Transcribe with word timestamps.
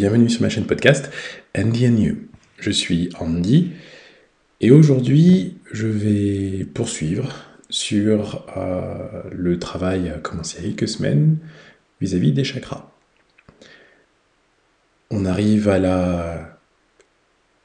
bienvenue 0.00 0.30
sur 0.30 0.40
ma 0.40 0.48
chaîne 0.48 0.64
podcast 0.64 1.10
Andy 1.54 1.86
and 1.86 1.96
You. 1.98 2.16
Je 2.58 2.70
suis 2.70 3.10
Andy 3.18 3.72
et 4.62 4.70
aujourd'hui 4.70 5.58
je 5.72 5.86
vais 5.88 6.64
poursuivre 6.64 7.44
sur 7.68 8.46
euh, 8.56 9.24
le 9.30 9.58
travail 9.58 10.14
commencé 10.22 10.56
il 10.60 10.64
y 10.64 10.66
a 10.68 10.70
quelques 10.70 10.88
semaines 10.88 11.36
vis-à-vis 12.00 12.32
des 12.32 12.44
chakras. 12.44 12.90
On 15.10 15.26
arrive 15.26 15.68
à 15.68 15.78
la 15.78 16.58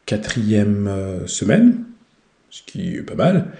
quatrième 0.06 0.90
euh, 0.90 1.28
semaine, 1.28 1.86
ce 2.50 2.64
qui 2.64 2.98
est 2.98 3.02
pas 3.02 3.16
mal. 3.16 3.54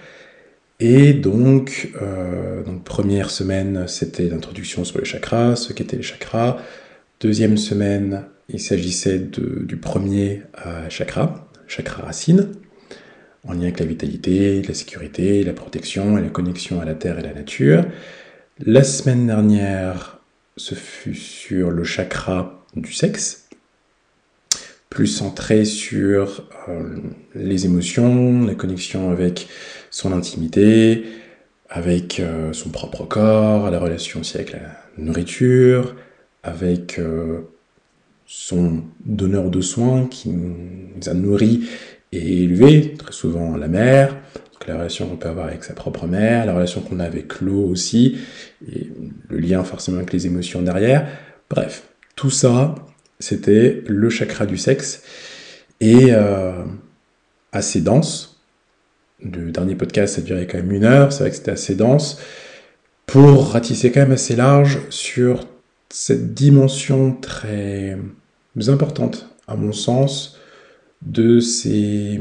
Et 0.80 1.18
euh, 1.24 2.62
donc 2.62 2.84
première 2.84 3.30
semaine, 3.30 3.88
c'était 3.88 4.28
l'introduction 4.28 4.84
sur 4.84 4.98
les 4.98 5.06
chakras, 5.06 5.56
ce 5.56 5.72
qu'étaient 5.72 5.96
les 5.96 6.02
chakras. 6.02 6.58
Deuxième 7.20 7.56
semaine, 7.56 8.26
il 8.48 8.60
s'agissait 8.60 9.18
du 9.18 9.76
premier 9.76 10.42
euh, 10.64 10.88
chakra, 10.88 11.48
chakra 11.66 12.04
racine, 12.04 12.52
en 13.46 13.52
lien 13.52 13.62
avec 13.62 13.80
la 13.80 13.86
vitalité, 13.86 14.62
la 14.62 14.74
sécurité, 14.74 15.42
la 15.42 15.52
protection 15.52 16.18
et 16.18 16.22
la 16.22 16.28
connexion 16.28 16.80
à 16.80 16.84
la 16.84 16.94
terre 16.94 17.18
et 17.18 17.22
la 17.22 17.32
nature. 17.32 17.84
La 18.64 18.84
semaine 18.84 19.26
dernière, 19.26 20.20
ce 20.56 20.74
fut 20.74 21.14
sur 21.14 21.70
le 21.70 21.84
chakra 21.84 22.64
du 22.74 22.92
sexe, 22.92 23.48
plus 24.90 25.06
centré 25.08 25.64
sur 25.64 26.48
euh, 26.68 26.98
les 27.34 27.66
émotions, 27.66 28.44
la 28.44 28.54
connexion 28.54 29.10
avec 29.10 29.48
son 29.90 30.12
intimité, 30.12 31.04
avec 31.68 32.20
euh, 32.20 32.52
son 32.52 32.70
propre 32.70 33.04
corps, 33.04 33.70
la 33.70 33.78
relation 33.78 34.20
aussi 34.20 34.36
avec 34.36 34.52
la 34.52 34.60
nourriture, 34.96 35.96
avec 36.44 37.00
son 38.26 38.82
donneur 39.04 39.50
de 39.50 39.60
soins 39.60 40.06
qui 40.06 40.30
nous 40.30 41.08
a 41.08 41.14
nourris 41.14 41.68
et 42.12 42.42
élevés, 42.42 42.94
très 42.94 43.12
souvent 43.12 43.56
la 43.56 43.68
mère, 43.68 44.14
donc 44.52 44.66
la 44.66 44.76
relation 44.76 45.08
qu'on 45.08 45.16
peut 45.16 45.28
avoir 45.28 45.46
avec 45.46 45.64
sa 45.64 45.74
propre 45.74 46.06
mère, 46.06 46.46
la 46.46 46.54
relation 46.54 46.80
qu'on 46.80 46.98
a 46.98 47.04
avec 47.04 47.40
l'eau 47.40 47.64
aussi, 47.68 48.18
et 48.70 48.88
le 49.28 49.38
lien 49.38 49.62
forcément 49.64 49.98
avec 49.98 50.12
les 50.12 50.26
émotions 50.26 50.62
derrière. 50.62 51.08
Bref, 51.48 51.84
tout 52.16 52.30
ça, 52.30 52.74
c'était 53.20 53.82
le 53.86 54.10
chakra 54.10 54.46
du 54.46 54.56
sexe, 54.56 55.02
et 55.80 56.06
euh, 56.10 56.64
assez 57.52 57.80
dense. 57.80 58.42
Le 59.22 59.50
dernier 59.50 59.76
podcast, 59.76 60.16
ça 60.16 60.22
durait 60.22 60.46
quand 60.46 60.58
même 60.58 60.72
une 60.72 60.84
heure, 60.84 61.12
c'est 61.12 61.20
vrai 61.20 61.30
que 61.30 61.36
c'était 61.36 61.52
assez 61.52 61.74
dense, 61.74 62.20
pour 63.06 63.52
ratisser 63.52 63.92
quand 63.92 64.00
même 64.00 64.12
assez 64.12 64.34
large 64.34 64.80
sur 64.90 65.46
cette 65.88 66.34
dimension 66.34 67.16
très 67.20 67.96
importante, 68.68 69.28
à 69.46 69.56
mon 69.56 69.72
sens, 69.72 70.38
de 71.02 71.40
ces 71.40 72.20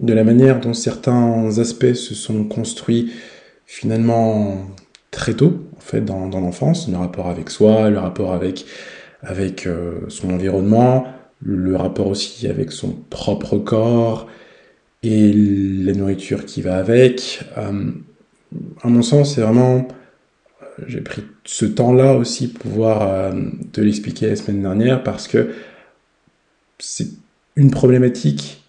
de 0.00 0.12
la 0.12 0.24
manière 0.24 0.60
dont 0.60 0.74
certains 0.74 1.58
aspects 1.58 1.94
se 1.94 2.14
sont 2.14 2.44
construits 2.44 3.12
finalement 3.64 4.66
très 5.10 5.34
tôt, 5.34 5.64
en 5.76 5.80
fait, 5.80 6.02
dans, 6.02 6.28
l'enfance, 6.28 6.88
le 6.88 6.96
rapport 6.98 7.28
avec 7.28 7.50
soi, 7.50 7.88
le 7.88 7.98
rapport 7.98 8.34
avec, 8.34 8.66
avec 9.22 9.66
euh, 9.66 10.00
son 10.08 10.30
environnement, 10.30 11.06
le 11.40 11.76
rapport 11.76 12.08
aussi 12.08 12.46
avec 12.46 12.72
son 12.72 12.90
propre 13.08 13.58
corps 13.58 14.26
et 15.02 15.32
la 15.32 15.92
nourriture 15.92 16.44
qui 16.44 16.60
va 16.60 16.76
avec. 16.76 17.40
Euh, 17.56 17.90
à 18.82 18.88
mon 18.88 19.02
sens, 19.02 19.34
c'est 19.34 19.40
vraiment 19.40 19.88
j'ai 20.86 21.00
pris 21.00 21.22
ce 21.44 21.64
temps-là 21.64 22.14
aussi 22.14 22.48
pour 22.48 22.70
pouvoir 22.70 23.02
euh, 23.02 23.32
te 23.72 23.80
l'expliquer 23.80 24.28
la 24.28 24.36
semaine 24.36 24.62
dernière 24.62 25.02
parce 25.02 25.28
que 25.28 25.54
c'est 26.78 27.08
une 27.56 27.70
problématique 27.70 28.62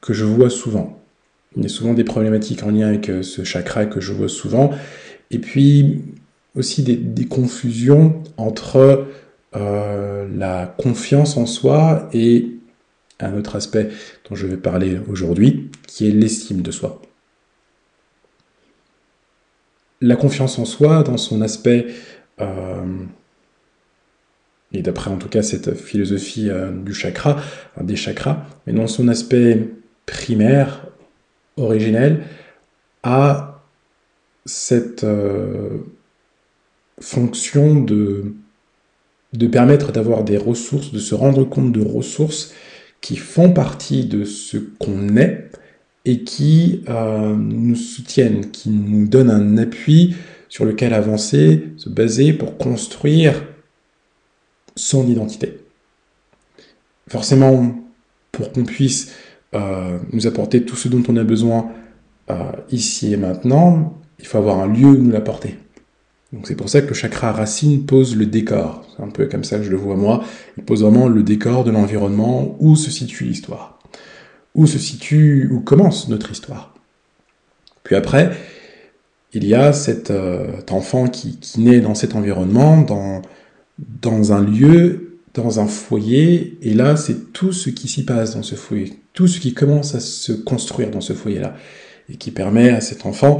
que 0.00 0.12
je 0.12 0.24
vois 0.24 0.50
souvent. 0.50 1.02
Il 1.56 1.62
y 1.62 1.66
a 1.66 1.68
souvent 1.68 1.94
des 1.94 2.04
problématiques 2.04 2.62
en 2.62 2.70
lien 2.70 2.88
avec 2.88 3.08
euh, 3.08 3.22
ce 3.22 3.44
chakra 3.44 3.86
que 3.86 4.00
je 4.00 4.12
vois 4.12 4.28
souvent. 4.28 4.70
Et 5.30 5.38
puis 5.38 6.02
aussi 6.54 6.82
des, 6.82 7.26
confusions 7.26 8.22
entre 8.36 9.06
euh, 9.54 10.28
la 10.34 10.74
confiance 10.78 11.36
en 11.36 11.44
soi 11.44 12.08
et 12.12 12.48
un 13.20 13.36
autre 13.36 13.56
aspect 13.56 13.90
dont 14.28 14.36
je 14.36 14.46
vais 14.46 14.56
parler 14.56 14.98
aujourd'hui, 15.08 15.70
qui 15.86 16.08
est 16.08 16.12
l'estime 16.12 16.62
de 16.62 16.70
soi 16.70 17.02
la 20.06 20.16
confiance 20.16 20.58
en 20.58 20.64
soi, 20.64 21.02
dans 21.02 21.16
son 21.16 21.42
aspect, 21.42 21.86
euh, 22.40 22.84
et 24.72 24.82
d'après 24.82 25.10
en 25.10 25.16
tout 25.16 25.28
cas 25.28 25.42
cette 25.42 25.74
philosophie 25.74 26.48
euh, 26.48 26.70
du 26.70 26.94
chakra, 26.94 27.40
des 27.80 27.96
chakras, 27.96 28.44
mais 28.66 28.72
dans 28.72 28.86
son 28.86 29.08
aspect 29.08 29.68
primaire, 30.06 30.86
originel, 31.56 32.24
a 33.02 33.62
cette 34.44 35.04
euh, 35.04 35.78
fonction 37.00 37.80
de, 37.80 38.34
de 39.32 39.46
permettre 39.46 39.92
d'avoir 39.92 40.22
des 40.22 40.36
ressources, 40.36 40.92
de 40.92 40.98
se 40.98 41.14
rendre 41.14 41.44
compte 41.44 41.72
de 41.72 41.82
ressources 41.82 42.54
qui 43.00 43.16
font 43.16 43.52
partie 43.52 44.04
de 44.04 44.24
ce 44.24 44.56
qu'on 44.56 45.16
est, 45.16 45.50
et 46.06 46.22
qui 46.22 46.82
euh, 46.88 47.34
nous 47.36 47.74
soutiennent, 47.74 48.50
qui 48.52 48.70
nous 48.70 49.08
donnent 49.08 49.30
un 49.30 49.58
appui 49.58 50.14
sur 50.48 50.64
lequel 50.64 50.94
avancer, 50.94 51.64
se 51.76 51.88
baser 51.90 52.32
pour 52.32 52.56
construire 52.56 53.44
son 54.76 55.06
identité. 55.08 55.58
Forcément, 57.08 57.74
pour 58.30 58.52
qu'on 58.52 58.64
puisse 58.64 59.12
euh, 59.54 59.98
nous 60.12 60.28
apporter 60.28 60.62
tout 60.62 60.76
ce 60.76 60.88
dont 60.88 61.02
on 61.08 61.16
a 61.16 61.24
besoin 61.24 61.72
euh, 62.30 62.52
ici 62.70 63.12
et 63.12 63.16
maintenant, 63.16 63.98
il 64.20 64.26
faut 64.26 64.38
avoir 64.38 64.60
un 64.60 64.68
lieu 64.68 64.86
où 64.86 64.96
nous 64.96 65.10
l'apporter. 65.10 65.58
Donc 66.32 66.46
c'est 66.46 66.56
pour 66.56 66.68
ça 66.68 66.82
que 66.82 66.88
le 66.88 66.94
chakra 66.94 67.32
racine 67.32 67.84
pose 67.84 68.16
le 68.16 68.26
décor. 68.26 68.86
C'est 68.96 69.02
un 69.02 69.08
peu 69.08 69.26
comme 69.26 69.44
ça 69.44 69.58
que 69.58 69.64
je 69.64 69.70
le 69.70 69.76
vois 69.76 69.96
moi. 69.96 70.22
Il 70.56 70.64
pose 70.64 70.82
vraiment 70.82 71.08
le 71.08 71.24
décor 71.24 71.64
de 71.64 71.72
l'environnement 71.72 72.56
où 72.60 72.76
se 72.76 72.90
situe 72.90 73.24
l'histoire 73.24 73.75
où 74.56 74.66
se 74.66 74.78
situe, 74.78 75.48
où 75.52 75.60
commence 75.60 76.08
notre 76.08 76.32
histoire. 76.32 76.74
Puis 77.84 77.94
après, 77.94 78.32
il 79.32 79.44
y 79.46 79.54
a 79.54 79.72
cet, 79.72 80.10
euh, 80.10 80.46
enfant 80.70 81.08
qui, 81.08 81.38
naît 81.58 81.80
dans 81.80 81.94
cet 81.94 82.16
environnement, 82.16 82.78
dans, 82.78 84.32
un 84.32 84.42
lieu, 84.42 85.18
dans 85.34 85.60
un 85.60 85.66
foyer, 85.66 86.58
et 86.62 86.72
là, 86.72 86.96
c'est 86.96 87.32
tout 87.34 87.52
ce 87.52 87.68
qui 87.68 87.86
s'y 87.86 88.04
passe 88.04 88.34
dans 88.34 88.42
ce 88.42 88.54
foyer, 88.54 88.94
tout 89.12 89.28
ce 89.28 89.40
qui 89.40 89.52
commence 89.52 89.94
à 89.94 90.00
se 90.00 90.32
construire 90.32 90.90
dans 90.90 91.02
ce 91.02 91.12
foyer-là, 91.12 91.54
et 92.08 92.16
qui 92.16 92.30
permet 92.30 92.70
à 92.70 92.80
cet 92.80 93.04
enfant, 93.04 93.38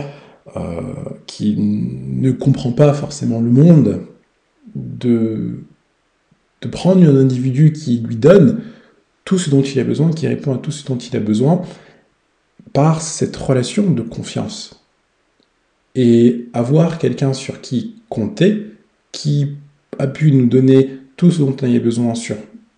euh, 0.56 0.80
qui 1.26 1.56
ne 1.56 2.30
comprend 2.30 2.72
pas 2.72 2.92
forcément 2.92 3.40
le 3.40 3.50
monde, 3.50 4.02
de, 4.74 5.60
de 6.60 6.69
prendre 6.69 7.02
un 7.02 7.16
individu 7.16 7.72
qui 7.72 8.00
lui 8.00 8.16
donne 8.16 8.60
tout 9.26 9.38
ce 9.38 9.50
dont 9.50 9.61
il 9.61 9.78
a 9.78 9.84
besoin, 9.84 10.11
qui 10.12 10.26
répond 10.26 10.55
à 10.55 10.58
tout 10.58 10.70
ce 10.70 10.87
dont 10.87 10.96
il 10.96 11.14
a 11.17 11.20
besoin 11.20 11.61
par 12.73 13.02
cette 13.02 13.37
relation 13.37 13.90
de 13.90 14.00
confiance. 14.00 14.87
Et 15.94 16.49
avoir 16.55 16.99
quelqu'un 16.99 17.34
sur 17.34 17.61
qui 17.61 17.96
compter, 18.08 18.73
qui 19.12 19.56
a 19.99 20.06
pu 20.06 20.31
nous 20.31 20.46
donner 20.46 21.00
tout 21.17 21.31
ce 21.31 21.40
dont 21.40 21.56
on 21.61 21.75
a 21.75 21.78
besoin 21.81 22.14
sur 22.14 22.37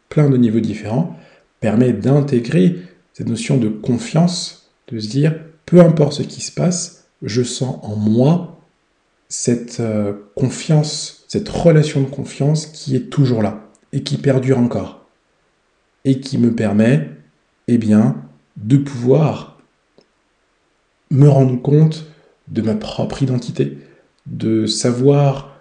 plein 0.09 0.31
de 0.31 0.39
niveaux 0.39 0.61
différents, 0.61 1.17
permet 1.61 1.93
d'intégrer 1.93 2.77
cette 3.13 3.29
notion 3.29 3.59
de 3.59 3.69
confiance, 3.69 4.71
de 4.91 4.99
se 4.99 5.09
dire, 5.09 5.39
peu 5.67 5.81
importe 5.81 6.15
ce 6.15 6.23
qui 6.23 6.41
se 6.41 6.53
passe, 6.53 7.09
je 7.21 7.43
sens 7.43 7.79
en 7.83 7.97
moi 7.97 8.59
cette 9.29 9.81
euh, 9.81 10.15
confiance, 10.35 11.25
cette 11.29 11.49
relation 11.49 12.01
de 12.01 12.07
confiance 12.07 12.65
qui 12.65 12.97
est 12.97 13.11
toujours 13.11 13.43
là 13.43 13.69
et 13.93 14.03
qui 14.03 14.17
perdure 14.17 14.59
encore 14.59 14.98
et 16.05 16.21
qui 16.21 16.39
me 16.39 16.55
permet, 16.55 17.11
eh 17.67 17.79
bien, 17.79 18.17
de 18.57 18.77
pouvoir 18.77 19.59
me 21.11 21.29
rendre 21.29 21.61
compte 21.61 22.07
de 22.49 22.63
ma 22.63 22.75
propre 22.75 23.23
identité, 23.23 23.79
de 24.27 24.67
savoir 24.67 25.59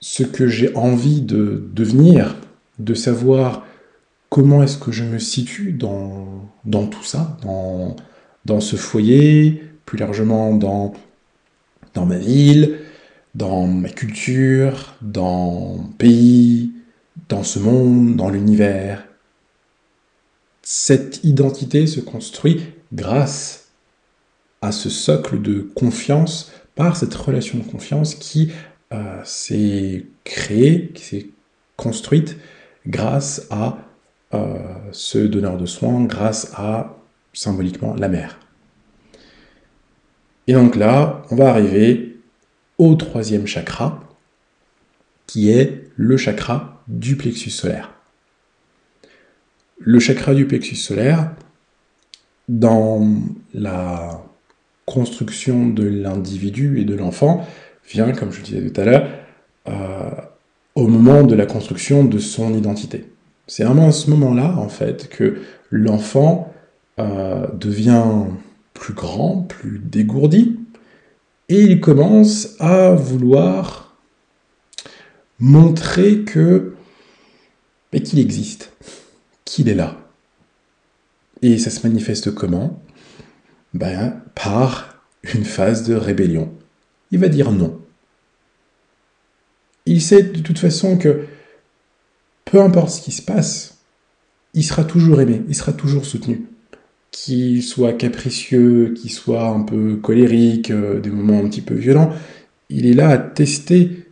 ce 0.00 0.22
que 0.22 0.48
j'ai 0.48 0.74
envie 0.76 1.20
de 1.20 1.68
devenir, 1.74 2.36
de 2.78 2.94
savoir 2.94 3.66
comment 4.28 4.62
est-ce 4.62 4.78
que 4.78 4.92
je 4.92 5.04
me 5.04 5.18
situe 5.18 5.72
dans, 5.72 6.48
dans 6.64 6.86
tout 6.86 7.04
ça, 7.04 7.36
dans, 7.42 7.96
dans 8.44 8.60
ce 8.60 8.76
foyer, 8.76 9.62
plus 9.84 9.98
largement 9.98 10.54
dans, 10.54 10.94
dans 11.94 12.06
ma 12.06 12.18
ville, 12.18 12.78
dans 13.34 13.66
ma 13.66 13.88
culture, 13.88 14.94
dans 15.02 15.50
mon 15.50 15.84
pays, 15.98 16.72
dans 17.28 17.42
ce 17.42 17.58
monde, 17.58 18.16
dans 18.16 18.30
l'univers, 18.30 19.04
cette 20.62 21.24
identité 21.24 21.86
se 21.86 22.00
construit 22.00 22.62
grâce 22.92 23.70
à 24.62 24.72
ce 24.72 24.90
socle 24.90 25.40
de 25.40 25.60
confiance, 25.74 26.52
par 26.74 26.96
cette 26.96 27.14
relation 27.14 27.58
de 27.58 27.64
confiance 27.64 28.14
qui 28.14 28.52
euh, 28.92 29.20
s'est 29.24 30.06
créée, 30.24 30.90
qui 30.94 31.04
s'est 31.04 31.26
construite 31.76 32.36
grâce 32.86 33.46
à 33.50 33.78
euh, 34.34 34.58
ce 34.92 35.18
donneur 35.18 35.56
de 35.56 35.66
soins, 35.66 36.04
grâce 36.04 36.52
à 36.54 36.96
symboliquement 37.32 37.94
la 37.94 38.08
mère. 38.08 38.38
Et 40.46 40.52
donc 40.52 40.76
là, 40.76 41.22
on 41.30 41.36
va 41.36 41.50
arriver 41.50 42.18
au 42.78 42.94
troisième 42.94 43.46
chakra, 43.46 44.00
qui 45.26 45.50
est 45.50 45.84
le 45.96 46.16
chakra 46.16 46.82
du 46.88 47.16
plexus 47.16 47.50
solaire. 47.50 47.92
Le 49.82 49.98
chakra 49.98 50.34
du 50.34 50.46
plexus 50.46 50.76
solaire, 50.76 51.32
dans 52.50 53.08
la 53.54 54.22
construction 54.84 55.68
de 55.68 55.84
l'individu 55.84 56.78
et 56.78 56.84
de 56.84 56.94
l'enfant, 56.94 57.46
vient, 57.88 58.12
comme 58.12 58.30
je 58.30 58.40
le 58.40 58.44
disais 58.44 58.70
tout 58.70 58.78
à 58.78 58.84
l'heure, 58.84 59.08
euh, 59.68 60.10
au 60.74 60.86
moment 60.86 61.22
de 61.22 61.34
la 61.34 61.46
construction 61.46 62.04
de 62.04 62.18
son 62.18 62.54
identité. 62.54 63.06
C'est 63.46 63.64
vraiment 63.64 63.88
à 63.88 63.92
ce 63.92 64.10
moment-là, 64.10 64.54
en 64.58 64.68
fait, 64.68 65.08
que 65.08 65.38
l'enfant 65.70 66.52
euh, 66.98 67.46
devient 67.54 68.04
plus 68.74 68.92
grand, 68.92 69.46
plus 69.48 69.80
dégourdi, 69.82 70.58
et 71.48 71.62
il 71.62 71.80
commence 71.80 72.54
à 72.60 72.90
vouloir 72.92 73.96
montrer 75.38 76.20
que 76.20 76.74
qu'il 77.98 78.20
existe, 78.20 78.72
qu'il 79.50 79.68
est 79.68 79.74
là. 79.74 79.96
Et 81.42 81.58
ça 81.58 81.70
se 81.70 81.86
manifeste 81.86 82.32
comment? 82.34 82.80
Ben, 83.74 84.22
Par 84.34 85.02
une 85.34 85.44
phase 85.44 85.88
de 85.88 85.94
rébellion. 85.94 86.52
Il 87.10 87.18
va 87.18 87.28
dire 87.28 87.50
non. 87.50 87.80
Il 89.86 90.00
sait 90.00 90.22
de 90.22 90.40
toute 90.40 90.58
façon 90.58 90.96
que 90.96 91.24
peu 92.44 92.60
importe 92.60 92.90
ce 92.90 93.02
qui 93.02 93.10
se 93.10 93.22
passe, 93.22 93.78
il 94.54 94.62
sera 94.62 94.84
toujours 94.84 95.20
aimé, 95.20 95.42
il 95.48 95.54
sera 95.54 95.72
toujours 95.72 96.04
soutenu. 96.04 96.46
Qu'il 97.10 97.62
soit 97.62 97.92
capricieux, 97.92 98.94
qu'il 98.94 99.10
soit 99.10 99.48
un 99.48 99.62
peu 99.62 99.96
colérique, 99.96 100.70
euh, 100.70 101.00
des 101.00 101.10
moments 101.10 101.40
un 101.40 101.48
petit 101.48 101.60
peu 101.60 101.74
violents, 101.74 102.12
il 102.68 102.86
est 102.86 102.92
là 102.92 103.08
à 103.08 103.18
tester 103.18 104.06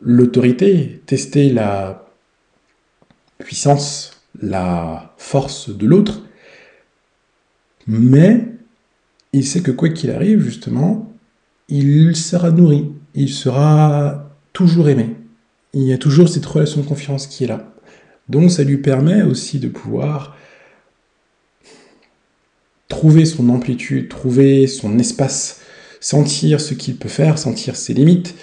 l'autorité, 0.00 1.02
tester 1.04 1.50
la 1.50 2.10
puissance, 3.38 4.17
la 4.40 5.14
force 5.16 5.70
de 5.70 5.86
l'autre, 5.86 6.22
mais 7.86 8.44
il 9.32 9.46
sait 9.46 9.62
que 9.62 9.70
quoi 9.70 9.88
qu'il 9.88 10.10
arrive, 10.10 10.40
justement, 10.40 11.12
il 11.68 12.16
sera 12.16 12.50
nourri, 12.50 12.90
il 13.14 13.28
sera 13.28 14.30
toujours 14.52 14.88
aimé. 14.88 15.16
Il 15.74 15.82
y 15.82 15.92
a 15.92 15.98
toujours 15.98 16.28
cette 16.28 16.46
relation 16.46 16.80
de 16.80 16.86
confiance 16.86 17.26
qui 17.26 17.44
est 17.44 17.48
là. 17.48 17.72
Donc 18.28 18.50
ça 18.50 18.64
lui 18.64 18.78
permet 18.78 19.22
aussi 19.22 19.58
de 19.58 19.68
pouvoir 19.68 20.36
trouver 22.88 23.24
son 23.24 23.48
amplitude, 23.50 24.08
trouver 24.08 24.66
son 24.66 24.98
espace, 24.98 25.60
sentir 26.00 26.60
ce 26.60 26.74
qu'il 26.74 26.96
peut 26.96 27.08
faire, 27.08 27.38
sentir 27.38 27.76
ses 27.76 27.94
limites, 27.94 28.34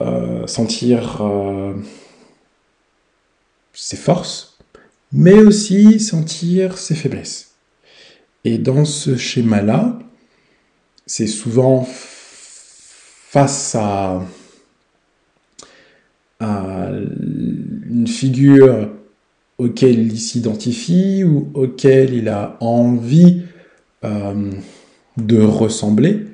euh, 0.00 0.46
sentir 0.46 1.22
euh, 1.22 1.74
ses 3.72 3.96
forces, 3.96 4.55
mais 5.12 5.38
aussi 5.40 6.00
sentir 6.00 6.78
ses 6.78 6.94
faiblesses. 6.94 7.54
Et 8.44 8.58
dans 8.58 8.84
ce 8.84 9.16
schéma-là, 9.16 9.98
c'est 11.06 11.26
souvent 11.26 11.86
face 11.86 13.74
à, 13.74 14.22
une 16.38 18.06
figure 18.06 18.90
auquel 19.56 20.12
il 20.12 20.20
s'identifie 20.20 21.24
ou 21.24 21.50
auquel 21.54 22.12
il 22.12 22.28
a 22.28 22.58
envie 22.60 23.42
euh, 24.04 24.52
de 25.16 25.40
ressembler, 25.40 26.26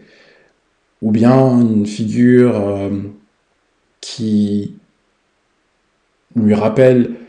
ou 1.02 1.12
bien 1.12 1.60
une 1.60 1.86
figure 1.86 2.56
euh, 2.56 2.90
qui 4.00 4.74
lui 6.34 6.54
rappelle 6.54 7.21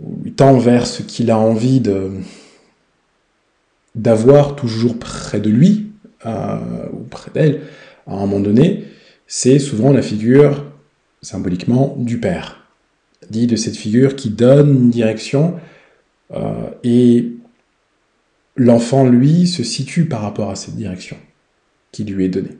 ou 0.00 0.30
tend 0.30 0.58
vers 0.58 0.86
ce 0.86 1.02
qu'il 1.02 1.30
a 1.30 1.38
envie 1.38 1.80
de, 1.80 2.10
d'avoir 3.94 4.56
toujours 4.56 4.98
près 4.98 5.40
de 5.40 5.50
lui, 5.50 5.92
euh, 6.26 6.58
ou 6.92 7.04
près 7.04 7.30
d'elle, 7.32 7.62
à 8.06 8.14
un 8.14 8.20
moment 8.20 8.40
donné, 8.40 8.84
c'est 9.26 9.58
souvent 9.58 9.92
la 9.92 10.02
figure, 10.02 10.64
symboliquement, 11.22 11.94
du 11.98 12.18
père. 12.18 12.66
Dit 13.28 13.46
de 13.46 13.56
cette 13.56 13.76
figure 13.76 14.16
qui 14.16 14.30
donne 14.30 14.70
une 14.70 14.90
direction, 14.90 15.56
euh, 16.32 16.70
et 16.82 17.32
l'enfant, 18.56 19.06
lui, 19.06 19.46
se 19.46 19.62
situe 19.62 20.06
par 20.06 20.22
rapport 20.22 20.50
à 20.50 20.56
cette 20.56 20.76
direction 20.76 21.16
qui 21.92 22.04
lui 22.04 22.24
est 22.24 22.28
donnée. 22.28 22.56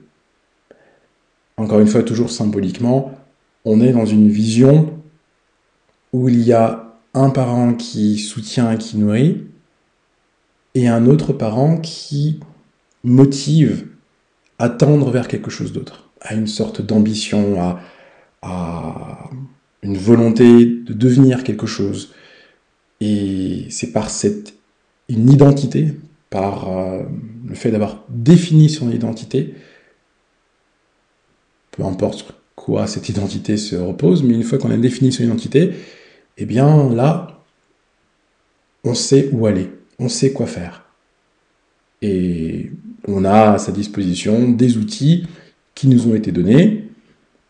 Encore 1.57 1.79
une 1.79 1.87
fois, 1.87 2.03
toujours 2.03 2.31
symboliquement, 2.31 3.17
on 3.65 3.81
est 3.81 3.91
dans 3.91 4.05
une 4.05 4.29
vision 4.29 4.97
où 6.13 6.27
il 6.29 6.41
y 6.41 6.53
a 6.53 6.90
un 7.13 7.29
parent 7.29 7.73
qui 7.73 8.17
soutient 8.17 8.71
et 8.71 8.77
qui 8.77 8.97
nourrit, 8.97 9.43
et 10.75 10.87
un 10.87 11.05
autre 11.07 11.33
parent 11.33 11.77
qui 11.77 12.39
motive 13.03 13.87
à 14.59 14.69
tendre 14.69 15.09
vers 15.11 15.27
quelque 15.27 15.49
chose 15.49 15.73
d'autre, 15.73 16.09
à 16.21 16.33
une 16.33 16.47
sorte 16.47 16.81
d'ambition, 16.81 17.77
à, 18.41 19.29
une 19.83 19.97
volonté 19.97 20.65
de 20.65 20.93
devenir 20.93 21.43
quelque 21.43 21.65
chose. 21.65 22.13
Et 22.99 23.65
c'est 23.69 23.91
par 23.91 24.09
cette 24.09 24.53
une 25.09 25.29
identité, 25.29 25.93
par 26.29 26.69
euh, 26.69 27.03
le 27.47 27.55
fait 27.55 27.71
d'avoir 27.71 28.05
défini 28.09 28.69
son 28.69 28.91
identité, 28.91 29.55
peu 31.71 31.83
importe 31.83 32.33
quoi 32.55 32.87
cette 32.87 33.09
identité 33.09 33.57
se 33.57 33.75
repose, 33.75 34.23
mais 34.23 34.33
une 34.33 34.43
fois 34.43 34.57
qu'on 34.57 34.71
a 34.71 34.77
défini 34.77 35.11
son 35.11 35.23
identité, 35.23 35.73
eh 36.37 36.45
bien 36.45 36.93
là, 36.93 37.43
on 38.83 38.93
sait 38.93 39.29
où 39.31 39.45
aller 39.45 39.69
on 40.01 40.09
sait 40.09 40.33
quoi 40.33 40.47
faire. 40.47 40.83
Et 42.01 42.71
on 43.07 43.23
a 43.23 43.51
à 43.53 43.57
sa 43.59 43.71
disposition 43.71 44.49
des 44.49 44.77
outils 44.77 45.27
qui 45.75 45.87
nous 45.87 46.07
ont 46.07 46.15
été 46.15 46.31
donnés 46.31 46.89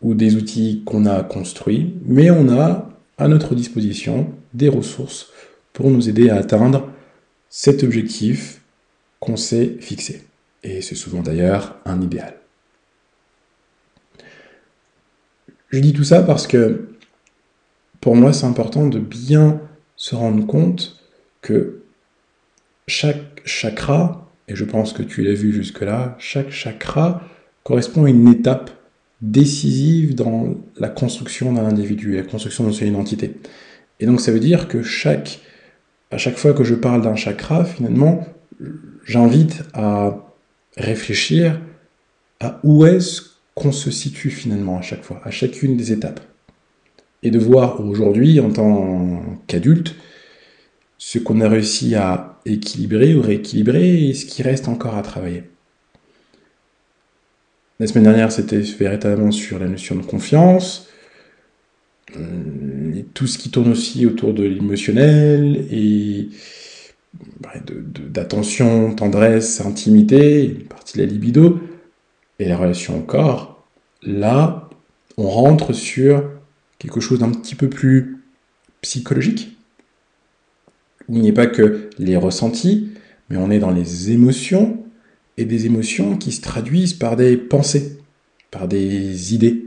ou 0.02 0.14
des 0.14 0.36
outils 0.36 0.84
qu'on 0.86 1.06
a 1.06 1.24
construits, 1.24 1.96
mais 2.06 2.30
on 2.30 2.50
a 2.50 2.90
à 3.18 3.28
notre 3.28 3.56
disposition 3.56 4.34
des 4.54 4.68
ressources 4.68 5.32
pour 5.74 5.90
nous 5.90 6.10
aider 6.10 6.30
à 6.30 6.36
atteindre 6.36 6.90
cet 7.50 7.84
objectif 7.84 8.62
qu'on 9.20 9.38
s'est 9.38 9.78
fixé. 9.80 10.24
Et 10.64 10.82
c'est 10.82 10.96
souvent 10.96 11.22
d'ailleurs 11.22 11.78
un 11.86 12.02
idéal. 12.02 12.36
Je 15.70 15.80
dis 15.80 15.94
tout 15.94 16.04
ça 16.04 16.22
parce 16.22 16.48
que 16.48 16.90
pour 18.02 18.16
moi 18.16 18.34
c'est 18.34 18.46
important 18.46 18.88
de 18.88 19.00
bien 19.00 19.62
se 19.96 20.16
rendre 20.16 20.46
compte 20.46 21.00
que 21.42 21.84
chaque 22.88 23.42
chakra, 23.46 24.30
et 24.48 24.56
je 24.56 24.66
pense 24.66 24.94
que 24.94 25.04
tu 25.04 25.24
l'as 25.24 25.34
vu 25.34 25.54
jusque-là, 25.54 26.16
chaque 26.20 26.52
chakra 26.52 27.22
correspond 27.64 28.06
à 28.06 28.10
une 28.10 28.28
étape 28.28 28.72
décisive 29.22 30.16
dans 30.16 30.56
la 30.78 30.90
construction 30.90 31.54
d'un 31.54 31.66
individu, 31.66 32.16
la 32.16 32.24
construction 32.24 32.66
de 32.66 32.72
son 32.72 32.86
identité. 32.86 33.38
Et 34.00 34.06
donc 34.06 34.20
ça 34.20 34.32
veut 34.32 34.40
dire 34.40 34.68
que 34.68 34.82
chaque, 34.82 35.40
à 36.10 36.18
chaque 36.18 36.38
fois 36.38 36.54
que 36.54 36.64
je 36.64 36.74
parle 36.76 37.04
d'un 37.04 37.16
chakra, 37.16 37.64
finalement, 37.64 38.26
j'invite 39.06 39.64
à 39.74 40.18
réfléchir 40.76 41.62
à 42.40 42.60
où 42.64 42.86
est-ce 42.86 43.22
qu'on 43.54 43.72
se 43.72 43.92
situe 43.92 44.32
finalement 44.32 44.80
à 44.80 44.82
chaque 44.82 45.04
fois, 45.04 45.22
à 45.24 45.30
chacune 45.30 45.78
des 45.78 45.92
étapes. 45.92 46.22
Et 47.24 47.32
de 47.32 47.40
voir 47.40 47.80
aujourd'hui, 47.82 48.40
en 48.40 48.52
tant 48.52 49.24
qu'adulte, 49.48 49.96
ce 50.98 51.20
qu'on 51.20 51.42
a 51.42 51.50
réussi 51.50 51.96
à 51.96 52.40
équilibrer 52.46 53.16
ou 53.16 53.22
rééquilibrer 53.22 54.10
et 54.10 54.14
ce 54.14 54.26
qui 54.26 54.44
reste 54.44 54.68
encore 54.68 54.96
à 54.96 55.02
travailler. 55.02 55.44
La 57.80 57.88
semaine 57.88 58.04
dernière, 58.04 58.32
c'était 58.32 58.60
véritablement 58.60 59.32
sur 59.32 59.58
la 59.58 59.68
notion 59.68 59.96
de 59.96 60.04
confiance, 60.04 60.88
euh, 62.18 62.94
et 62.96 63.04
tout 63.14 63.28
ce 63.28 63.38
qui 63.38 63.50
tourne 63.50 63.72
aussi 63.72 64.06
autour 64.06 64.34
de 64.34 64.44
l'émotionnel 64.44 65.66
et 65.72 66.30
d'attention, 68.10 68.94
tendresse, 68.94 69.62
intimité, 69.62 70.46
une 70.46 70.66
partie 70.66 70.98
de 70.98 71.04
la 71.04 71.10
libido, 71.10 71.60
et 72.40 72.46
la 72.46 72.58
relation 72.58 72.98
au 73.00 73.02
corps. 73.02 73.66
Là, 74.04 74.70
on 75.18 75.30
rentre 75.30 75.74
sur 75.74 76.24
quelque 76.82 77.00
chose 77.00 77.20
d'un 77.20 77.30
petit 77.30 77.54
peu 77.54 77.70
plus 77.70 78.24
psychologique, 78.82 79.56
il 81.10 81.22
n'y 81.22 81.30
a 81.30 81.34
pas 81.34 81.46
que 81.46 81.90
les 82.00 82.18
ressentis, 82.18 82.90
mais 83.30 83.38
on 83.38 83.52
est 83.52 83.60
dans 83.60 83.70
les 83.70 84.12
émotions, 84.12 84.84
et 85.38 85.46
des 85.46 85.68
émotions 85.68 86.18
qui 86.18 86.32
se 86.32 86.42
traduisent 86.42 86.96
par 86.96 87.16
des 87.16 87.38
pensées, 87.38 88.00
par 88.50 88.68
des 88.68 89.36
idées. 89.36 89.66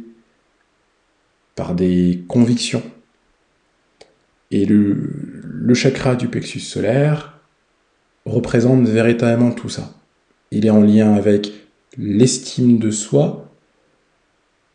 par 1.54 1.76
des 1.76 2.25
convictions. 2.26 2.83
Et 4.50 4.66
le, 4.66 5.09
le 5.44 5.75
chakra 5.75 6.16
du 6.16 6.26
plexus 6.26 6.59
solaire 6.59 7.38
représente 8.25 8.88
véritablement 8.88 9.52
tout 9.52 9.68
ça. 9.68 9.94
Il 10.50 10.66
est 10.66 10.71
en 10.71 10.83
lien 10.83 11.14
avec 11.14 11.52
l'estime 11.97 12.80
de 12.80 12.90
soi 12.90 13.52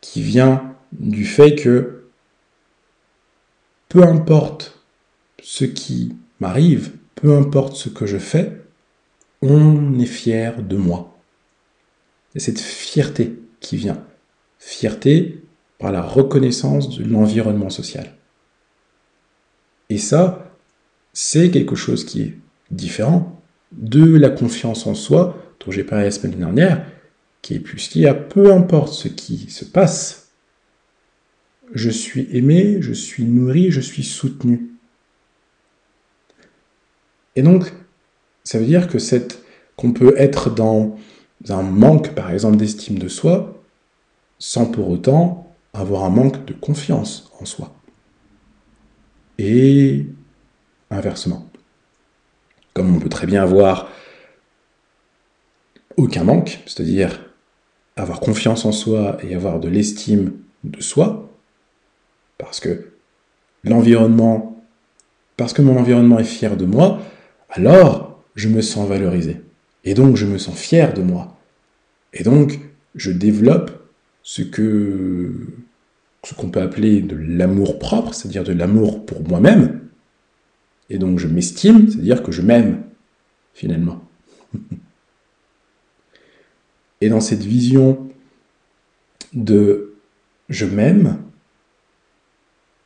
qui 0.00 0.22
vient 0.22 0.74
du 0.92 1.26
fait 1.26 1.54
que 1.54 1.99
peu 3.90 4.04
importe 4.04 4.78
ce 5.42 5.66
qui 5.66 6.16
m'arrive, 6.38 6.92
peu 7.16 7.36
importe 7.36 7.76
ce 7.76 7.90
que 7.90 8.06
je 8.06 8.16
fais, 8.16 8.62
on 9.42 9.98
est 9.98 10.06
fier 10.06 10.62
de 10.62 10.76
moi. 10.76 11.18
Et 12.34 12.40
cette 12.40 12.60
fierté 12.60 13.38
qui 13.58 13.76
vient. 13.76 14.02
Fierté 14.58 15.42
par 15.78 15.90
la 15.90 16.02
reconnaissance 16.02 16.96
de 16.96 17.04
l'environnement 17.04 17.68
social. 17.68 18.14
Et 19.88 19.98
ça, 19.98 20.54
c'est 21.12 21.50
quelque 21.50 21.74
chose 21.74 22.04
qui 22.04 22.22
est 22.22 22.38
différent 22.70 23.42
de 23.72 24.16
la 24.16 24.30
confiance 24.30 24.86
en 24.86 24.94
soi 24.94 25.36
dont 25.58 25.72
j'ai 25.72 25.84
parlé 25.84 26.04
la 26.04 26.10
semaine 26.12 26.38
dernière, 26.38 26.86
qui 27.42 27.54
est 27.54 27.60
plus 27.60 27.88
qui 27.88 28.06
à 28.06 28.14
peu 28.14 28.52
importe 28.52 28.92
ce 28.92 29.08
qui 29.08 29.50
se 29.50 29.64
passe, 29.64 30.29
je 31.72 31.90
suis 31.90 32.28
aimé, 32.32 32.78
je 32.80 32.92
suis 32.92 33.24
nourri, 33.24 33.70
je 33.70 33.80
suis 33.80 34.02
soutenu. 34.02 34.70
Et 37.36 37.42
donc, 37.42 37.72
ça 38.44 38.58
veut 38.58 38.66
dire 38.66 38.88
que 38.88 38.98
cette, 38.98 39.42
qu'on 39.76 39.92
peut 39.92 40.14
être 40.16 40.50
dans 40.50 40.98
un 41.48 41.62
manque, 41.62 42.14
par 42.14 42.30
exemple, 42.30 42.56
d'estime 42.56 42.98
de 42.98 43.08
soi, 43.08 43.62
sans 44.38 44.66
pour 44.66 44.90
autant 44.90 45.54
avoir 45.72 46.04
un 46.04 46.10
manque 46.10 46.44
de 46.44 46.52
confiance 46.52 47.30
en 47.40 47.44
soi. 47.44 47.74
Et 49.38 50.06
inversement. 50.90 51.48
Comme 52.74 52.94
on 52.94 52.98
peut 52.98 53.08
très 53.08 53.26
bien 53.26 53.42
avoir 53.42 53.90
aucun 55.96 56.24
manque, 56.24 56.60
c'est-à-dire 56.66 57.30
avoir 57.96 58.20
confiance 58.20 58.64
en 58.64 58.72
soi 58.72 59.18
et 59.22 59.34
avoir 59.34 59.60
de 59.60 59.68
l'estime 59.68 60.32
de 60.64 60.80
soi, 60.80 61.29
parce 62.40 62.58
que 62.58 62.86
l'environnement, 63.64 64.64
parce 65.36 65.52
que 65.52 65.62
mon 65.62 65.78
environnement 65.78 66.18
est 66.18 66.24
fier 66.24 66.56
de 66.56 66.64
moi, 66.64 67.00
alors 67.50 68.24
je 68.34 68.48
me 68.48 68.62
sens 68.62 68.88
valorisé. 68.88 69.42
Et 69.84 69.94
donc 69.94 70.16
je 70.16 70.26
me 70.26 70.38
sens 70.38 70.58
fier 70.58 70.94
de 70.94 71.02
moi. 71.02 71.38
Et 72.12 72.22
donc 72.22 72.58
je 72.94 73.10
développe 73.12 73.70
ce 74.22 74.42
que 74.42 75.32
ce 76.24 76.34
qu'on 76.34 76.50
peut 76.50 76.60
appeler 76.60 77.00
de 77.00 77.16
l'amour 77.16 77.78
propre, 77.78 78.12
c'est-à-dire 78.12 78.44
de 78.44 78.52
l'amour 78.52 79.06
pour 79.06 79.26
moi-même. 79.26 79.88
Et 80.90 80.98
donc 80.98 81.18
je 81.18 81.26
m'estime, 81.26 81.88
c'est-à-dire 81.88 82.22
que 82.22 82.32
je 82.32 82.42
m'aime 82.42 82.82
finalement. 83.54 84.02
Et 87.02 87.08
dans 87.08 87.20
cette 87.20 87.42
vision 87.42 88.10
de 89.32 89.94
je 90.50 90.66
m'aime, 90.66 91.18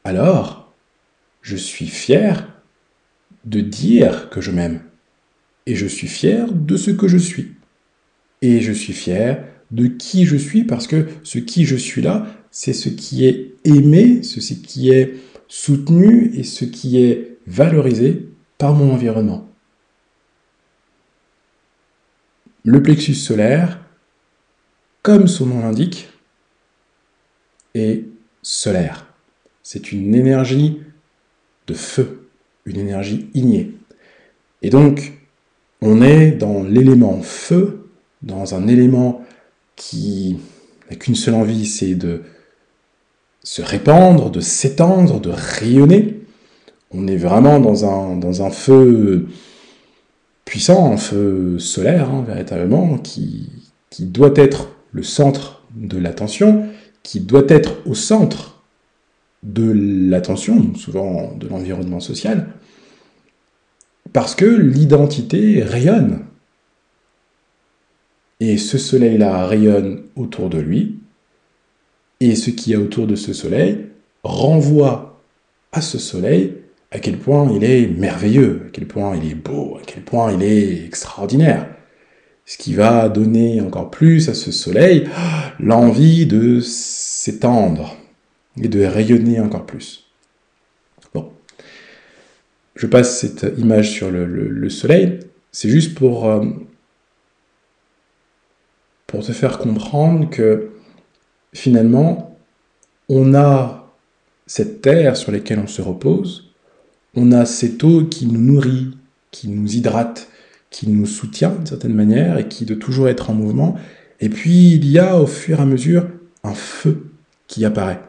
alors 0.05 0.73
je 1.43 1.57
suis 1.57 1.89
fier 1.89 2.49
de 3.45 3.61
dire 3.61 4.31
que 4.31 4.41
je 4.41 4.51
m'aime. 4.51 4.83
Et 5.67 5.77
je 5.77 5.87
suis 5.87 6.09
fier 6.09 6.53
de 6.53 6.77
ce 6.77 6.91
que 6.91 7.09
je 7.09 7.19
suis. 7.19 7.53
Et 8.43 8.61
je 8.61 8.73
suis 8.73 8.93
fier 8.93 9.45
de 9.71 9.87
qui 9.87 10.25
je 10.25 10.37
suis 10.37 10.65
parce 10.65 10.87
que 10.87 11.07
ce 11.23 11.39
qui 11.39 11.65
je 11.65 11.77
suis 11.77 12.03
là, 12.03 12.27
c'est 12.51 12.73
ce 12.73 12.89
qui 12.89 13.27
est 13.27 13.55
aimé, 13.65 14.23
ce 14.23 14.41
qui 14.55 14.91
est 14.91 15.15
soutenu 15.49 16.31
et 16.35 16.45
ce 16.45 16.65
qui 16.65 17.03
est 17.03 17.39
valorisé 17.47 18.29
par 18.59 18.75
mon 18.75 18.93
environnement. 18.93 19.51
Le 22.65 22.83
plexus 22.83 23.15
solaire, 23.15 23.81
comme 25.03 25.29
son 25.29 25.47
nom 25.47 25.61
l'indique, 25.61 26.09
est 27.75 28.05
solaire. 28.43 29.04
C'est 29.67 29.93
une 29.93 30.15
énergie 30.15 30.83
de 31.67 31.73
feu, 31.73 32.29
une 32.67 32.79
énergie 32.79 33.31
ignée. 33.33 33.73
Et 34.61 34.69
donc, 34.69 35.15
on 35.81 36.03
est 36.03 36.33
dans 36.33 36.63
l'élément 36.63 37.23
feu, 37.23 37.89
dans 38.21 38.55
un 38.55 38.69
élément 38.69 39.25
qui 39.75 40.37
n'a 40.91 40.97
qu'une 40.97 41.15
seule 41.15 41.35
envie, 41.35 41.65
c'est 41.65 41.95
de 41.95 42.21
se 43.43 43.63
répandre, 43.63 44.31
de 44.31 44.41
s'étendre, 44.41 45.19
de 45.19 45.31
rayonner. 45.31 46.21
On 46.91 47.07
est 47.09 47.17
vraiment 47.17 47.59
dans 47.59 48.43
un, 48.43 48.51
feu 48.51 49.29
puissant, 50.45 50.93
un 50.93 50.99
feu 50.99 51.59
solaire, 51.59 52.11
hein, 52.11 52.23
véritablement, 52.27 52.99
qui 52.99 53.51
doit 53.99 54.35
être 54.37 54.77
le 54.93 55.03
centre 55.03 55.63
de 55.75 55.97
l'attention, 55.97 56.67
qui 57.03 57.21
doit 57.21 57.47
être 57.49 57.79
au 57.87 57.95
centre 57.95 58.54
de 59.45 59.71
l'attention, 60.11 60.75
souvent 60.75 61.35
de 61.37 61.47
l'environnement 61.47 62.01
social, 62.01 62.49
parce 64.13 64.35
que 64.35 64.45
l'identité 64.45 65.63
rayonne. 65.63 66.25
Et 68.41 68.57
ce 68.59 68.79
soleil-là 68.79 69.47
rayonne 69.47 70.03
autour 70.17 70.51
de 70.51 70.59
lui, 70.59 70.99
et 72.21 72.35
ce 72.35 72.51
qui 72.51 72.71
y 72.71 72.75
a 72.75 72.81
autour 72.81 73.07
de 73.07 73.17
ce 73.17 73.33
soleil 73.33 73.87
renvoie 74.23 75.23
à 75.73 75.81
ce 75.81 75.99
soleil 75.99 76.55
à 76.91 76.99
quel 76.99 77.19
point 77.19 77.51
il 77.55 77.65
est 77.65 77.87
merveilleux, 77.87 78.63
à 78.67 78.71
quel 78.71 78.87
point 78.87 79.17
il 79.17 79.31
est 79.31 79.35
beau, 79.35 79.77
à 79.77 79.83
quel 79.85 80.03
point 80.03 80.33
il 80.33 80.43
est 80.43 80.85
extraordinaire 80.85 81.67
ce 82.47 82.59
qui 82.59 82.75
va 82.75 83.09
donner 83.09 83.61
encore 83.61 83.91
plus 83.91 84.29
à 84.29 84.35
ce 84.35 84.53
soleil 84.53 85.09
l'envie 85.59 86.27
de 86.27 86.61
s'étendre 86.61 87.97
et 88.61 88.69
de 88.69 88.85
rayonner 88.85 89.41
encore 89.41 89.67
plus. 89.67 90.05
Bon, 91.13 91.33
je 92.77 92.87
passe 92.87 93.21
cette 93.21 93.47
image 93.59 93.91
sur 93.91 94.11
le, 94.11 94.69
soleil, 94.69 95.21
c'est 95.53 95.69
juste 95.69 95.95
pour, 95.95 96.29
euh, 96.29 96.45
pour 99.07 99.25
te 99.25 99.33
faire 99.33 99.59
comprendre 99.59 100.29
que 100.31 100.71
finalement, 101.53 102.39
on 103.09 103.35
a 103.35 103.93
cette 104.47 104.83
terre 104.83 105.17
sur 105.17 105.33
laquelle 105.33 105.59
on 105.59 105.67
se 105.67 105.83
repose, 105.83 106.55
on 107.15 107.33
a 107.33 107.47
cette 107.47 107.83
eau 107.85 108.05
qui 108.05 108.27
nous 108.27 108.41
nourrit, 108.41 108.97
qui 109.31 109.49
nous 109.49 109.75
hydrate, 109.75 110.29
qui 110.71 110.89
nous 110.89 111.07
soutient 111.07 111.51
d'une 111.51 111.67
certaine 111.67 111.95
manière 111.95 112.39
et 112.39 112.49
qui 112.49 112.65
doit 112.65 112.77
toujours 112.77 113.09
être 113.09 113.31
en 113.31 113.35
mouvement. 113.35 113.77
Et 114.21 114.29
puis 114.29 114.73
il 114.73 114.87
y 114.87 114.99
a 114.99 115.17
au 115.21 115.27
fur 115.27 115.61
et 115.61 115.63
à 115.63 115.67
mesure 115.67 116.09
un 116.43 116.55
feu 116.55 117.11
qui 117.47 117.65
apparaît. 117.65 118.01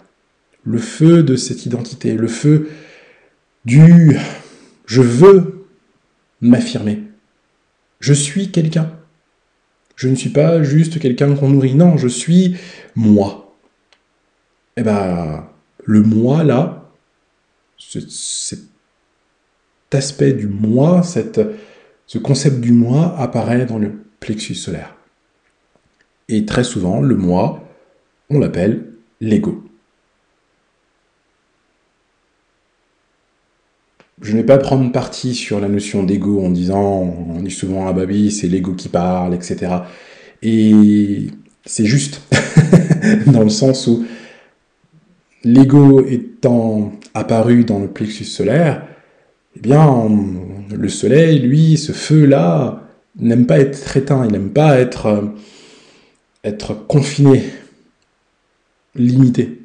Le 0.66 0.78
feu 0.80 1.24
de 1.24 1.36
cette 1.36 1.66
identité, 1.66 2.14
le 2.14 2.28
feu 2.28 2.70
du 3.66 4.18
je 4.86 5.02
veux 5.02 5.66
m'affirmer. 6.42 7.04
Je 8.00 8.14
suis 8.14 8.52
quelqu'un. 8.52 8.92
Je 9.96 10.10
ne 10.10 10.16
suis 10.16 10.30
pas 10.30 10.62
juste 10.64 11.00
quelqu'un 11.00 11.36
qu'on 11.36 11.50
nourrit. 11.50 11.76
Non, 11.76 11.98
je 11.98 12.08
suis 12.08 12.58
moi. 12.96 13.56
Eh 14.78 14.84
ben, 14.84 15.48
le 15.86 16.02
moi 16.02 16.44
là, 16.44 16.92
cet 17.78 18.60
aspect 19.92 20.34
du 20.34 20.48
moi, 20.48 21.02
cette, 21.04 21.42
ce 22.08 22.18
concept 22.18 22.60
du 22.60 22.74
moi 22.74 23.18
apparaît 23.18 23.66
dans 23.66 23.80
le 23.80 23.94
plexus 24.20 24.56
solaire. 24.56 24.96
Et 26.28 26.46
très 26.46 26.64
souvent, 26.64 27.02
le 27.02 27.16
moi, 27.16 27.64
on 28.30 28.40
l'appelle 28.40 28.92
l'ego. 29.22 29.64
Je 34.22 34.32
ne 34.32 34.38
vais 34.38 34.46
pas 34.46 34.58
prendre 34.58 34.92
parti 34.92 35.36
sur 35.36 35.60
la 35.60 35.68
notion 35.68 36.04
d'ego 36.04 36.42
en 36.42 36.50
disant, 36.50 37.14
on 37.30 37.42
dit 37.42 37.52
souvent, 37.52 37.88
ah 37.88 37.94
bah 37.94 38.04
oui, 38.08 38.32
c'est 38.32 38.48
l'ego 38.48 38.74
qui 38.74 38.88
parle, 38.88 39.34
etc. 39.34 39.74
Et 40.42 41.28
c'est 41.66 41.86
juste, 41.86 42.22
dans 43.28 43.44
le 43.44 43.50
sens 43.50 43.88
où 43.88 44.06
l'ego 45.44 46.06
étant 46.06 46.94
apparu 47.14 47.66
dans 47.66 47.80
le 47.80 47.88
plexus 47.88 48.24
solaire, 48.26 48.88
eh 49.58 49.60
bien, 49.60 50.10
le 50.74 50.90
soleil, 50.90 51.40
lui, 51.40 51.78
ce 51.78 51.92
feu-là, 51.92 52.88
n'aime 53.20 53.46
pas 53.46 53.60
être 53.60 53.98
éteint, 53.98 54.26
il 54.26 54.32
n'aime 54.32 54.50
pas 54.50 54.78
être, 54.80 55.06
euh, 55.08 55.22
être 56.44 56.74
confiné, 56.88 57.44
limité. 58.96 59.65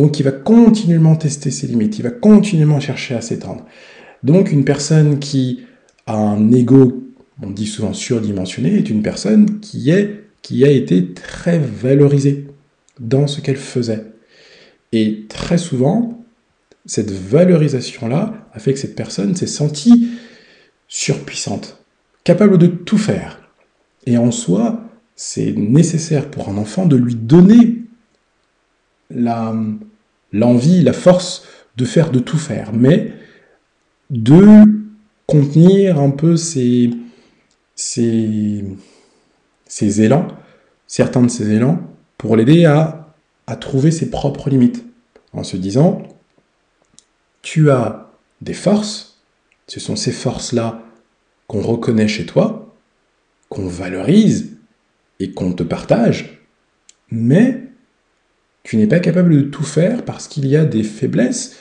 Donc 0.00 0.18
il 0.18 0.22
va 0.22 0.32
continuellement 0.32 1.14
tester 1.14 1.50
ses 1.50 1.66
limites, 1.66 1.98
il 1.98 2.02
va 2.02 2.10
continuellement 2.10 2.80
chercher 2.80 3.14
à 3.14 3.20
s'étendre. 3.20 3.66
Donc 4.22 4.50
une 4.50 4.64
personne 4.64 5.18
qui 5.18 5.60
a 6.06 6.16
un 6.16 6.50
ego, 6.52 7.04
on 7.42 7.50
dit 7.50 7.66
souvent 7.66 7.92
surdimensionné, 7.92 8.78
est 8.78 8.88
une 8.88 9.02
personne 9.02 9.60
qui, 9.60 9.92
qui 10.40 10.64
a 10.64 10.70
été 10.70 11.12
très 11.12 11.58
valorisée 11.58 12.46
dans 12.98 13.26
ce 13.26 13.42
qu'elle 13.42 13.58
faisait. 13.58 14.06
Et 14.92 15.26
très 15.28 15.58
souvent, 15.58 16.24
cette 16.86 17.10
valorisation-là 17.10 18.48
a 18.54 18.58
fait 18.58 18.72
que 18.72 18.78
cette 18.78 18.96
personne 18.96 19.36
s'est 19.36 19.46
sentie 19.46 20.12
surpuissante, 20.88 21.84
capable 22.24 22.56
de 22.56 22.68
tout 22.68 22.96
faire. 22.96 23.50
Et 24.06 24.16
en 24.16 24.30
soi, 24.30 24.80
c'est 25.14 25.52
nécessaire 25.52 26.30
pour 26.30 26.48
un 26.48 26.56
enfant 26.56 26.86
de 26.86 26.96
lui 26.96 27.16
donner 27.16 27.82
l'envie, 30.32 30.82
la 30.82 30.92
force 30.92 31.44
de 31.76 31.84
faire, 31.84 32.10
de 32.10 32.18
tout 32.18 32.38
faire, 32.38 32.72
mais 32.72 33.12
de 34.10 34.64
contenir 35.26 36.00
un 36.00 36.10
peu 36.10 36.36
ces, 36.36 36.90
élans, 39.80 40.28
certains 40.86 41.22
de 41.22 41.28
ces 41.28 41.52
élans, 41.52 41.80
pour 42.18 42.36
l'aider 42.36 42.64
à, 42.64 43.14
à 43.46 43.56
trouver 43.56 43.90
ses 43.90 44.10
propres 44.10 44.50
limites, 44.50 44.84
en 45.32 45.44
se 45.44 45.56
disant, 45.56 46.02
tu 47.42 47.70
as 47.70 48.10
des 48.40 48.54
forces, 48.54 49.22
ce 49.66 49.80
sont 49.80 49.96
ces 49.96 50.12
forces-là 50.12 50.82
qu'on 51.46 51.62
reconnaît 51.62 52.08
chez 52.08 52.26
toi, 52.26 52.74
qu'on 53.48 53.66
valorise 53.66 54.58
et 55.20 55.32
qu'on 55.32 55.52
te 55.52 55.62
partage, 55.62 56.40
mais 57.10 57.69
tu 58.62 58.76
n'es 58.76 58.86
pas 58.86 59.00
capable 59.00 59.34
de 59.34 59.42
tout 59.42 59.64
faire 59.64 60.04
parce 60.04 60.28
qu'il 60.28 60.46
y 60.46 60.56
a 60.56 60.64
des 60.64 60.82
faiblesses, 60.82 61.56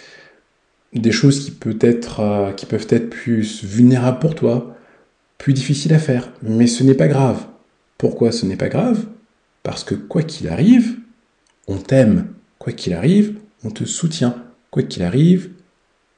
des 0.94 1.12
choses 1.12 1.52
euh, 1.66 2.52
qui 2.54 2.66
peuvent 2.66 2.88
être 2.90 3.10
plus 3.10 3.64
vulnérables 3.64 4.20
pour 4.20 4.36
toi, 4.36 4.76
plus 5.38 5.54
difficiles 5.54 5.94
à 5.94 6.00
faire. 6.00 6.32
Mais 6.42 6.68
ce 6.68 6.84
n'est 6.84 6.96
pas 6.96 7.08
grave. 7.08 7.46
Pourquoi 7.98 8.32
ce 8.32 8.46
n'est 8.46 8.56
pas 8.56 8.70
grave? 8.70 9.06
Parce 9.64 9.84
que 9.84 9.96
quoi 9.96 10.24
qu'il 10.24 10.48
arrive, 10.48 10.98
on 11.68 11.78
t'aime. 11.78 12.28
Quoi 12.58 12.74
qu'il 12.74 12.94
arrive, 12.94 13.36
on 13.64 13.70
te 13.70 13.86
soutient. 13.86 14.36
Quoi 14.72 14.84
qu'il 14.84 15.04
arrive, 15.04 15.52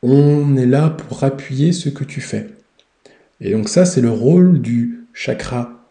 on 0.02 0.58
est 0.58 0.66
là 0.66 0.90
pour 0.90 1.24
appuyer 1.24 1.72
ce 1.72 1.90
que 1.90 2.04
tu 2.04 2.22
fais. 2.22 2.50
Et 3.40 3.52
donc 3.52 3.70
ça, 3.70 3.86
c'est 3.86 4.02
le 4.02 4.10
rôle 4.10 4.62
du 4.62 5.06
chakra 5.14 5.82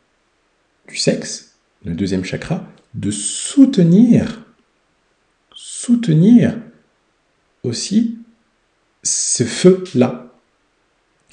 du 0.90 0.96
sexe, 0.96 1.54
le 1.84 1.94
deuxième 1.94 2.24
chakra, 2.24 2.66
de 2.94 3.10
soutenir, 3.10 4.44
soutenir 5.90 6.56
aussi 7.64 8.18
ce 9.02 9.42
feu-là. 9.42 10.32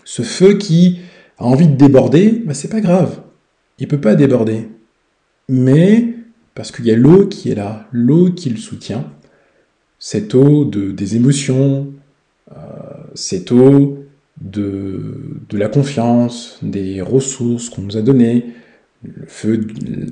Ce 0.03 0.21
feu 0.21 0.57
qui 0.57 0.99
a 1.37 1.45
envie 1.45 1.67
de 1.67 1.75
déborder, 1.75 2.43
bah 2.45 2.53
c'est 2.53 2.69
pas 2.69 2.81
grave. 2.81 3.21
Il 3.77 3.87
peut 3.87 4.01
pas 4.01 4.15
déborder. 4.15 4.69
Mais 5.47 6.15
parce 6.55 6.71
qu'il 6.71 6.85
y 6.85 6.91
a 6.91 6.95
l'eau 6.95 7.27
qui 7.27 7.51
est 7.51 7.55
là, 7.55 7.87
l'eau 7.91 8.31
qui 8.31 8.50
le 8.50 8.57
soutient, 8.57 9.11
cette 10.00 10.33
eau 10.33 10.65
de, 10.65 10.91
des 10.91 11.15
émotions, 11.15 11.93
euh, 12.51 12.57
cette 13.13 13.51
eau 13.51 14.05
de, 14.41 15.39
de, 15.50 15.57
la 15.57 15.67
confiance, 15.67 16.57
des 16.63 17.01
ressources 17.01 17.70
qu'on 17.70 17.83
nous 17.83 17.98
a 17.98 18.01
données, 18.01 18.46
le 19.03 19.25
feu, 19.27 19.67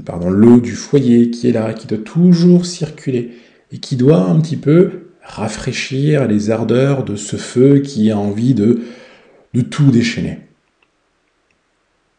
pardon, 0.05 0.29
l'eau 0.29 0.59
du 0.59 0.71
foyer 0.71 1.31
qui 1.31 1.47
est 1.49 1.51
là, 1.51 1.73
qui 1.73 1.87
doit 1.87 1.97
toujours 1.97 2.65
circuler 2.65 3.31
et 3.75 3.77
qui 3.77 3.97
doit 3.97 4.21
un 4.21 4.39
petit 4.39 4.55
peu 4.55 5.09
rafraîchir 5.21 6.29
les 6.29 6.49
ardeurs 6.49 7.03
de 7.03 7.17
ce 7.17 7.35
feu 7.35 7.79
qui 7.79 8.09
a 8.09 8.17
envie 8.17 8.53
de, 8.53 8.83
tout 9.69 9.91
déchaîner. 9.91 10.39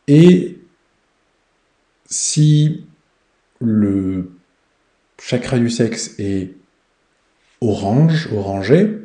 Et 0.06 0.58
si 2.04 2.84
le 3.58 4.32
chakra 5.18 5.58
du 5.58 5.70
sexe 5.70 6.14
est 6.18 6.52
orange, 7.62 8.28
orangé, 8.34 8.98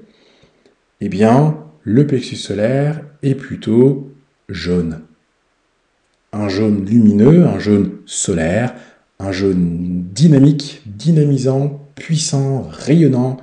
eh 0.99 1.07
bien, 1.07 1.57
le 1.83 2.05
plexus 2.05 2.35
solaire 2.35 3.01
est 3.23 3.35
plutôt 3.35 4.11
jaune. 4.49 5.03
Un 6.33 6.49
jaune 6.49 6.85
lumineux, 6.85 7.45
un 7.45 7.59
jaune 7.59 7.99
solaire, 8.05 8.75
un 9.19 9.31
jaune 9.31 10.03
dynamique, 10.11 10.81
dynamisant, 10.85 11.80
puissant, 12.01 12.63
rayonnant, 12.67 13.37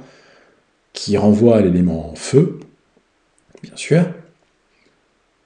qui 0.92 1.16
renvoie 1.16 1.58
à 1.58 1.60
l'élément 1.60 2.12
feu, 2.16 2.58
bien 3.62 3.76
sûr, 3.76 4.04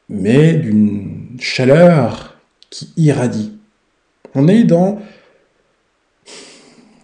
mais 0.09 0.55
d'une 0.55 1.37
chaleur 1.38 2.38
qui 2.70 2.90
irradie. 2.96 3.53
On 4.35 4.48
est 4.48 4.64
dans, 4.64 4.98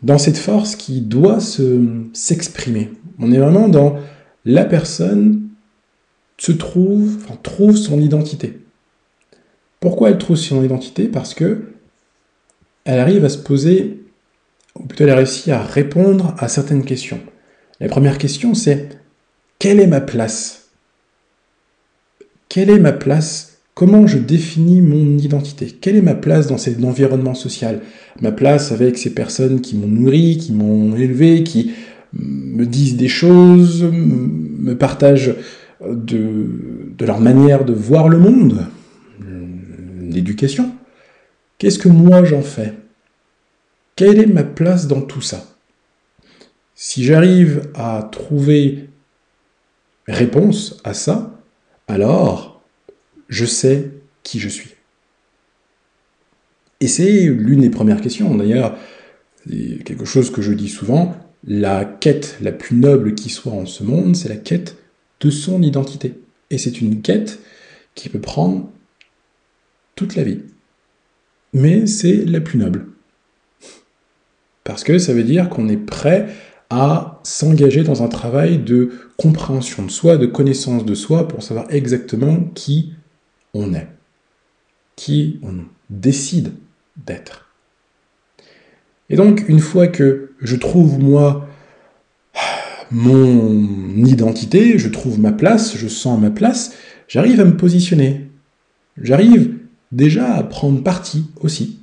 dans 0.02 0.16
cette 0.16 0.38
force 0.38 0.76
qui 0.76 1.02
doit 1.02 1.40
s'exprimer. 2.14 2.90
On 3.18 3.30
est 3.30 3.38
vraiment 3.38 3.68
dans 3.68 3.98
la 4.46 4.64
personne 4.64 5.50
se 6.38 6.52
trouve, 6.52 7.18
trouve 7.42 7.76
son 7.76 8.00
identité. 8.00 8.60
Pourquoi 9.78 10.08
elle 10.08 10.18
trouve 10.18 10.36
son 10.36 10.64
identité? 10.64 11.06
Parce 11.06 11.34
que 11.34 11.64
elle 12.84 12.98
arrive 12.98 13.26
à 13.26 13.28
se 13.28 13.36
poser, 13.36 14.07
ou 14.78 14.86
plutôt 14.86 15.04
elle 15.04 15.10
a 15.10 15.16
réussi 15.16 15.50
à 15.50 15.62
répondre 15.62 16.34
à 16.38 16.48
certaines 16.48 16.84
questions. 16.84 17.20
La 17.80 17.88
première 17.88 18.18
question, 18.18 18.54
c'est 18.54 18.88
quelle 19.58 19.80
est 19.80 19.86
ma 19.86 20.00
place? 20.00 20.70
Quelle 22.48 22.70
est 22.70 22.78
ma 22.78 22.92
place? 22.92 23.58
Comment 23.74 24.06
je 24.06 24.18
définis 24.18 24.80
mon 24.80 25.18
identité? 25.18 25.66
Quelle 25.66 25.96
est 25.96 26.02
ma 26.02 26.14
place 26.14 26.48
dans 26.48 26.58
cet 26.58 26.82
environnement 26.82 27.34
social? 27.34 27.80
Ma 28.20 28.32
place 28.32 28.72
avec 28.72 28.98
ces 28.98 29.14
personnes 29.14 29.60
qui 29.60 29.76
m'ont 29.76 29.86
nourri, 29.86 30.38
qui 30.38 30.52
m'ont 30.52 30.96
élevé, 30.96 31.44
qui 31.44 31.72
me 32.12 32.64
disent 32.64 32.96
des 32.96 33.08
choses, 33.08 33.84
me 33.84 34.76
partagent 34.76 35.34
de, 35.80 36.92
de 36.96 37.04
leur 37.04 37.20
manière 37.20 37.64
de 37.64 37.72
voir 37.72 38.08
le 38.08 38.18
monde, 38.18 38.66
l'éducation. 40.00 40.72
Qu'est-ce 41.58 41.78
que 41.78 41.88
moi 41.88 42.24
j'en 42.24 42.42
fais? 42.42 42.72
Quelle 43.98 44.20
est 44.20 44.26
ma 44.26 44.44
place 44.44 44.86
dans 44.86 45.02
tout 45.02 45.22
ça? 45.22 45.56
Si 46.76 47.02
j'arrive 47.02 47.68
à 47.74 48.08
trouver 48.12 48.90
réponse 50.06 50.80
à 50.84 50.94
ça, 50.94 51.42
alors 51.88 52.62
je 53.28 53.44
sais 53.44 53.90
qui 54.22 54.38
je 54.38 54.48
suis. 54.48 54.70
Et 56.78 56.86
c'est 56.86 57.22
l'une 57.22 57.62
des 57.62 57.70
premières 57.70 58.00
questions. 58.00 58.32
D'ailleurs, 58.36 58.78
quelque 59.84 60.04
chose 60.04 60.30
que 60.30 60.42
je 60.42 60.52
dis 60.52 60.68
souvent, 60.68 61.16
la 61.42 61.84
quête 61.84 62.36
la 62.40 62.52
plus 62.52 62.76
noble 62.76 63.16
qui 63.16 63.30
soit 63.30 63.50
en 63.50 63.66
ce 63.66 63.82
monde, 63.82 64.14
c'est 64.14 64.28
la 64.28 64.36
quête 64.36 64.76
de 65.18 65.28
son 65.28 65.60
identité. 65.60 66.14
Et 66.50 66.58
c'est 66.58 66.80
une 66.80 67.02
quête 67.02 67.40
qui 67.96 68.08
peut 68.08 68.20
prendre 68.20 68.70
toute 69.96 70.14
la 70.14 70.22
vie. 70.22 70.42
Mais 71.52 71.88
c'est 71.88 72.24
la 72.24 72.40
plus 72.40 72.60
noble. 72.60 72.86
Parce 74.68 74.84
que 74.84 74.98
ça 74.98 75.14
veut 75.14 75.24
dire 75.24 75.48
qu'on 75.48 75.66
est 75.70 75.78
prêt 75.78 76.28
à 76.68 77.20
s'engager 77.22 77.84
dans 77.84 78.02
un 78.02 78.08
travail 78.08 78.58
de 78.58 78.90
compréhension 79.16 79.82
de 79.82 79.90
soi, 79.90 80.18
de 80.18 80.26
connaissance 80.26 80.84
de 80.84 80.94
soi, 80.94 81.26
pour 81.26 81.42
savoir 81.42 81.64
exactement 81.70 82.40
qui 82.54 82.92
on 83.54 83.72
est, 83.72 83.88
qui 84.94 85.40
on 85.42 85.64
décide 85.88 86.52
d'être. 87.06 87.48
Et 89.08 89.16
donc, 89.16 89.48
une 89.48 89.58
fois 89.58 89.86
que 89.86 90.32
je 90.38 90.56
trouve, 90.56 90.98
moi, 90.98 91.48
mon 92.90 94.04
identité, 94.04 94.78
je 94.78 94.90
trouve 94.90 95.18
ma 95.18 95.32
place, 95.32 95.78
je 95.78 95.88
sens 95.88 96.20
ma 96.20 96.30
place, 96.30 96.74
j'arrive 97.08 97.40
à 97.40 97.46
me 97.46 97.56
positionner. 97.56 98.28
J'arrive 99.00 99.54
déjà 99.92 100.34
à 100.34 100.42
prendre 100.42 100.82
parti 100.82 101.24
aussi. 101.40 101.80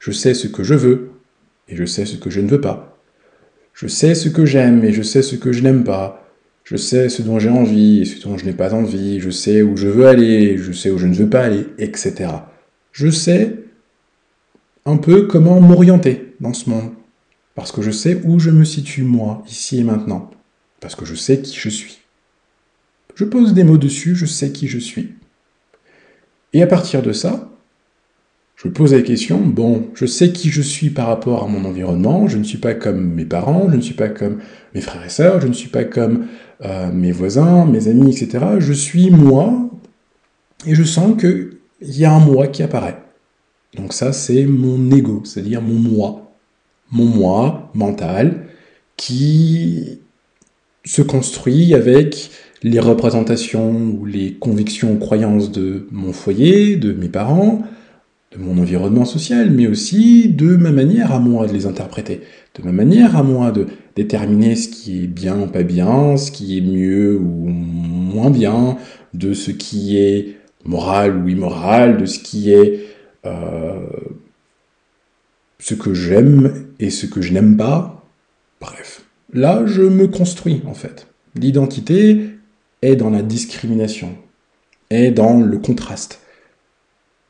Je 0.00 0.10
sais 0.10 0.34
ce 0.34 0.48
que 0.48 0.64
je 0.64 0.74
veux 0.74 1.13
et 1.68 1.76
je 1.76 1.84
sais 1.84 2.06
ce 2.06 2.16
que 2.16 2.30
je 2.30 2.40
ne 2.40 2.48
veux 2.48 2.60
pas. 2.60 2.98
Je 3.72 3.86
sais 3.86 4.14
ce 4.14 4.28
que 4.28 4.46
j'aime 4.46 4.84
et 4.84 4.92
je 4.92 5.02
sais 5.02 5.22
ce 5.22 5.36
que 5.36 5.52
je 5.52 5.62
n'aime 5.62 5.84
pas. 5.84 6.24
Je 6.64 6.76
sais 6.76 7.08
ce 7.08 7.22
dont 7.22 7.38
j'ai 7.38 7.50
envie 7.50 8.02
et 8.02 8.04
ce 8.04 8.22
dont 8.22 8.38
je 8.38 8.44
n'ai 8.44 8.52
pas 8.52 8.72
envie. 8.72 9.20
Je 9.20 9.30
sais 9.30 9.62
où 9.62 9.76
je 9.76 9.88
veux 9.88 10.06
aller, 10.06 10.56
je 10.56 10.72
sais 10.72 10.90
où 10.90 10.98
je 10.98 11.06
ne 11.06 11.14
veux 11.14 11.28
pas 11.28 11.42
aller, 11.42 11.66
etc. 11.78 12.30
Je 12.92 13.10
sais 13.10 13.58
un 14.86 14.96
peu 14.96 15.26
comment 15.26 15.60
m'orienter 15.60 16.34
dans 16.40 16.54
ce 16.54 16.70
monde. 16.70 16.92
Parce 17.54 17.72
que 17.72 17.82
je 17.82 17.90
sais 17.90 18.20
où 18.24 18.38
je 18.38 18.50
me 18.50 18.64
situe 18.64 19.02
moi, 19.02 19.42
ici 19.48 19.78
et 19.78 19.84
maintenant. 19.84 20.30
Parce 20.80 20.94
que 20.94 21.04
je 21.04 21.14
sais 21.14 21.40
qui 21.40 21.58
je 21.58 21.68
suis. 21.68 22.00
Je 23.14 23.24
pose 23.24 23.54
des 23.54 23.64
mots 23.64 23.78
dessus, 23.78 24.16
je 24.16 24.26
sais 24.26 24.50
qui 24.50 24.66
je 24.66 24.78
suis. 24.78 25.14
Et 26.52 26.62
à 26.62 26.66
partir 26.66 27.02
de 27.02 27.12
ça, 27.12 27.50
je 28.56 28.68
pose 28.68 28.94
la 28.94 29.02
question, 29.02 29.40
bon, 29.40 29.88
je 29.94 30.06
sais 30.06 30.32
qui 30.32 30.50
je 30.50 30.62
suis 30.62 30.90
par 30.90 31.08
rapport 31.08 31.44
à 31.44 31.48
mon 31.48 31.64
environnement, 31.64 32.28
je 32.28 32.38
ne 32.38 32.44
suis 32.44 32.58
pas 32.58 32.74
comme 32.74 33.12
mes 33.14 33.24
parents, 33.24 33.68
je 33.70 33.76
ne 33.76 33.80
suis 33.80 33.94
pas 33.94 34.08
comme 34.08 34.38
mes 34.74 34.80
frères 34.80 35.04
et 35.04 35.10
sœurs, 35.10 35.40
je 35.40 35.48
ne 35.48 35.52
suis 35.52 35.68
pas 35.68 35.84
comme 35.84 36.26
euh, 36.64 36.90
mes 36.92 37.12
voisins, 37.12 37.66
mes 37.66 37.88
amis, 37.88 38.10
etc. 38.16 38.44
Je 38.60 38.72
suis 38.72 39.10
moi, 39.10 39.68
et 40.66 40.74
je 40.74 40.84
sens 40.84 41.20
qu'il 41.20 41.58
y 41.82 42.04
a 42.04 42.12
un 42.12 42.20
moi 42.20 42.46
qui 42.46 42.62
apparaît. 42.62 42.98
Donc 43.76 43.92
ça, 43.92 44.12
c'est 44.12 44.44
mon 44.44 44.90
ego, 44.90 45.22
c'est-à-dire 45.24 45.60
mon 45.60 45.74
moi. 45.74 46.32
Mon 46.92 47.06
moi 47.06 47.70
mental, 47.74 48.46
qui 48.96 49.98
se 50.84 51.02
construit 51.02 51.74
avec 51.74 52.30
les 52.62 52.78
représentations 52.78 53.72
ou 53.72 54.06
les 54.06 54.34
convictions 54.34 54.92
ou 54.92 54.98
croyances 54.98 55.50
de 55.50 55.88
mon 55.90 56.12
foyer, 56.12 56.76
de 56.76 56.92
mes 56.92 57.08
parents, 57.08 57.62
de 58.34 58.42
mon 58.42 58.60
environnement 58.60 59.04
social, 59.04 59.50
mais 59.50 59.66
aussi 59.66 60.28
de 60.28 60.56
ma 60.56 60.72
manière 60.72 61.12
à 61.12 61.20
moi 61.20 61.46
de 61.46 61.52
les 61.52 61.66
interpréter, 61.66 62.20
de 62.58 62.64
ma 62.64 62.72
manière 62.72 63.16
à 63.16 63.22
moi 63.22 63.52
de 63.52 63.66
déterminer 63.94 64.56
ce 64.56 64.68
qui 64.68 65.04
est 65.04 65.06
bien 65.06 65.40
ou 65.40 65.46
pas 65.46 65.62
bien, 65.62 66.16
ce 66.16 66.32
qui 66.32 66.58
est 66.58 66.60
mieux 66.60 67.16
ou 67.16 67.48
moins 67.48 68.30
bien, 68.30 68.76
de 69.12 69.34
ce 69.34 69.50
qui 69.50 69.98
est 69.98 70.36
moral 70.64 71.16
ou 71.16 71.28
immoral, 71.28 71.98
de 71.98 72.06
ce 72.06 72.18
qui 72.18 72.50
est 72.50 72.86
euh, 73.24 73.86
ce 75.60 75.74
que 75.74 75.94
j'aime 75.94 76.66
et 76.80 76.90
ce 76.90 77.06
que 77.06 77.22
je 77.22 77.32
n'aime 77.32 77.56
pas. 77.56 78.04
Bref, 78.60 79.04
là 79.32 79.64
je 79.66 79.82
me 79.82 80.08
construis 80.08 80.62
en 80.66 80.74
fait. 80.74 81.06
L'identité 81.36 82.30
est 82.82 82.96
dans 82.96 83.10
la 83.10 83.22
discrimination, 83.22 84.10
est 84.90 85.10
dans 85.10 85.40
le 85.40 85.58
contraste. 85.58 86.20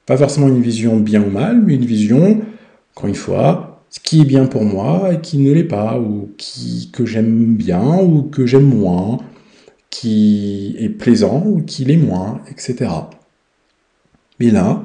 Pas 0.06 0.16
forcément 0.16 0.48
une 0.48 0.60
vision 0.60 0.98
bien 0.98 1.22
ou 1.22 1.30
mal, 1.30 1.62
mais 1.62 1.74
une 1.74 1.86
vision, 1.86 2.42
encore 2.94 3.08
une 3.08 3.14
fois, 3.14 3.82
ce 3.90 4.00
qui 4.00 4.20
est 4.20 4.26
bien 4.26 4.46
pour 4.46 4.64
moi 4.64 5.14
et 5.14 5.20
qui 5.20 5.38
ne 5.38 5.52
l'est 5.52 5.64
pas, 5.64 5.98
ou 5.98 6.30
qui, 6.36 6.90
que 6.92 7.06
j'aime 7.06 7.54
bien 7.54 7.98
ou 8.02 8.22
que 8.22 8.44
j'aime 8.44 8.68
moins, 8.68 9.18
qui 9.90 10.76
est 10.78 10.88
plaisant 10.88 11.42
ou 11.46 11.62
qui 11.62 11.84
l'est 11.84 11.96
moins, 11.96 12.40
etc. 12.50 12.90
Mais 14.40 14.50
là, 14.50 14.82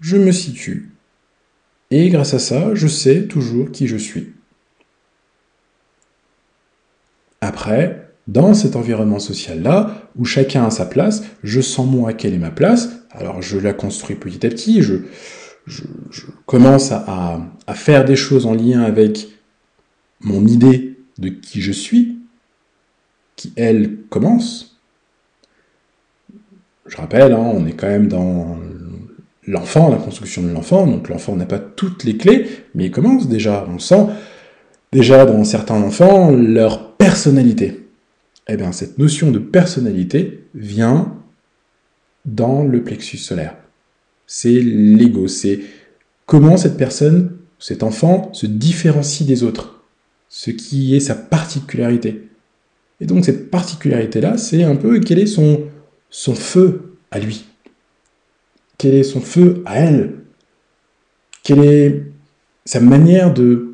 je 0.00 0.16
me 0.16 0.32
situe. 0.32 0.92
Et 1.90 2.08
grâce 2.08 2.34
à 2.34 2.38
ça, 2.38 2.74
je 2.74 2.86
sais 2.86 3.26
toujours 3.26 3.70
qui 3.70 3.86
je 3.86 3.96
suis. 3.96 4.32
Après, 7.40 8.08
dans 8.26 8.54
cet 8.54 8.76
environnement 8.76 9.18
social-là, 9.18 10.08
où 10.16 10.24
chacun 10.24 10.64
a 10.64 10.70
sa 10.70 10.86
place, 10.86 11.24
je 11.42 11.60
sens 11.60 11.86
moi 11.86 12.12
quelle 12.12 12.34
est 12.34 12.38
ma 12.38 12.50
place, 12.50 13.03
alors 13.14 13.42
je 13.42 13.58
la 13.58 13.72
construis 13.72 14.16
petit 14.16 14.44
à 14.46 14.50
petit, 14.50 14.82
je, 14.82 14.96
commence 16.46 16.92
à, 16.92 17.40
faire 17.74 18.04
des 18.04 18.16
choses 18.16 18.46
en 18.46 18.54
lien 18.54 18.82
avec 18.82 19.28
mon 20.20 20.46
idée 20.46 20.98
de 21.18 21.28
qui 21.28 21.60
je 21.60 21.72
suis, 21.72 22.18
qui 23.36 23.52
elle 23.56 23.98
commence. 24.10 24.78
Je 26.86 26.96
rappelle, 26.96 27.32
hein, 27.32 27.50
on 27.54 27.66
est 27.66 27.72
quand 27.72 27.88
même 27.88 28.08
dans 28.08 28.58
l'enfant, 29.46 29.88
la 29.88 29.96
construction 29.96 30.42
de 30.42 30.50
l'enfant, 30.50 30.86
donc 30.86 31.08
l'enfant 31.08 31.34
n'a 31.34 31.46
pas 31.46 31.58
toutes 31.58 32.04
les 32.04 32.16
clés, 32.16 32.46
mais 32.74 32.86
il 32.86 32.90
commence 32.90 33.28
déjà, 33.28 33.66
on 33.68 33.78
sent 33.78 34.06
déjà 34.92 35.24
dans 35.24 35.44
certains 35.44 35.80
enfants 35.80 36.30
leur 36.30 36.92
personnalité 36.96 37.84
eh 38.48 38.56
bien, 38.56 38.72
cette 38.72 38.98
notion 38.98 39.30
de 39.30 39.38
personnalité 39.38 40.44
vient 40.54 41.16
dans 42.24 42.64
le 42.64 42.82
plexus 42.82 43.18
solaire. 43.18 43.56
C'est 44.26 44.60
l'ego, 44.60 45.28
c'est 45.28 45.60
comment 46.26 46.56
cette 46.56 46.76
personne, 46.76 47.36
cet 47.58 47.82
enfant, 47.82 48.32
se 48.32 48.46
différencie 48.46 49.26
des 49.26 49.42
autres, 49.42 49.82
ce 50.28 50.50
qui 50.50 50.94
est 50.96 51.00
sa 51.00 51.14
particularité. 51.14 52.28
Et 53.00 53.06
donc 53.06 53.24
cette 53.24 53.50
particularité-là, 53.50 54.38
c'est 54.38 54.62
un 54.62 54.76
peu 54.76 55.00
quel 55.00 55.18
est 55.18 55.26
son, 55.26 55.64
son 56.10 56.34
feu 56.34 56.96
à 57.10 57.18
lui, 57.18 57.44
quel 58.78 58.94
est 58.94 59.02
son 59.02 59.20
feu 59.20 59.62
à 59.66 59.78
elle, 59.78 60.14
quelle 61.42 61.64
est 61.64 62.02
sa 62.64 62.80
manière 62.80 63.32
de 63.34 63.70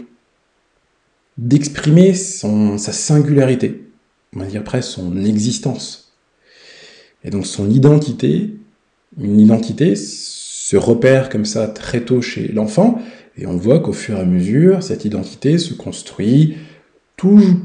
d'exprimer 1.38 2.12
sa 2.12 2.92
singularité 2.92 3.90
on 4.34 4.40
va 4.40 4.46
dire 4.46 4.62
presque 4.64 4.90
son 4.90 5.24
existence. 5.24 6.09
Et 7.24 7.30
donc 7.30 7.46
son 7.46 7.70
identité, 7.70 8.54
une 9.18 9.40
identité 9.40 9.94
se 9.96 10.76
repère 10.76 11.28
comme 11.28 11.44
ça 11.44 11.68
très 11.68 12.02
tôt 12.02 12.22
chez 12.22 12.48
l'enfant, 12.48 13.00
et 13.36 13.46
on 13.46 13.56
voit 13.56 13.80
qu'au 13.80 13.92
fur 13.92 14.16
et 14.16 14.20
à 14.20 14.24
mesure, 14.24 14.82
cette 14.82 15.04
identité 15.04 15.58
se 15.58 15.74
construit 15.74 16.56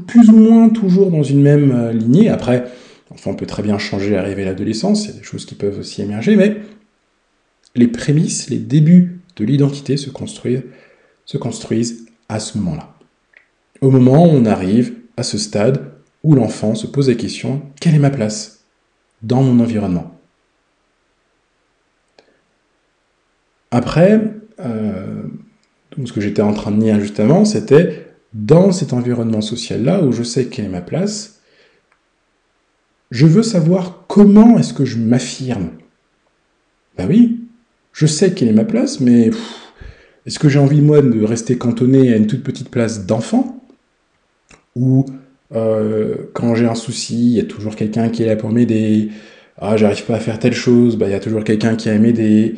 plus 0.06 0.28
ou 0.28 0.36
moins 0.36 0.68
toujours 0.68 1.10
dans 1.10 1.22
une 1.22 1.42
même 1.42 1.72
euh, 1.72 1.92
lignée. 1.92 2.28
Après, 2.28 2.66
l'enfant 3.10 3.34
peut 3.34 3.46
très 3.46 3.62
bien 3.62 3.78
changer, 3.78 4.16
arriver 4.16 4.42
à 4.42 4.46
l'adolescence, 4.46 5.04
il 5.04 5.08
y 5.08 5.14
a 5.14 5.18
des 5.18 5.24
choses 5.24 5.46
qui 5.46 5.54
peuvent 5.54 5.78
aussi 5.78 6.02
émerger, 6.02 6.36
mais 6.36 6.58
les 7.74 7.88
prémices, 7.88 8.50
les 8.50 8.58
débuts 8.58 9.20
de 9.36 9.44
l'identité 9.44 9.96
se 9.96 10.10
construisent, 10.10 10.62
se 11.24 11.36
construisent 11.38 12.06
à 12.28 12.40
ce 12.40 12.58
moment-là. 12.58 12.94
Au 13.80 13.90
moment 13.90 14.26
où 14.26 14.30
on 14.30 14.46
arrive 14.46 14.94
à 15.16 15.22
ce 15.22 15.38
stade 15.38 15.92
où 16.22 16.34
l'enfant 16.34 16.74
se 16.74 16.86
pose 16.86 17.08
la 17.08 17.14
question 17.14 17.62
quelle 17.80 17.94
est 17.94 18.00
ma 18.00 18.10
place? 18.10 18.55
Dans 19.22 19.42
mon 19.42 19.62
environnement 19.62 20.16
Après, 23.70 24.22
euh, 24.60 25.22
ce 26.04 26.12
que 26.12 26.20
j'étais 26.20 26.42
en 26.42 26.52
train 26.52 26.70
de 26.70 26.80
dire 26.80 27.00
juste 27.00 27.20
c'était 27.44 28.06
dans 28.32 28.72
cet 28.72 28.92
environnement 28.92 29.40
social-là 29.40 30.02
où 30.02 30.12
je 30.12 30.22
sais 30.22 30.46
quelle 30.46 30.66
est 30.66 30.70
ma 30.70 30.80
place, 30.80 31.40
je 33.10 33.26
veux 33.26 33.42
savoir 33.42 34.04
comment 34.08 34.58
est-ce 34.58 34.74
que 34.74 34.84
je 34.84 34.98
m'affirme. 34.98 35.70
Ben 36.96 37.06
oui, 37.08 37.44
je 37.92 38.06
sais 38.06 38.32
quelle 38.32 38.48
est 38.48 38.52
ma 38.52 38.64
place, 38.64 39.00
mais 39.00 39.30
est-ce 40.26 40.38
que 40.38 40.48
j'ai 40.48 40.58
envie, 40.58 40.80
moi, 40.80 41.02
de 41.02 41.22
rester 41.22 41.56
cantonné 41.56 42.12
à 42.12 42.16
une 42.16 42.26
toute 42.26 42.42
petite 42.42 42.68
place 42.68 43.06
d'enfant? 43.06 43.62
Ou 44.74 45.06
euh, 45.54 46.16
quand 46.32 46.54
j'ai 46.54 46.66
un 46.66 46.74
souci, 46.74 47.14
il 47.14 47.36
y 47.36 47.40
a 47.40 47.44
toujours 47.44 47.76
quelqu'un 47.76 48.08
qui 48.08 48.22
est 48.22 48.26
là 48.26 48.36
pour 48.36 48.50
m'aider. 48.50 49.10
Ah, 49.58 49.76
j'arrive 49.76 50.04
pas 50.04 50.16
à 50.16 50.20
faire 50.20 50.38
telle 50.38 50.54
chose, 50.54 50.96
bah 50.96 51.06
il 51.06 51.12
y 51.12 51.14
a 51.14 51.20
toujours 51.20 51.44
quelqu'un 51.44 51.76
qui 51.76 51.88
va 51.88 51.98
m'aider. 51.98 52.56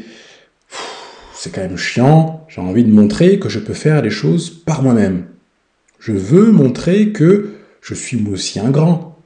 C'est 1.34 1.50
quand 1.52 1.60
même 1.60 1.76
chiant. 1.76 2.46
J'ai 2.48 2.60
envie 2.60 2.84
de 2.84 2.92
montrer 2.92 3.38
que 3.38 3.48
je 3.48 3.60
peux 3.60 3.74
faire 3.74 4.02
les 4.02 4.10
choses 4.10 4.50
par 4.50 4.82
moi-même. 4.82 5.26
Je 6.00 6.12
veux 6.12 6.50
montrer 6.50 7.10
que 7.10 7.54
je 7.80 7.94
suis 7.94 8.16
moi 8.16 8.34
aussi 8.34 8.58
un 8.58 8.70
grand. 8.70 9.16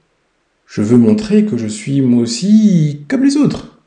Je 0.66 0.83
veux 0.83 0.98
montrer 0.98 1.44
que 1.44 1.57
je 1.57 1.66
suis 1.66 2.01
moi 2.01 2.22
aussi 2.22 3.05
comme 3.09 3.25
les 3.25 3.37
autres. 3.37 3.79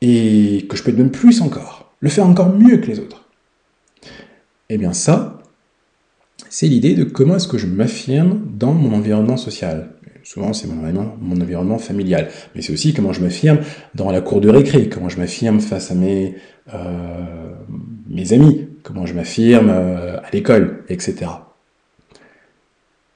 Et 0.00 0.66
que 0.68 0.76
je 0.76 0.82
peux 0.82 0.90
être 0.90 0.98
même 0.98 1.10
plus 1.10 1.42
encore. 1.42 1.92
Le 2.00 2.08
faire 2.08 2.26
encore 2.26 2.54
mieux 2.54 2.78
que 2.78 2.86
les 2.86 3.00
autres. 3.00 3.26
Eh 4.70 4.78
bien 4.78 4.94
ça, 4.94 5.39
c'est 6.48 6.66
l'idée 6.66 6.94
de 6.94 7.04
comment 7.04 7.36
est-ce 7.36 7.48
que 7.48 7.58
je 7.58 7.66
m'affirme 7.66 8.42
dans 8.56 8.72
mon 8.72 8.94
environnement 8.96 9.36
social. 9.36 9.90
Souvent, 10.22 10.52
c'est 10.52 10.68
mon, 10.68 10.84
environnement, 11.40 11.78
familial. 11.78 12.28
Mais 12.54 12.62
c'est 12.62 12.72
aussi 12.72 12.92
comment 12.92 13.12
je 13.12 13.22
m'affirme 13.22 13.60
dans 13.94 14.10
la 14.10 14.20
cour 14.20 14.40
de 14.40 14.48
récré, 14.48 14.88
comment 14.88 15.08
je 15.08 15.18
m'affirme 15.18 15.60
face 15.60 15.90
à 15.90 15.94
mes, 15.94 16.36
euh, 16.74 17.54
mes 18.08 18.32
amis, 18.32 18.68
comment 18.82 19.06
je 19.06 19.14
m'affirme 19.14 19.70
euh, 19.70 20.18
à 20.18 20.30
l'école, 20.32 20.84
etc. 20.88 21.30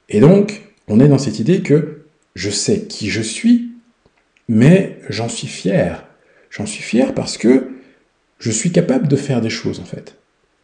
Et 0.09 0.21
donc, 0.21 0.63
on 0.89 0.99
est 1.01 1.09
dans 1.09 1.19
cette 1.19 1.39
idée 1.39 1.61
que 1.61 2.07
je 2.35 2.51
sais 2.51 2.83
qui 2.87 3.11
je 3.11 3.23
suis, 3.23 3.73
mais 4.49 4.99
j'en 5.09 5.29
suis 5.29 5.47
fier. 5.47 6.07
J'en 6.51 6.67
suis 6.67 6.83
fier 6.83 7.15
parce 7.15 7.37
que 7.37 7.71
je 8.39 8.51
suis 8.51 8.73
capable 8.73 9.09
de 9.09 9.17
faire 9.17 9.41
des 9.41 9.51
choses, 9.51 9.79
en 9.81 9.85
fait. 9.85 10.17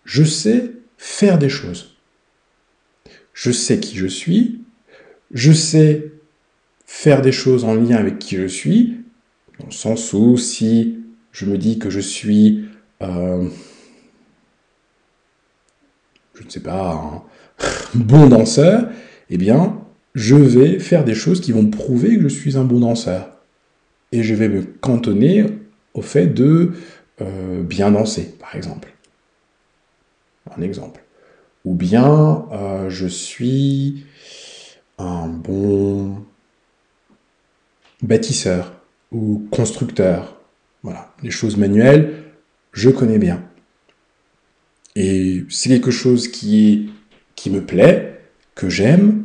Je 0.04 0.24
sais 0.24 0.72
faire 0.96 1.38
des 1.38 1.48
choses 1.48 1.89
je 3.40 3.52
sais 3.52 3.80
qui 3.80 3.96
je 3.96 4.06
suis, 4.06 4.60
je 5.32 5.50
sais 5.50 6.12
faire 6.84 7.22
des 7.22 7.32
choses 7.32 7.64
en 7.64 7.74
lien 7.74 7.96
avec 7.96 8.18
qui 8.18 8.36
je 8.36 8.46
suis, 8.46 8.98
dans 9.58 9.64
le 9.64 9.72
sens 9.72 10.12
où 10.12 10.36
si 10.36 10.98
je 11.32 11.46
me 11.46 11.56
dis 11.56 11.78
que 11.78 11.88
je 11.88 12.00
suis, 12.00 12.66
euh, 13.00 13.48
je 16.34 16.44
ne 16.44 16.50
sais 16.50 16.60
pas, 16.60 16.92
un 16.92 17.22
bon 17.94 18.26
danseur, 18.26 18.90
eh 19.30 19.38
bien, 19.38 19.80
je 20.14 20.36
vais 20.36 20.78
faire 20.78 21.04
des 21.04 21.14
choses 21.14 21.40
qui 21.40 21.52
vont 21.52 21.70
prouver 21.70 22.18
que 22.18 22.24
je 22.24 22.28
suis 22.28 22.58
un 22.58 22.64
bon 22.64 22.80
danseur. 22.80 23.40
Et 24.12 24.22
je 24.22 24.34
vais 24.34 24.50
me 24.50 24.64
cantonner 24.64 25.46
au 25.94 26.02
fait 26.02 26.26
de 26.26 26.72
euh, 27.22 27.62
bien 27.62 27.90
danser, 27.90 28.34
par 28.38 28.54
exemple. 28.54 28.92
Un 30.54 30.60
exemple 30.60 31.00
ou 31.64 31.74
bien 31.74 32.46
euh, 32.52 32.90
je 32.90 33.06
suis 33.06 34.04
un 34.98 35.28
bon 35.28 36.16
bâtisseur 38.02 38.72
ou 39.12 39.46
constructeur. 39.50 40.36
Voilà, 40.82 41.12
les 41.22 41.30
choses 41.30 41.56
manuelles, 41.56 42.14
je 42.72 42.90
connais 42.90 43.18
bien. 43.18 43.42
Et 44.96 45.44
c'est 45.48 45.68
quelque 45.68 45.90
chose 45.90 46.28
qui, 46.28 46.90
me 47.46 47.60
plaît, 47.60 48.20
que 48.54 48.68
j'aime, 48.68 49.24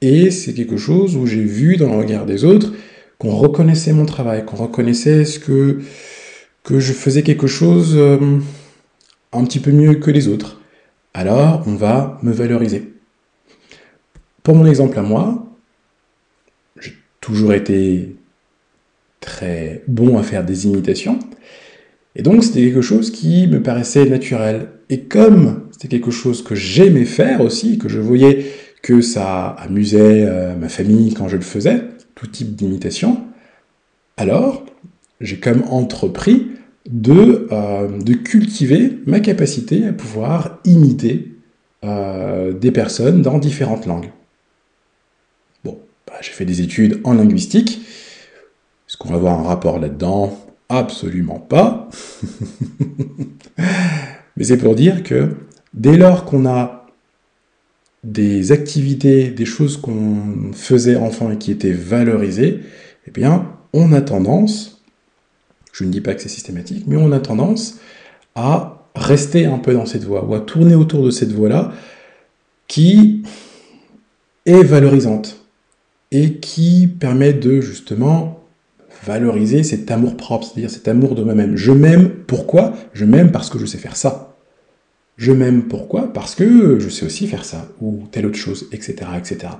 et 0.00 0.30
c'est 0.30 0.54
quelque 0.54 0.76
chose 0.76 1.16
où 1.16 1.26
j'ai 1.26 1.42
vu 1.42 1.76
dans 1.76 1.92
le 1.92 1.98
regard 1.98 2.26
des 2.26 2.44
autres 2.44 2.72
qu'on 3.18 3.36
reconnaissait 3.36 3.92
mon 3.92 4.06
travail, 4.06 4.44
qu'on 4.44 4.56
reconnaissait 4.56 5.24
ce 5.24 5.38
que, 5.38 5.80
que 6.64 6.80
je 6.80 6.92
faisais 6.92 7.22
quelque 7.22 7.46
chose 7.46 7.94
euh, 7.96 8.40
un 9.32 9.44
petit 9.44 9.60
peu 9.60 9.70
mieux 9.70 9.94
que 9.94 10.10
les 10.10 10.26
autres 10.26 10.61
alors 11.14 11.62
on 11.66 11.74
va 11.74 12.18
me 12.22 12.32
valoriser. 12.32 12.92
pour 14.42 14.54
mon 14.54 14.66
exemple 14.66 14.98
à 14.98 15.02
moi, 15.02 15.46
j'ai 16.80 16.94
toujours 17.20 17.52
été 17.52 18.16
très 19.20 19.82
bon 19.86 20.18
à 20.18 20.22
faire 20.22 20.44
des 20.44 20.66
imitations. 20.66 21.18
Et 22.16 22.22
donc 22.22 22.44
c'était 22.44 22.60
quelque 22.60 22.82
chose 22.82 23.10
qui 23.10 23.46
me 23.46 23.62
paraissait 23.62 24.04
naturel. 24.04 24.68
Et 24.90 25.02
comme 25.04 25.68
c'était 25.70 25.88
quelque 25.88 26.10
chose 26.10 26.42
que 26.42 26.54
j'aimais 26.54 27.04
faire 27.04 27.40
aussi, 27.40 27.78
que 27.78 27.88
je 27.88 28.00
voyais 28.00 28.46
que 28.82 29.00
ça 29.00 29.48
amusait 29.48 30.26
euh, 30.26 30.56
ma 30.56 30.68
famille 30.68 31.14
quand 31.14 31.28
je 31.28 31.36
le 31.36 31.42
faisais, 31.42 31.84
tout 32.14 32.26
type 32.26 32.54
d'imitation, 32.56 33.24
alors 34.16 34.64
j'ai 35.20 35.38
comme 35.38 35.62
entrepris 35.70 36.48
de, 36.90 37.48
euh, 37.52 37.98
de, 37.98 38.14
cultiver 38.14 38.98
ma 39.06 39.20
capacité 39.20 39.86
à 39.86 39.92
pouvoir 39.92 40.58
imiter 40.64 41.32
euh, 41.84 42.52
des 42.52 42.72
personnes 42.72 43.22
dans 43.22 43.38
différentes 43.38 43.86
langues. 43.86 44.10
Bon, 45.64 45.78
bah, 46.06 46.14
j'ai 46.20 46.32
fait 46.32 46.44
des 46.44 46.60
études 46.60 47.00
en 47.04 47.14
linguistique. 47.14 47.80
Est-ce 48.88 48.96
qu'on 48.96 49.10
va 49.10 49.16
avoir 49.16 49.38
un 49.38 49.44
rapport 49.44 49.78
là-dedans? 49.78 50.38
Absolument 50.68 51.38
pas. 51.38 51.88
Mais 54.36 54.44
c'est 54.44 54.58
pour 54.58 54.74
dire 54.74 55.02
que 55.02 55.36
dès 55.74 55.96
lors 55.96 56.24
qu'on 56.24 56.46
a 56.46 56.86
des 58.04 58.50
activités, 58.50 59.30
des 59.30 59.44
choses 59.44 59.76
qu'on 59.76 60.52
faisait 60.52 60.96
enfant 60.96 61.30
et 61.30 61.38
qui 61.38 61.52
étaient 61.52 61.72
valorisées, 61.72 62.60
eh 63.06 63.10
bien, 63.10 63.52
on 63.72 63.92
a 63.92 64.00
tendance, 64.00 64.81
je 65.72 65.84
ne 65.84 65.90
dis 65.90 66.00
pas 66.00 66.14
que 66.14 66.22
c'est 66.22 66.28
systématique, 66.28 66.84
mais 66.86 66.96
on 66.96 67.10
a 67.12 67.18
tendance 67.18 67.78
à 68.34 68.88
rester 68.94 69.46
un 69.46 69.58
peu 69.58 69.72
dans 69.72 69.86
cette 69.86 70.04
voie, 70.04 70.24
ou 70.24 70.34
à 70.34 70.40
tourner 70.40 70.74
autour 70.74 71.04
de 71.04 71.10
cette 71.10 71.32
voie-là, 71.32 71.72
qui 72.68 73.22
est 74.46 74.62
valorisante, 74.62 75.38
et 76.10 76.34
qui 76.34 76.86
permet 76.86 77.32
de 77.32 77.60
justement 77.60 78.40
valoriser 79.04 79.62
cet 79.62 79.90
amour 79.90 80.16
propre, 80.16 80.46
c'est-à-dire 80.46 80.70
cet 80.70 80.86
amour 80.86 81.14
de 81.14 81.22
moi-même. 81.22 81.56
Je 81.56 81.72
m'aime 81.72 82.10
pourquoi? 82.10 82.74
Je 82.92 83.04
m'aime 83.04 83.32
parce 83.32 83.50
que 83.50 83.58
je 83.58 83.66
sais 83.66 83.78
faire 83.78 83.96
ça. 83.96 84.36
Je 85.16 85.32
m'aime 85.32 85.64
pourquoi? 85.64 86.12
Parce 86.12 86.34
que 86.34 86.78
je 86.78 86.88
sais 86.88 87.06
aussi 87.06 87.26
faire 87.26 87.44
ça, 87.44 87.68
ou 87.80 88.04
telle 88.10 88.26
autre 88.26 88.36
chose, 88.36 88.68
etc., 88.72 88.94
etc. 89.16 89.54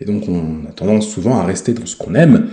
Et 0.00 0.04
donc 0.04 0.28
on 0.28 0.66
a 0.68 0.72
tendance 0.72 1.08
souvent 1.08 1.38
à 1.38 1.44
rester 1.44 1.72
dans 1.72 1.86
ce 1.86 1.96
qu'on 1.96 2.14
aime 2.14 2.48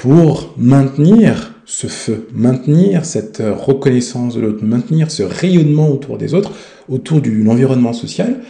pour 0.00 0.54
maintenir 0.56 1.52
ce 1.66 1.86
feu, 1.86 2.26
maintenir 2.32 3.04
cette 3.04 3.42
reconnaissance 3.42 4.34
de 4.34 4.40
l'autre, 4.40 4.64
maintenir 4.64 5.10
ce 5.10 5.22
rayonnement 5.22 5.90
autour 5.90 6.16
des 6.16 6.32
autres, 6.32 6.52
autour 6.88 7.20
de 7.20 7.30
l'environnement 7.30 7.92
social, 7.92 8.40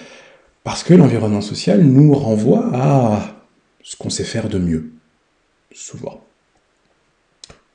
parce 0.63 0.85
que 0.85 0.95
l'environnement 0.95 1.41
social 1.41 1.83
nous 1.83 2.15
renvoie 2.15 2.71
à 2.73 3.35
ce 3.83 3.97
qu'on 3.97 4.11
sait 4.11 4.23
faire 4.23 4.49
de 4.49 4.59
mieux, 4.59 4.93
souvent. 5.73 6.23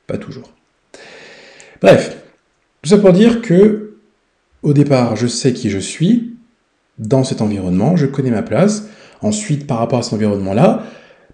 Pas 0.07 0.17
toujours. 0.17 0.53
Bref, 1.81 2.15
tout 2.81 2.89
ça 2.91 2.97
pour 2.97 3.11
dire 3.11 3.41
que, 3.41 3.97
au 4.63 4.71
départ, 4.71 5.17
je 5.17 5.27
sais 5.27 5.51
qui 5.51 5.69
je 5.69 5.79
suis 5.79 6.37
dans 6.97 7.25
cet 7.25 7.41
environnement, 7.41 7.97
je 7.97 8.05
connais 8.05 8.31
ma 8.31 8.41
place. 8.41 8.87
Ensuite, 9.21 9.67
par 9.67 9.79
rapport 9.79 9.99
à 9.99 10.01
cet 10.01 10.13
environnement-là, 10.13 10.85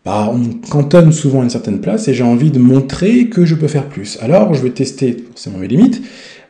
bah, 0.04 0.34
on 0.34 0.68
cantonne 0.68 1.12
souvent 1.12 1.44
une 1.44 1.50
certaine 1.50 1.80
place 1.80 2.08
et 2.08 2.14
j'ai 2.14 2.24
envie 2.24 2.52
de 2.52 2.60
montrer 2.60 3.28
que 3.28 3.46
je 3.46 3.54
peux 3.54 3.68
faire 3.68 3.88
plus. 3.88 4.18
Alors, 4.22 4.54
je 4.54 4.62
vais 4.62 4.72
tester 4.72 5.16
forcément 5.30 5.60
mes 5.60 5.68
limites, 5.68 6.02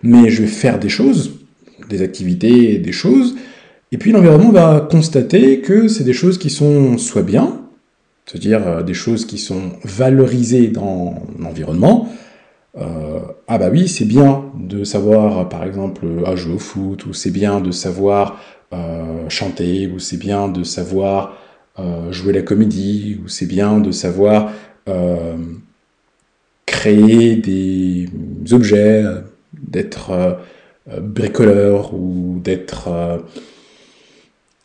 mais 0.03 0.29
je 0.29 0.43
vais 0.43 0.47
faire 0.47 0.79
des 0.79 0.89
choses, 0.89 1.39
des 1.89 2.01
activités, 2.01 2.77
des 2.77 2.91
choses, 2.93 3.35
et 3.91 3.97
puis 3.97 4.13
l'environnement 4.13 4.51
va 4.51 4.87
constater 4.89 5.59
que 5.59 5.89
c'est 5.89 6.05
des 6.05 6.13
choses 6.13 6.37
qui 6.37 6.49
sont 6.49 6.97
soit 6.97 7.23
bien, 7.23 7.61
c'est-à-dire 8.25 8.65
euh, 8.65 8.83
des 8.83 8.93
choses 8.93 9.25
qui 9.25 9.37
sont 9.37 9.73
valorisées 9.83 10.69
dans 10.69 11.15
l'environnement. 11.37 12.07
Euh, 12.77 13.19
ah 13.49 13.57
bah 13.57 13.67
oui, 13.69 13.89
c'est 13.89 14.05
bien 14.05 14.45
de 14.57 14.85
savoir, 14.85 15.49
par 15.49 15.65
exemple, 15.65 16.05
à 16.25 16.37
jouer 16.37 16.53
au 16.53 16.59
foot, 16.59 17.05
ou 17.05 17.11
c'est 17.13 17.31
bien 17.31 17.59
de 17.59 17.71
savoir 17.71 18.39
chanter, 19.27 19.87
ou 19.93 19.99
c'est 19.99 20.15
bien 20.15 20.47
de 20.47 20.63
savoir 20.63 21.35
jouer 22.11 22.33
la 22.33 22.41
comédie, 22.41 23.19
ou 23.23 23.27
c'est 23.27 23.45
bien 23.45 23.79
de 23.79 23.91
savoir 23.91 24.51
créer 26.65 27.35
des 27.35 28.09
objets, 28.51 29.03
d'être 29.53 30.39
bricoleur, 30.99 31.93
ou 31.93 32.39
d'être 32.43 32.89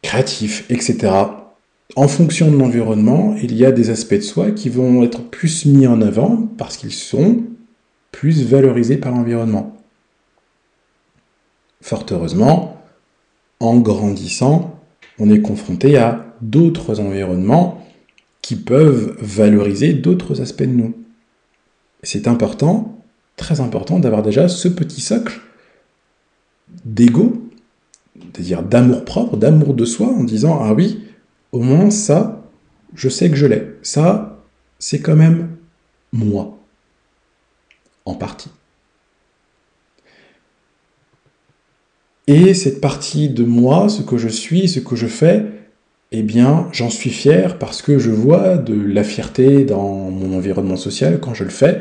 créatif, 0.03 0.64
etc 0.71 1.11
en 1.95 2.09
fonction 2.09 2.51
de 2.51 2.57
l'environnement, 2.57 3.37
il 3.40 3.55
y 3.55 3.64
a 3.64 3.71
des 3.71 3.90
aspects 3.90 4.14
de 4.14 4.21
soi 4.21 4.51
qui 4.51 4.69
vont 4.69 5.05
être 5.05 5.23
plus 5.23 5.64
mis 5.66 5.87
en 5.87 6.03
avant 6.03 6.49
parce 6.59 6.77
qu'ils 6.77 6.92
sont 6.92 7.45
plus 8.11 8.45
valorisés 8.45 8.97
par 8.97 9.12
l'environnement. 9.12 9.77
Fort 11.81 12.05
heureusement, 12.11 12.83
en 13.61 13.79
grandissant, 13.79 14.76
on 15.18 15.31
est 15.31 15.40
confronté 15.40 15.96
à 15.96 16.35
d'autres 16.40 17.00
environnements 17.00 17.87
qui 18.42 18.57
peuvent 18.57 19.16
valoriser 19.20 19.92
d'autres 19.92 20.40
aspects 20.40 20.62
de 20.62 20.66
nous. 20.66 20.94
C'est 22.02 22.29
important, 22.29 23.02
très 23.37 23.61
important, 23.61 23.98
d'avoir 23.98 24.22
déjà 24.22 24.48
ce 24.48 24.68
petit 24.68 25.00
socle 25.00 25.40
d'ego, 26.85 27.50
c'est-à-dire 28.14 28.62
d'amour 28.62 29.05
propre, 29.05 29.37
d'amour 29.37 29.74
de 29.74 29.85
soi, 29.85 30.09
en 30.09 30.24
disant 30.24 30.61
Ah 30.62 30.74
oui, 30.74 31.05
au 31.52 31.61
moins 31.61 31.90
ça, 31.90 32.44
je 32.94 33.09
sais 33.09 33.31
que 33.31 33.37
je 33.37 33.46
l'ai. 33.46 33.66
Ça, 33.83 34.42
c'est 34.79 35.00
quand 35.00 35.16
même 35.16 35.57
moi. 36.12 36.59
En 38.05 38.14
partie. 38.14 38.50
Et 42.27 42.55
cette 42.55 42.81
partie 42.81 43.29
de 43.29 43.45
moi, 43.45 43.89
ce 43.89 44.03
que 44.03 44.19
je 44.19 44.29
suis, 44.29 44.69
ce 44.69 44.81
que 44.81 44.97
je 44.97 45.07
fais, 45.07 45.45
eh 46.12 46.23
bien, 46.23 46.69
j'en 46.73 46.91
suis 46.91 47.11
fier 47.11 47.59
parce 47.59 47.83
que 47.83 47.99
je 47.99 48.11
vois 48.11 48.57
de 48.57 48.75
la 48.75 49.05
fierté 49.05 49.65
dans 49.65 50.11
mon 50.11 50.37
environnement 50.37 50.77
social 50.77 51.21
quand 51.21 51.35
je 51.35 51.45
le 51.45 51.51
fais. 51.51 51.81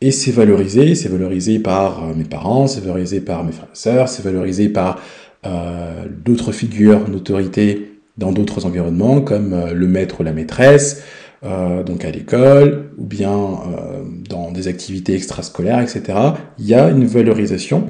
Et 0.00 0.12
c'est 0.12 0.30
valorisé, 0.30 0.94
c'est 0.94 1.08
valorisé 1.08 1.58
par 1.58 2.14
mes 2.14 2.24
parents, 2.24 2.68
c'est 2.68 2.80
valorisé 2.80 3.20
par 3.20 3.42
mes 3.44 3.52
frères 3.52 3.68
et 3.72 3.76
sœurs, 3.76 4.08
c'est 4.08 4.22
valorisé 4.22 4.68
par 4.68 5.00
euh, 5.46 6.04
d'autres 6.24 6.52
figures 6.52 7.08
d'autorité 7.08 7.98
dans 8.18 8.32
d'autres 8.32 8.66
environnements 8.66 9.20
comme 9.20 9.52
euh, 9.52 9.72
le 9.72 9.86
maître 9.86 10.20
ou 10.20 10.24
la 10.24 10.32
maîtresse, 10.32 11.02
euh, 11.44 11.82
donc 11.84 12.04
à 12.04 12.10
l'école, 12.10 12.90
ou 12.98 13.04
bien 13.04 13.30
euh, 13.32 14.02
dans 14.28 14.50
des 14.50 14.68
activités 14.68 15.14
extrascolaires, 15.14 15.80
etc. 15.80 16.18
Il 16.58 16.66
y 16.66 16.74
a 16.74 16.88
une 16.90 17.06
valorisation. 17.06 17.88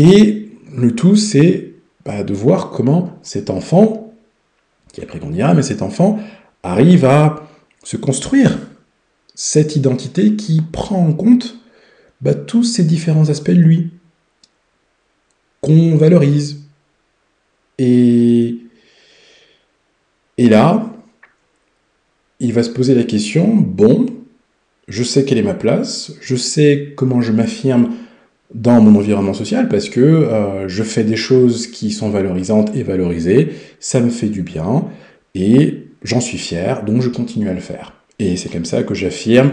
Et 0.00 0.52
le 0.72 0.94
tout, 0.94 1.16
c'est 1.16 1.74
bah, 2.04 2.22
de 2.22 2.32
voir 2.32 2.70
comment 2.70 3.18
cet 3.22 3.50
enfant, 3.50 4.14
qui 4.92 5.02
après 5.02 5.18
qu'on 5.18 5.30
dira, 5.30 5.54
mais 5.54 5.62
cet 5.62 5.82
enfant 5.82 6.20
arrive 6.62 7.04
à 7.04 7.48
se 7.82 7.96
construire 7.96 8.56
cette 9.34 9.74
identité 9.74 10.36
qui 10.36 10.60
prend 10.60 11.04
en 11.04 11.12
compte 11.12 11.58
bah, 12.20 12.34
tous 12.34 12.62
ces 12.62 12.84
différents 12.84 13.28
aspects 13.28 13.50
de 13.50 13.60
lui, 13.60 13.90
qu'on 15.62 15.96
valorise. 15.96 16.60
Et 17.80 18.60
là, 20.38 20.92
il 22.38 22.52
va 22.52 22.62
se 22.62 22.70
poser 22.70 22.94
la 22.94 23.02
question, 23.02 23.56
bon, 23.56 24.06
je 24.86 25.02
sais 25.02 25.24
quelle 25.24 25.38
est 25.38 25.42
ma 25.42 25.54
place, 25.54 26.12
je 26.20 26.36
sais 26.36 26.94
comment 26.96 27.20
je 27.20 27.32
m'affirme 27.32 27.96
dans 28.54 28.80
mon 28.80 28.98
environnement 28.98 29.34
social 29.34 29.68
parce 29.68 29.88
que 29.88 30.00
euh, 30.00 30.68
je 30.68 30.82
fais 30.82 31.04
des 31.04 31.16
choses 31.16 31.66
qui 31.66 31.90
sont 31.90 32.10
valorisantes 32.10 32.74
et 32.74 32.82
valorisées, 32.82 33.52
ça 33.80 34.00
me 34.00 34.10
fait 34.10 34.28
du 34.28 34.42
bien 34.42 34.86
et 35.34 35.86
j'en 36.02 36.20
suis 36.20 36.38
fier, 36.38 36.84
donc 36.84 37.02
je 37.02 37.08
continue 37.08 37.48
à 37.48 37.54
le 37.54 37.60
faire. 37.60 37.94
Et 38.18 38.36
c'est 38.36 38.48
comme 38.48 38.64
ça 38.64 38.82
que 38.82 38.94
j'affirme 38.94 39.52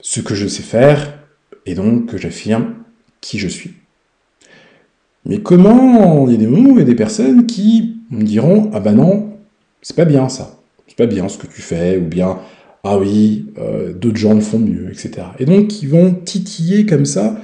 ce 0.00 0.20
que 0.20 0.34
je 0.34 0.46
sais 0.46 0.62
faire 0.62 1.18
et 1.66 1.74
donc 1.74 2.06
que 2.06 2.16
j'affirme 2.16 2.74
qui 3.20 3.38
je 3.38 3.48
suis. 3.48 3.74
Mais 5.24 5.40
comment 5.40 6.26
il 6.28 6.32
y 6.32 6.36
a 6.36 6.38
des 6.38 6.46
moments 6.46 6.76
a 6.76 6.84
des 6.84 6.94
personnes 6.94 7.46
qui 7.46 7.96
me 8.10 8.22
diront 8.22 8.70
Ah 8.72 8.80
ben 8.80 8.94
non, 8.94 9.36
c'est 9.82 9.96
pas 9.96 10.04
bien 10.04 10.28
ça. 10.28 10.60
C'est 10.86 10.96
pas 10.96 11.06
bien 11.06 11.28
ce 11.28 11.36
que 11.36 11.48
tu 11.48 11.60
fais, 11.60 11.98
ou 11.98 12.04
bien 12.04 12.38
ah 12.84 12.98
oui, 12.98 13.46
euh, 13.58 13.92
d'autres 13.92 14.16
gens 14.16 14.34
le 14.34 14.40
font 14.40 14.60
mieux, 14.60 14.88
etc. 14.90 15.26
Et 15.40 15.44
donc 15.44 15.82
ils 15.82 15.88
vont 15.88 16.14
titiller 16.14 16.86
comme 16.86 17.04
ça 17.04 17.36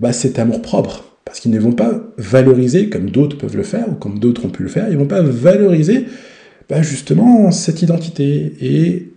bah, 0.00 0.14
cet 0.14 0.38
amour 0.38 0.62
propre, 0.62 1.04
parce 1.26 1.40
qu'ils 1.40 1.50
ne 1.50 1.60
vont 1.60 1.72
pas 1.72 2.00
valoriser 2.16 2.88
comme 2.88 3.10
d'autres 3.10 3.36
peuvent 3.36 3.56
le 3.56 3.62
faire, 3.62 3.86
ou 3.88 3.94
comme 3.94 4.18
d'autres 4.18 4.46
ont 4.46 4.50
pu 4.50 4.62
le 4.62 4.70
faire, 4.70 4.88
ils 4.90 4.96
vont 4.96 5.06
pas 5.06 5.20
valoriser 5.20 6.06
bah, 6.70 6.80
justement 6.80 7.50
cette 7.50 7.82
identité 7.82 8.54
et 8.62 9.12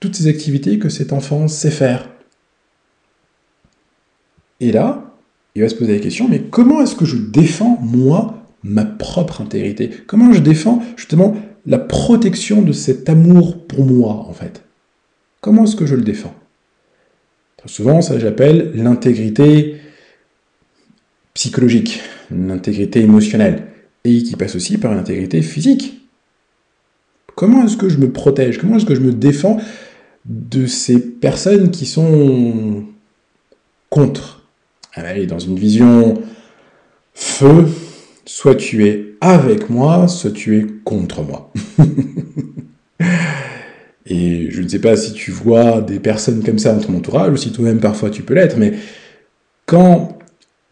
toutes 0.00 0.16
ces 0.16 0.26
activités 0.26 0.80
que 0.80 0.88
cet 0.88 1.12
enfant 1.12 1.46
sait 1.46 1.70
faire. 1.70 2.10
Et 4.58 4.72
là, 4.72 5.14
il 5.54 5.62
va 5.62 5.68
se 5.68 5.76
poser 5.76 5.94
la 5.94 6.02
question, 6.02 6.28
mais 6.28 6.40
comment 6.40 6.82
est-ce 6.82 6.96
que 6.96 7.04
je 7.04 7.16
défends, 7.16 7.78
moi, 7.80 8.42
ma 8.64 8.84
propre 8.84 9.40
intégrité? 9.40 9.90
Comment 10.08 10.32
je 10.32 10.40
défends 10.40 10.82
justement 10.96 11.36
la 11.66 11.78
protection 11.78 12.62
de 12.62 12.72
cet 12.72 13.08
amour 13.08 13.64
pour 13.66 13.84
moi, 13.84 14.26
en 14.28 14.32
fait? 14.32 14.64
Comment 15.40 15.64
est-ce 15.64 15.76
que 15.76 15.86
je 15.86 15.94
le 15.94 16.02
défends? 16.02 16.34
Souvent, 17.66 18.02
ça 18.02 18.18
j'appelle 18.18 18.72
l'intégrité 18.74 19.76
psychologique, 21.34 22.00
l'intégrité 22.30 23.00
émotionnelle, 23.00 23.64
et 24.04 24.22
qui 24.22 24.36
passe 24.36 24.54
aussi 24.54 24.78
par 24.78 24.94
l'intégrité 24.94 25.42
physique. 25.42 26.00
Comment 27.34 27.64
est-ce 27.64 27.76
que 27.76 27.88
je 27.88 27.98
me 27.98 28.10
protège? 28.12 28.58
Comment 28.58 28.76
est-ce 28.76 28.86
que 28.86 28.94
je 28.94 29.00
me 29.00 29.12
défends 29.12 29.58
de 30.24 30.66
ces 30.66 31.00
personnes 31.00 31.70
qui 31.70 31.86
sont 31.86 32.84
contre? 33.90 34.46
Allez, 34.94 35.26
dans 35.26 35.40
une 35.40 35.58
vision 35.58 36.22
feu, 37.14 37.66
soit 38.24 38.54
tu 38.54 38.86
es 38.86 39.16
avec 39.20 39.68
moi, 39.70 40.06
soit 40.06 40.30
tu 40.30 40.58
es 40.58 40.66
contre 40.84 41.22
moi. 41.22 41.52
Et 44.06 44.50
je 44.50 44.60
ne 44.60 44.68
sais 44.68 44.78
pas 44.78 44.96
si 44.96 45.14
tu 45.14 45.30
vois 45.32 45.80
des 45.80 45.98
personnes 45.98 46.44
comme 46.44 46.58
ça 46.58 46.74
dans 46.74 46.82
ton 46.82 46.94
entourage, 46.94 47.32
ou 47.32 47.36
si 47.36 47.50
toi-même 47.52 47.80
parfois 47.80 48.10
tu 48.10 48.22
peux 48.22 48.34
l'être, 48.34 48.56
mais 48.58 48.74
quand 49.66 50.18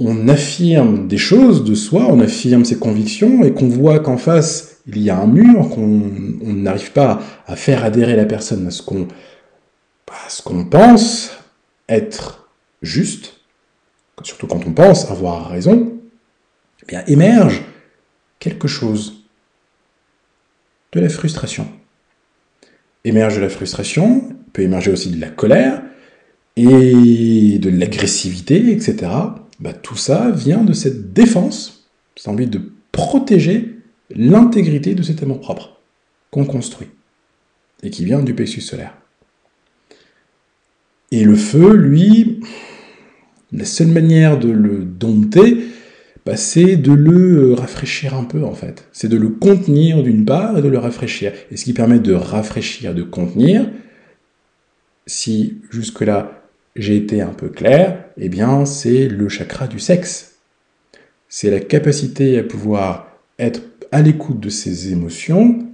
on 0.07 0.29
affirme 0.29 1.09
des 1.09 1.19
choses 1.19 1.65
de 1.65 1.75
soi, 1.75 2.07
on 2.09 2.21
affirme 2.21 2.65
ses 2.65 2.79
convictions, 2.79 3.43
et 3.45 3.53
qu'on 3.53 3.69
voit 3.69 3.99
qu'en 4.01 4.17
face, 4.17 4.79
il 4.87 4.99
y 4.99 5.11
a 5.11 5.19
un 5.19 5.27
mur, 5.27 5.69
qu'on 5.71 6.03
n'arrive 6.43 6.93
pas 6.93 7.21
à 7.47 7.57
faire 7.57 7.85
adhérer 7.85 8.17
la 8.17 8.25
personne 8.25 8.67
à 8.67 8.71
ce 8.71 8.83
qu'on 8.83 10.65
pense 10.65 11.31
être 11.89 12.49
juste, 12.83 13.41
surtout 14.23 14.47
quand 14.47 14.67
on 14.67 14.73
pense 14.73 15.11
avoir 15.11 15.51
raison, 15.51 15.93
eh 16.83 16.87
bien 16.87 17.05
émerge 17.07 17.63
quelque 18.39 18.69
chose 18.69 19.25
de 20.93 21.01
la 21.01 21.09
frustration 21.09 21.67
émerge 23.05 23.37
de 23.37 23.41
la 23.41 23.49
frustration, 23.49 24.29
peut 24.53 24.63
émerger 24.63 24.93
aussi 24.93 25.11
de 25.11 25.21
la 25.21 25.29
colère 25.29 25.83
et 26.57 27.59
de 27.59 27.71
l'agressivité, 27.71 28.73
etc. 28.73 29.11
Bah, 29.63 29.73
tout 29.73 29.97
ça 29.97 30.33
vient 30.33 30.65
de 30.65 30.73
cette 30.73 31.13
défense, 31.13 31.89
cette 32.17 32.27
envie 32.27 32.49
de 32.49 32.73
protéger 32.91 33.77
l'intégrité 34.11 34.97
de 34.97 35.05
cet 35.05 35.23
amour 35.23 35.39
propre 35.41 35.81
qu'on 36.33 36.45
construit 36.45 36.89
et 37.85 37.91
qui 37.91 38.05
vient 38.05 38.23
du 38.23 38.35
plexus 38.35 38.61
solaire. 38.61 38.97
Et 41.13 41.23
le 41.23 41.37
feu, 41.37 41.75
lui, 41.75 42.41
la 43.53 43.65
seule 43.65 43.89
manière 43.89 44.37
de 44.37 44.51
le 44.51 44.85
dompter, 44.85 45.59
bah, 46.27 46.37
c'est 46.37 46.77
de 46.77 46.93
le 46.93 47.51
euh, 47.51 47.55
rafraîchir 47.55 48.15
un 48.15 48.25
peu 48.25 48.43
en 48.43 48.55
fait. 48.55 48.89
C'est 48.93 49.09
de 49.09 49.17
le 49.17 49.29
contenir 49.29 50.03
d'une 50.03 50.25
part 50.25 50.59
et 50.59 50.63
de 50.63 50.69
le 50.69 50.79
rafraîchir. 50.79 51.33
Et 51.53 51.57
ce 51.57 51.65
qui 51.65 51.73
permet 51.73 52.01
de 52.01 52.15
rafraîchir, 52.15 52.95
de 52.95 53.05
contenir, 53.05 53.71
si 55.07 55.61
jusque-là 55.71 56.42
j'ai 56.77 56.97
été 56.97 57.21
un 57.21 57.33
peu 57.33 57.49
clair, 57.49 58.05
eh 58.17 58.29
bien 58.29 58.65
c'est 58.65 59.09
le 59.09 59.29
chakra 59.29 59.67
du 59.67 59.79
sexe. 59.79 60.37
C'est 61.29 61.51
la 61.51 61.61
capacité 61.61 62.39
à 62.39 62.43
pouvoir 62.43 63.09
être 63.39 63.63
à 63.91 64.03
l'écoute 64.03 64.41
de 64.41 64.49
ses 64.49 64.93
émotions 64.93 65.67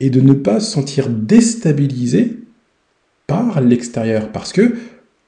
et 0.00 0.10
de 0.10 0.20
ne 0.20 0.32
pas 0.32 0.60
se 0.60 0.70
sentir 0.70 1.08
déstabilisé 1.08 2.38
par 3.26 3.60
l'extérieur. 3.60 4.32
Parce 4.32 4.52
que, 4.52 4.76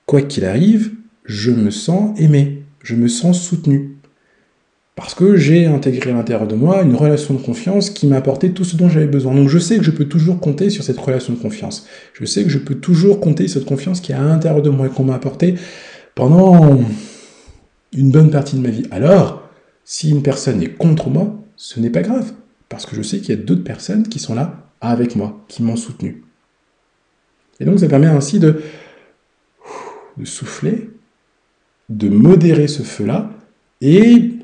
quoi 0.06 0.22
qu'il 0.22 0.44
arrive, 0.44 0.92
je 1.24 1.50
me 1.50 1.70
sens 1.70 2.18
aimé, 2.18 2.62
je 2.82 2.94
me 2.94 3.08
sens 3.08 3.40
soutenu. 3.42 3.96
Parce 5.00 5.14
que 5.14 5.34
j'ai 5.34 5.64
intégré 5.64 6.10
à 6.10 6.12
l'intérieur 6.12 6.46
de 6.46 6.54
moi 6.54 6.82
une 6.82 6.94
relation 6.94 7.32
de 7.32 7.38
confiance 7.40 7.88
qui 7.88 8.06
m'a 8.06 8.16
apporté 8.16 8.52
tout 8.52 8.64
ce 8.64 8.76
dont 8.76 8.90
j'avais 8.90 9.06
besoin. 9.06 9.34
Donc 9.34 9.48
je 9.48 9.58
sais 9.58 9.78
que 9.78 9.82
je 9.82 9.90
peux 9.90 10.04
toujours 10.04 10.40
compter 10.40 10.68
sur 10.68 10.84
cette 10.84 10.98
relation 10.98 11.32
de 11.32 11.38
confiance. 11.38 11.86
Je 12.12 12.26
sais 12.26 12.44
que 12.44 12.50
je 12.50 12.58
peux 12.58 12.74
toujours 12.74 13.18
compter 13.18 13.48
sur 13.48 13.60
cette 13.60 13.68
confiance 13.68 14.02
qui 14.02 14.12
est 14.12 14.14
à 14.14 14.22
l'intérieur 14.22 14.60
de 14.60 14.68
moi 14.68 14.88
et 14.88 14.90
qu'on 14.90 15.04
m'a 15.04 15.14
apporté 15.14 15.54
pendant 16.14 16.80
une 17.94 18.10
bonne 18.10 18.30
partie 18.30 18.56
de 18.56 18.60
ma 18.60 18.68
vie. 18.68 18.82
Alors, 18.90 19.48
si 19.86 20.10
une 20.10 20.22
personne 20.22 20.62
est 20.62 20.74
contre 20.74 21.08
moi, 21.08 21.34
ce 21.56 21.80
n'est 21.80 21.88
pas 21.88 22.02
grave. 22.02 22.32
Parce 22.68 22.84
que 22.84 22.94
je 22.94 23.00
sais 23.00 23.20
qu'il 23.20 23.30
y 23.30 23.38
a 23.38 23.42
d'autres 23.42 23.64
personnes 23.64 24.06
qui 24.06 24.18
sont 24.18 24.34
là 24.34 24.70
avec 24.82 25.16
moi, 25.16 25.42
qui 25.48 25.62
m'ont 25.62 25.76
soutenu. 25.76 26.24
Et 27.58 27.64
donc 27.64 27.78
ça 27.78 27.88
permet 27.88 28.06
ainsi 28.06 28.38
de, 28.38 28.60
de 30.18 30.24
souffler, 30.26 30.90
de 31.88 32.10
modérer 32.10 32.68
ce 32.68 32.82
feu-là, 32.82 33.30
et 33.80 34.34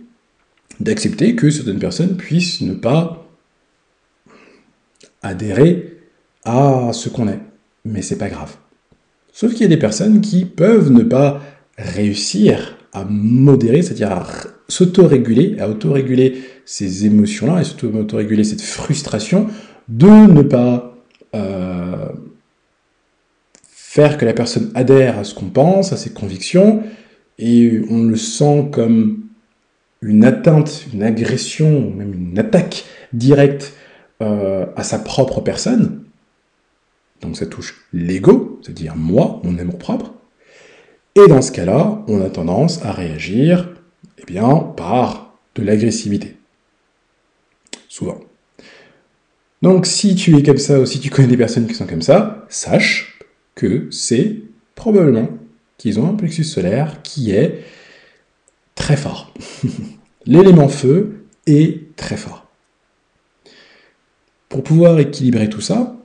d'accepter 0.81 1.35
que 1.35 1.51
certaines 1.51 1.79
personnes 1.79 2.17
puissent 2.17 2.61
ne 2.61 2.75
pas 2.75 3.27
adhérer 5.23 5.99
à 6.45 6.91
ce 6.93 7.09
qu'on 7.09 7.29
est. 7.29 7.41
Mais 7.85 8.03
c'est 8.03 8.19
pas 8.19 8.29
grave. 8.29 8.57
Sauf 9.33 9.53
qu'il 9.53 9.63
y 9.63 9.65
a 9.65 9.69
des 9.69 9.77
personnes 9.77 10.21
qui 10.21 10.45
peuvent 10.45 10.91
ne 10.91 11.03
pas 11.03 11.43
réussir 11.77 12.77
à 12.93 13.05
modérer, 13.05 13.83
c'est-à-dire 13.83 14.13
à 14.13 14.27
s'autoréguler, 14.69 15.57
à 15.61 15.69
autoréguler 15.69 16.43
ces 16.65 17.05
émotions-là 17.05 17.61
et 17.61 17.65
s'autoréguler 17.65 18.45
cette 18.45 18.63
frustration 18.63 19.49
de 19.89 20.09
ne 20.09 20.43
pas 20.43 20.97
euh, 21.35 22.09
faire 23.63 24.19
que 24.19 24.25
la 24.25 24.33
personne 24.33 24.71
adhère 24.75 25.19
à 25.19 25.25
ce 25.25 25.35
qu'on 25.35 25.51
pense, 25.51 25.93
à 25.93 25.97
ses 25.97 26.11
convictions, 26.11 26.83
et 27.39 27.83
on 27.91 28.05
le 28.05 28.17
sent 28.17 28.69
comme 28.73 29.26
une 30.07 30.25
atteinte, 30.25 30.87
une 30.93 31.03
agression, 31.03 31.91
même 31.91 32.15
une 32.15 32.39
attaque 32.39 32.85
directe 33.13 33.75
euh, 34.23 34.67
à 34.77 34.83
sa 34.83 34.99
propre 34.99 35.41
personne, 35.41 36.05
donc 37.21 37.37
ça 37.37 37.47
touche 37.47 37.87
l'ego, 37.93 38.61
c'est-à-dire 38.63 38.95
moi, 38.97 39.41
mon 39.43 39.59
amour 39.59 39.79
propre, 39.79 40.15
et 41.17 41.29
dans 41.29 41.43
ce 41.43 41.51
cas-là, 41.51 42.05
on 42.09 42.21
a 42.21 42.31
tendance 42.31 42.85
à 42.85 42.93
réagir 42.93 43.75
eh 44.19 44.25
bien, 44.25 44.59
par 44.77 45.35
de 45.55 45.63
l'agressivité. 45.63 46.37
Souvent. 47.89 48.21
Donc 49.63 49.87
si 49.87 50.15
tu 50.15 50.37
es 50.37 50.43
comme 50.43 50.59
ça 50.59 50.79
ou 50.79 50.87
si 50.87 51.01
tu 51.01 51.11
connais 51.11 51.29
des 51.29 51.37
personnes 51.37 51.67
qui 51.67 51.75
sont 51.75 51.87
comme 51.87 52.03
ça, 52.03 52.45
sache 52.49 53.19
que 53.55 53.89
c'est 53.91 54.37
probablement 54.75 55.29
qu'ils 55.79 55.99
ont 55.99 56.11
un 56.11 56.15
plexus 56.15 56.45
solaire 56.45 57.01
qui 57.03 57.33
est 57.33 57.65
très 58.75 58.97
fort. 58.97 59.33
L'élément 60.27 60.69
feu 60.69 61.25
est 61.47 61.95
très 61.97 62.17
fort. 62.17 62.47
Pour 64.49 64.63
pouvoir 64.63 64.99
équilibrer 64.99 65.49
tout 65.49 65.61
ça, 65.61 65.97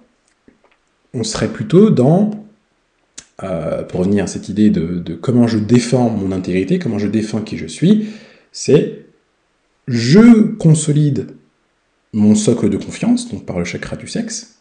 on 1.13 1.23
serait 1.23 1.47
plutôt 1.47 1.89
dans, 1.89 2.45
euh, 3.43 3.83
pour 3.83 4.01
revenir 4.01 4.23
à 4.23 4.27
cette 4.27 4.49
idée 4.49 4.69
de, 4.69 5.15
comment 5.15 5.47
je 5.47 5.57
défends 5.57 6.09
mon 6.09 6.31
intégrité, 6.31 6.79
comment 6.79 6.99
je 6.99 7.07
défends 7.07 7.41
qui 7.41 7.57
je 7.57 7.65
suis, 7.65 8.09
c'est 8.51 9.05
je 9.87 10.53
consolide 10.55 11.27
mon 12.13 12.35
socle 12.35 12.69
de 12.69 12.77
confiance, 12.77 13.29
donc 13.29 13.45
par 13.45 13.57
le 13.57 13.65
chakra 13.65 13.95
du 13.95 14.07
sexe, 14.07 14.59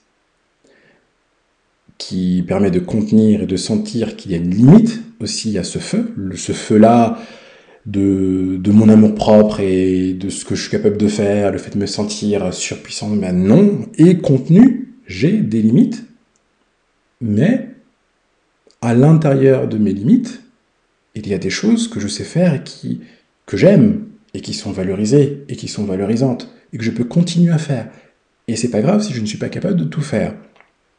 qui 1.98 2.42
permet 2.46 2.70
de 2.70 2.80
contenir 2.80 3.42
et 3.42 3.46
de 3.46 3.56
sentir 3.56 4.16
qu'il 4.16 4.32
y 4.32 4.34
a 4.34 4.38
une 4.38 4.54
limite 4.54 5.02
aussi 5.20 5.58
à 5.58 5.64
ce 5.64 5.78
feu. 5.78 6.14
Ce 6.34 6.52
feu-là, 6.52 7.18
de, 7.86 8.70
mon 8.70 8.88
amour 8.88 9.14
propre 9.14 9.60
et 9.60 10.12
de 10.12 10.28
ce 10.28 10.44
que 10.44 10.54
je 10.54 10.62
suis 10.62 10.70
capable 10.70 10.96
de 10.96 11.08
faire, 11.08 11.52
le 11.52 11.58
fait 11.58 11.70
de 11.70 11.78
me 11.78 11.86
sentir 11.86 12.52
surpuissant, 12.52 13.10
ben 13.10 13.32
non, 13.32 13.86
et 13.98 14.18
contenu, 14.18 14.94
j'ai 15.06 15.38
des 15.38 15.62
limites, 15.62 16.04
mais 17.20 17.68
à 18.80 18.94
l'intérieur 18.94 19.68
de 19.68 19.78
mes 19.78 19.92
limites, 19.92 20.42
il 21.14 21.28
y 21.28 21.34
a 21.34 21.38
des 21.38 21.50
choses 21.50 21.88
que 21.88 22.00
je 22.00 22.08
sais 22.08 22.24
faire 22.24 22.54
et 22.54 22.62
qui, 22.62 23.00
que 23.46 23.56
j'aime, 23.56 24.06
et 24.32 24.40
qui 24.40 24.54
sont 24.54 24.70
valorisées, 24.70 25.44
et 25.48 25.56
qui 25.56 25.68
sont 25.68 25.84
valorisantes, 25.84 26.48
et 26.72 26.78
que 26.78 26.84
je 26.84 26.90
peux 26.90 27.04
continuer 27.04 27.52
à 27.52 27.58
faire. 27.58 27.90
Et 28.46 28.56
c'est 28.56 28.70
pas 28.70 28.80
grave 28.80 29.02
si 29.02 29.12
je 29.12 29.20
ne 29.20 29.26
suis 29.26 29.38
pas 29.38 29.48
capable 29.48 29.76
de 29.76 29.84
tout 29.84 30.00
faire. 30.00 30.34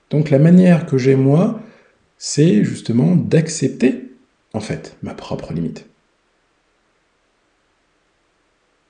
Donc 0.09 0.29
la 0.29 0.39
manière 0.39 0.85
que 0.85 0.97
j'ai 0.97 1.15
moi, 1.15 1.61
c'est 2.17 2.63
justement 2.63 3.15
d'accepter, 3.15 4.11
en 4.53 4.59
fait, 4.59 4.97
ma 5.01 5.13
propre 5.13 5.53
limite. 5.53 5.85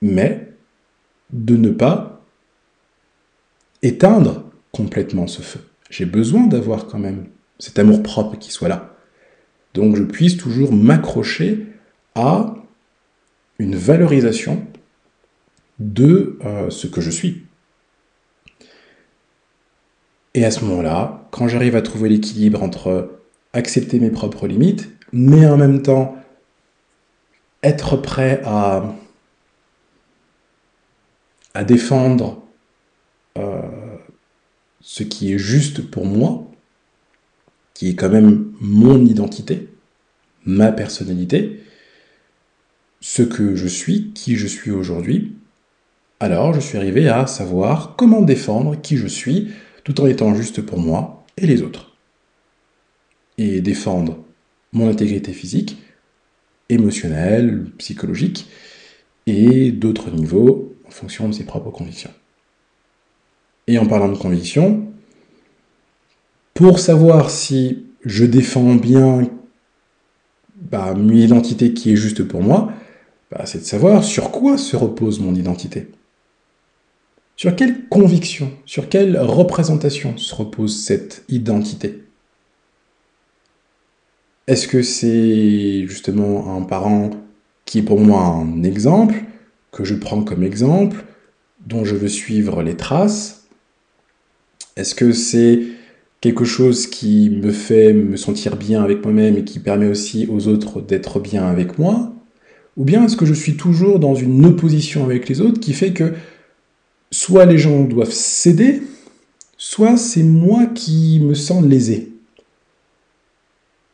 Mais 0.02 0.52
de 1.32 1.56
ne 1.56 1.70
pas 1.70 2.22
éteindre 3.80 4.44
complètement 4.72 5.26
ce 5.26 5.40
feu. 5.40 5.60
J'ai 5.88 6.04
besoin 6.04 6.46
d'avoir 6.46 6.86
quand 6.86 6.98
même 6.98 7.26
cet 7.58 7.78
amour 7.78 8.02
propre 8.02 8.36
qui 8.36 8.50
soit 8.50 8.68
là. 8.68 8.94
Donc 9.74 9.96
je 9.96 10.02
puisse 10.02 10.36
toujours 10.36 10.72
m'accrocher 10.72 11.66
à 12.14 12.54
une 13.58 13.76
valorisation 13.76 14.66
de 15.78 16.38
euh, 16.44 16.68
ce 16.68 16.86
que 16.86 17.00
je 17.00 17.10
suis. 17.10 17.46
Et 20.34 20.44
à 20.44 20.50
ce 20.50 20.64
moment-là, 20.64 21.28
quand 21.30 21.48
j'arrive 21.48 21.76
à 21.76 21.82
trouver 21.82 22.08
l'équilibre 22.08 22.62
entre 22.62 23.18
accepter 23.52 24.00
mes 24.00 24.10
propres 24.10 24.46
limites, 24.46 24.90
mais 25.12 25.46
en 25.46 25.56
même 25.56 25.82
temps 25.82 26.16
être 27.62 27.96
prêt 27.96 28.40
à 28.44 28.94
à 31.54 31.64
défendre 31.64 32.42
euh, 33.38 33.62
ce 34.80 35.02
qui 35.02 35.32
est 35.32 35.38
juste 35.38 35.82
pour 35.90 36.06
moi, 36.06 36.50
qui 37.74 37.88
est 37.88 37.94
quand 37.94 38.10
même 38.10 38.52
mon 38.60 39.04
identité, 39.04 39.68
ma 40.44 40.72
personnalité, 40.72 41.60
ce 43.00 43.22
que 43.22 43.56
je 43.56 43.66
suis, 43.66 44.12
qui 44.12 44.36
je 44.36 44.46
suis 44.46 44.70
aujourd'hui, 44.70 45.36
alors 46.20 46.54
je 46.54 46.60
suis 46.60 46.78
arrivé 46.78 47.08
à 47.08 47.26
savoir 47.26 47.96
comment 47.96 48.22
défendre 48.22 48.80
qui 48.80 48.96
je 48.96 49.08
suis 49.08 49.48
tout 49.84 50.00
en 50.00 50.06
étant 50.06 50.34
juste 50.34 50.62
pour 50.62 50.78
moi 50.78 51.24
et 51.36 51.46
les 51.46 51.62
autres. 51.62 51.96
Et 53.38 53.60
défendre 53.60 54.24
mon 54.72 54.88
intégrité 54.88 55.32
physique, 55.32 55.78
émotionnelle, 56.68 57.66
psychologique, 57.78 58.46
et 59.26 59.72
d'autres 59.72 60.10
niveaux 60.10 60.71
fonction 60.92 61.28
de 61.28 61.34
ses 61.34 61.44
propres 61.44 61.70
convictions. 61.70 62.12
Et 63.66 63.78
en 63.78 63.86
parlant 63.86 64.08
de 64.08 64.16
convictions, 64.16 64.86
pour 66.54 66.78
savoir 66.78 67.30
si 67.30 67.86
je 68.04 68.24
défends 68.24 68.74
bien 68.74 69.28
bah, 70.56 70.94
une 70.96 71.16
identité 71.16 71.72
qui 71.72 71.92
est 71.92 71.96
juste 71.96 72.22
pour 72.24 72.42
moi, 72.42 72.72
bah, 73.30 73.46
c'est 73.46 73.58
de 73.58 73.64
savoir 73.64 74.04
sur 74.04 74.30
quoi 74.30 74.58
se 74.58 74.76
repose 74.76 75.20
mon 75.20 75.34
identité. 75.34 75.88
Sur 77.36 77.56
quelle 77.56 77.88
conviction, 77.88 78.52
sur 78.66 78.88
quelle 78.88 79.18
représentation 79.18 80.16
se 80.18 80.34
repose 80.34 80.84
cette 80.84 81.24
identité 81.28 82.04
Est-ce 84.46 84.68
que 84.68 84.82
c'est 84.82 85.86
justement 85.86 86.56
un 86.56 86.62
parent 86.62 87.10
qui 87.64 87.78
est 87.78 87.82
pour 87.82 88.00
moi 88.00 88.20
un 88.20 88.62
exemple, 88.62 89.24
que 89.72 89.84
je 89.84 89.94
prends 89.94 90.22
comme 90.22 90.44
exemple, 90.44 91.04
dont 91.66 91.84
je 91.84 91.96
veux 91.96 92.08
suivre 92.08 92.62
les 92.62 92.76
traces 92.76 93.44
Est-ce 94.76 94.94
que 94.94 95.12
c'est 95.12 95.62
quelque 96.20 96.44
chose 96.44 96.86
qui 96.86 97.30
me 97.30 97.50
fait 97.50 97.92
me 97.92 98.16
sentir 98.16 98.56
bien 98.56 98.84
avec 98.84 99.02
moi-même 99.02 99.36
et 99.36 99.44
qui 99.44 99.58
permet 99.58 99.88
aussi 99.88 100.28
aux 100.30 100.46
autres 100.46 100.80
d'être 100.80 101.18
bien 101.18 101.46
avec 101.46 101.78
moi? 101.78 102.12
Ou 102.76 102.84
bien 102.84 103.04
est-ce 103.04 103.16
que 103.16 103.26
je 103.26 103.34
suis 103.34 103.56
toujours 103.56 103.98
dans 103.98 104.14
une 104.14 104.44
opposition 104.46 105.04
avec 105.04 105.28
les 105.28 105.40
autres 105.40 105.60
qui 105.60 105.72
fait 105.72 105.92
que 105.92 106.14
soit 107.10 107.44
les 107.44 107.58
gens 107.58 107.84
doivent 107.84 108.12
céder, 108.12 108.82
soit 109.56 109.96
c'est 109.96 110.22
moi 110.22 110.66
qui 110.66 111.20
me 111.20 111.34
sens 111.34 111.64
lésé? 111.64 112.12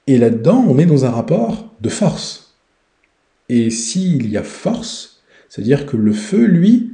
Et 0.06 0.16
là-dedans, 0.16 0.64
on 0.68 0.78
est 0.78 0.86
dans 0.86 1.04
un 1.04 1.10
rapport 1.10 1.72
de 1.80 1.88
force. 1.88 2.56
Et 3.48 3.70
s'il 3.70 4.30
y 4.30 4.36
a 4.36 4.42
force, 4.42 5.17
c'est-à-dire 5.48 5.86
que 5.86 5.96
le 5.96 6.12
feu, 6.12 6.44
lui, 6.44 6.92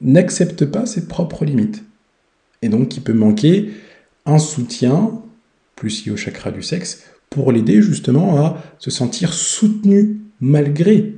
n'accepte 0.00 0.64
pas 0.66 0.86
ses 0.86 1.06
propres 1.06 1.44
limites. 1.44 1.84
Et 2.60 2.68
donc, 2.68 2.96
il 2.96 3.02
peut 3.02 3.12
manquer 3.12 3.70
un 4.26 4.38
soutien, 4.38 5.22
plus 5.76 6.04
lié 6.04 6.12
au 6.12 6.16
chakra 6.16 6.50
du 6.50 6.62
sexe, 6.62 7.04
pour 7.30 7.52
l'aider 7.52 7.80
justement 7.80 8.44
à 8.44 8.62
se 8.78 8.90
sentir 8.90 9.32
soutenu 9.32 10.20
malgré 10.40 11.16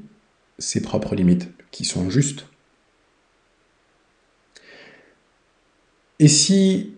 ses 0.58 0.80
propres 0.80 1.14
limites, 1.14 1.50
qui 1.70 1.84
sont 1.84 2.08
justes. 2.10 2.46
Et 6.20 6.28
si 6.28 6.92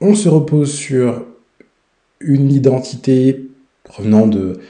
on 0.00 0.14
se 0.14 0.28
repose 0.28 0.72
sur 0.72 1.26
une 2.20 2.50
identité 2.52 3.48
provenant 3.82 4.26
de, 4.26 4.60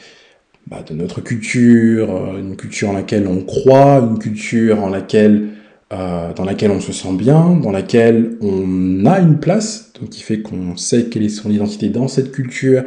bah, 0.73 0.83
de 0.89 0.95
notre 0.95 1.21
culture, 1.21 2.17
euh, 2.17 2.39
une 2.39 2.57
culture 2.57 2.89
en 2.89 2.93
laquelle 2.95 3.27
on 3.27 3.45
croit, 3.45 3.99
une 3.99 4.19
culture 4.19 4.79
euh, 4.83 6.33
dans 6.33 6.45
laquelle 6.47 6.71
on 6.71 6.81
se 6.81 6.93
sent 6.93 7.13
bien, 7.13 7.57
dans 7.57 7.73
laquelle 7.73 8.39
on 8.41 9.05
a 9.05 9.21
une 9.21 9.39
place, 9.39 9.93
donc 10.01 10.09
qui 10.09 10.23
fait 10.23 10.41
qu'on 10.41 10.79
sait 10.79 11.11
quelle 11.11 11.25
est 11.25 11.29
son 11.29 11.51
identité 11.51 11.91
dans 11.91 12.09
cette 12.09 12.33
culture, 12.33 12.85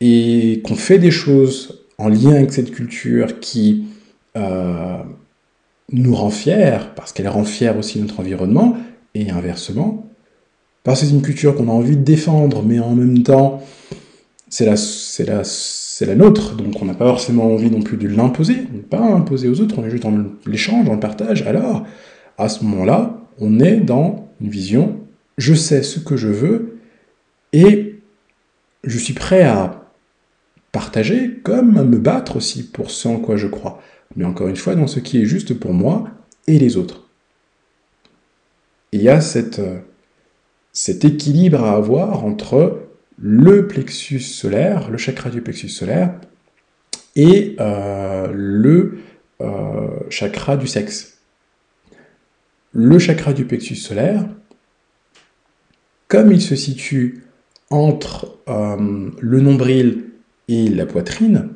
et 0.00 0.62
qu'on 0.64 0.76
fait 0.76 0.98
des 0.98 1.10
choses 1.10 1.84
en 1.98 2.08
lien 2.08 2.36
avec 2.36 2.54
cette 2.54 2.70
culture 2.70 3.38
qui 3.38 3.84
euh, 4.38 4.96
nous 5.92 6.14
rend 6.14 6.30
fiers, 6.30 6.78
parce 6.96 7.12
qu'elle 7.12 7.28
rend 7.28 7.44
fiers 7.44 7.74
aussi 7.78 8.00
notre 8.00 8.20
environnement, 8.20 8.78
et 9.14 9.28
inversement. 9.28 10.10
Parce 10.84 11.00
que 11.00 11.06
c'est 11.06 11.12
une 11.12 11.20
culture 11.20 11.54
qu'on 11.54 11.68
a 11.68 11.72
envie 11.72 11.98
de 11.98 12.02
défendre, 12.02 12.62
mais 12.62 12.78
en 12.78 12.94
même 12.94 13.22
temps, 13.24 13.62
c'est 14.48 14.64
la, 14.64 14.76
c'est 14.78 15.26
la, 15.26 15.44
c'est 15.96 16.06
la 16.06 16.16
nôtre, 16.16 16.56
donc 16.56 16.82
on 16.82 16.86
n'a 16.86 16.94
pas 16.94 17.06
forcément 17.06 17.44
envie 17.52 17.70
non 17.70 17.80
plus 17.80 17.96
de 17.96 18.08
l'imposer, 18.08 18.56
pas 18.90 18.98
imposer 18.98 19.48
aux 19.48 19.60
autres, 19.60 19.78
on 19.78 19.84
est 19.84 19.90
juste 19.90 20.02
dans 20.02 20.24
l'échange, 20.44 20.84
dans 20.86 20.94
le 20.94 20.98
partage. 20.98 21.42
Alors, 21.42 21.86
à 22.36 22.48
ce 22.48 22.64
moment-là, 22.64 23.22
on 23.38 23.60
est 23.60 23.76
dans 23.76 24.28
une 24.40 24.48
vision, 24.48 24.98
je 25.38 25.54
sais 25.54 25.84
ce 25.84 26.00
que 26.00 26.16
je 26.16 26.26
veux, 26.26 26.80
et 27.52 28.00
je 28.82 28.98
suis 28.98 29.14
prêt 29.14 29.44
à 29.44 29.84
partager 30.72 31.38
comme 31.44 31.78
à 31.78 31.84
me 31.84 31.98
battre 31.98 32.38
aussi 32.38 32.64
pour 32.64 32.90
ce 32.90 33.06
en 33.06 33.18
quoi 33.18 33.36
je 33.36 33.46
crois. 33.46 33.80
Mais 34.16 34.24
encore 34.24 34.48
une 34.48 34.56
fois, 34.56 34.74
dans 34.74 34.88
ce 34.88 34.98
qui 34.98 35.22
est 35.22 35.26
juste 35.26 35.54
pour 35.54 35.74
moi 35.74 36.08
et 36.48 36.58
les 36.58 36.76
autres 36.76 37.04
il 38.90 39.02
y 39.02 39.08
a 39.08 39.20
cette, 39.20 39.60
euh, 39.60 39.78
cet 40.72 41.04
équilibre 41.04 41.62
à 41.62 41.74
avoir 41.74 42.24
entre 42.24 42.83
le 43.18 43.66
plexus 43.66 44.20
solaire, 44.20 44.90
le 44.90 44.98
chakra 44.98 45.30
du 45.30 45.40
plexus 45.40 45.68
solaire, 45.68 46.14
et 47.16 47.56
euh, 47.60 48.28
le 48.32 48.98
euh, 49.40 49.88
chakra 50.10 50.56
du 50.56 50.66
sexe. 50.66 51.18
Le 52.72 52.98
chakra 52.98 53.32
du 53.32 53.44
plexus 53.44 53.76
solaire, 53.76 54.26
comme 56.08 56.32
il 56.32 56.42
se 56.42 56.56
situe 56.56 57.24
entre 57.70 58.38
le 58.46 59.40
nombril 59.40 60.10
et 60.48 60.68
la 60.68 60.86
poitrine, 60.86 61.50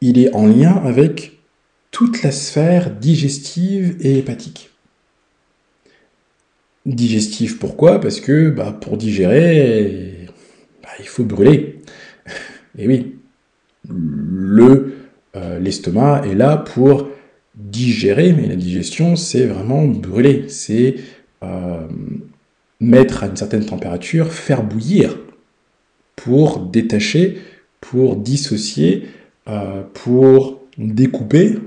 il 0.00 0.18
est 0.18 0.34
en 0.34 0.46
lien 0.46 0.76
avec 0.84 1.38
toute 1.90 2.22
la 2.22 2.30
sphère 2.30 2.90
digestive 2.90 3.96
et 4.00 4.18
hépatique. 4.18 4.67
Digestif, 6.88 7.58
pourquoi? 7.58 8.00
Parce 8.00 8.18
que 8.18 8.48
bah, 8.48 8.72
pour 8.72 8.96
digérer, 8.96 10.26
bah, 10.82 10.88
il 10.98 11.06
faut 11.06 11.22
brûler. 11.22 11.82
Et 12.78 12.88
oui, 12.88 13.16
euh, 13.90 15.58
l'estomac 15.58 16.22
est 16.24 16.34
là 16.34 16.56
pour 16.56 17.10
digérer, 17.54 18.32
mais 18.32 18.46
la 18.46 18.56
digestion, 18.56 19.16
c'est 19.16 19.44
vraiment 19.44 19.84
brûler, 19.86 20.48
c'est 20.48 20.94
euh, 21.42 21.86
mettre 22.80 23.22
à 23.22 23.26
une 23.26 23.36
certaine 23.36 23.66
température, 23.66 24.32
faire 24.32 24.62
bouillir 24.62 25.18
pour 26.16 26.60
détacher, 26.60 27.36
pour 27.82 28.16
dissocier, 28.16 29.08
euh, 29.46 29.82
pour 29.92 30.62
découper, 30.78 31.58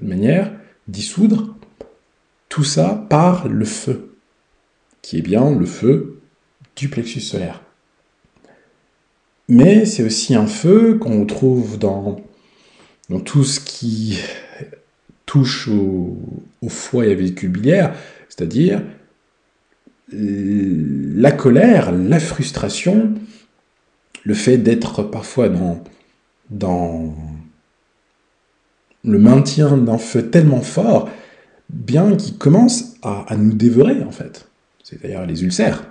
de 0.00 0.04
manière, 0.04 0.52
dissoudre, 0.88 1.54
tout 2.48 2.64
ça 2.64 3.06
par 3.08 3.46
le 3.46 3.64
feu 3.64 4.13
qui 5.04 5.18
est 5.18 5.22
bien 5.22 5.54
le 5.54 5.66
feu 5.66 6.22
du 6.76 6.88
plexus 6.88 7.20
solaire. 7.20 7.60
Mais 9.50 9.84
c'est 9.84 10.02
aussi 10.02 10.34
un 10.34 10.46
feu 10.46 10.94
qu'on 10.94 11.26
trouve 11.26 11.78
dans, 11.78 12.22
dans 13.10 13.20
tout 13.20 13.44
ce 13.44 13.60
qui 13.60 14.18
touche 15.26 15.68
au, 15.68 16.16
foie 16.68 17.04
et 17.04 17.08
à 17.08 17.10
la 17.10 17.16
vésicule 17.16 17.50
biliaire, 17.50 17.94
c'est-à-dire 18.30 18.82
la 20.10 21.32
colère, 21.32 21.92
la 21.92 22.18
frustration, 22.18 23.12
le 24.22 24.34
fait 24.34 24.56
d'être 24.56 25.02
parfois 25.02 25.50
dans, 25.50 25.84
dans 26.48 27.14
le 29.02 29.18
maintien 29.18 29.76
d'un 29.76 29.98
feu 29.98 30.30
tellement 30.30 30.62
fort, 30.62 31.10
bien 31.68 32.16
qu'il 32.16 32.38
commence 32.38 32.94
à 33.02 33.36
nous 33.36 33.52
dévorer 33.52 34.02
en 34.02 34.10
fait 34.10 34.48
c'est 34.84 35.02
d'ailleurs 35.02 35.26
les 35.26 35.42
ulcères. 35.42 35.90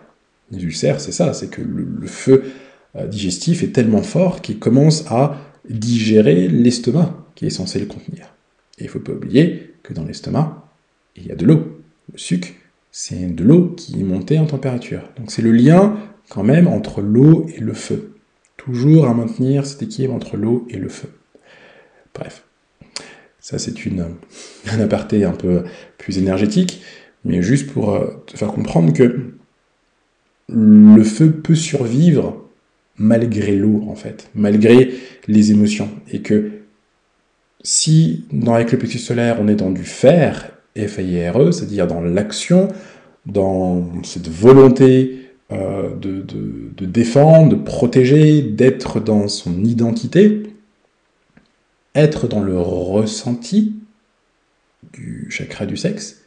Les 0.52 0.64
ulcères, 0.64 1.02
c'est 1.02 1.12
ça, 1.12 1.34
c'est 1.34 1.50
que 1.50 1.62
le, 1.62 2.08
feu 2.08 2.44
euh, 2.96 3.08
digestif 3.08 3.64
est 3.64 3.74
tellement 3.74 4.04
fort 4.04 4.42
qu'il 4.42 4.60
commence 4.60 5.06
à 5.08 5.38
digérer 5.68 6.48
l'estomac 6.48 7.18
qui 7.36 7.48
est 7.48 7.50
censé 7.50 7.80
le 7.80 7.88
contenir. 7.88 8.34
Et 8.78 8.84
il 8.84 8.86
ne 8.86 8.92
faut 8.92 9.00
pas 9.00 9.12
oublier 9.12 9.74
que 9.82 9.94
dans 9.94 10.06
l'estomac, 10.06 10.70
il 11.16 11.26
y 11.26 11.32
a 11.32 11.36
de 11.36 11.46
l'eau. 11.46 11.82
Le 12.12 12.18
sucre, 12.18 12.50
c'est 12.92 13.34
de 13.34 13.44
l'eau 13.44 13.74
qui 13.76 14.00
est 14.00 14.04
montée 14.04 14.38
en 14.38 14.46
température. 14.46 15.02
Donc 15.18 15.32
c'est 15.32 15.42
le 15.42 15.52
lien 15.52 15.98
quand 16.30 16.44
même 16.44 16.68
entre 16.68 17.02
l'eau 17.02 17.48
et 17.56 17.60
le 17.60 17.74
feu. 17.74 18.14
Toujours 18.58 19.08
à 19.08 19.14
maintenir 19.16 19.66
cet 19.66 19.82
équilibre 19.82 20.14
entre 20.14 20.38
l'eau 20.38 20.68
et 20.70 20.78
le 20.78 20.90
feu. 20.90 21.10
Bref, 22.14 22.44
ça 23.40 23.58
c'est 23.58 23.86
une, 23.86 24.06
un 24.72 24.80
aparté 24.80 25.24
un 25.26 25.32
peu 25.32 25.64
plus 25.98 26.20
énergétique 26.20 26.84
mais 27.26 27.42
juste 27.42 27.72
pour 27.72 27.94
euh, 27.94 28.24
te 28.28 28.38
faire 28.38 28.50
comprendre 28.50 28.94
que 28.94 29.34
le 30.50 31.04
feu 31.04 31.32
peut 31.32 31.56
survivre 31.56 32.44
malgré 32.98 33.56
l'eau, 33.56 33.84
en 33.88 33.96
fait, 33.96 34.30
malgré 34.36 34.94
les 35.28 35.52
émotions, 35.52 35.90
et 36.12 36.22
que 36.22 36.52
si 37.64 38.26
dans 38.32 38.54
avec 38.54 38.72
le 38.72 38.78
plexus 38.78 39.00
solaire 39.00 39.38
on 39.42 39.48
est 39.48 39.56
dans 39.56 39.72
du 39.72 39.84
faire, 39.84 40.52
F-A-I-R-E, 40.78 41.52
c'est-à-dire 41.52 41.88
dans 41.88 42.02
l'action, 42.02 42.68
dans 43.26 43.88
cette 44.04 44.28
volonté 44.28 45.24
euh, 45.52 45.96
de, 45.96 46.22
de, 46.22 46.86
défendre, 46.86 47.50
de 47.50 47.56
protéger, 47.56 48.42
d'être 48.42 49.00
dans 49.00 49.28
son 49.28 49.64
identité, 49.64 50.44
être 51.96 52.28
dans 52.28 52.42
le 52.42 52.60
ressenti 52.60 53.76
du 54.94 55.28
chakra 55.30 55.66
du 55.66 55.78
sexe, 55.78 56.23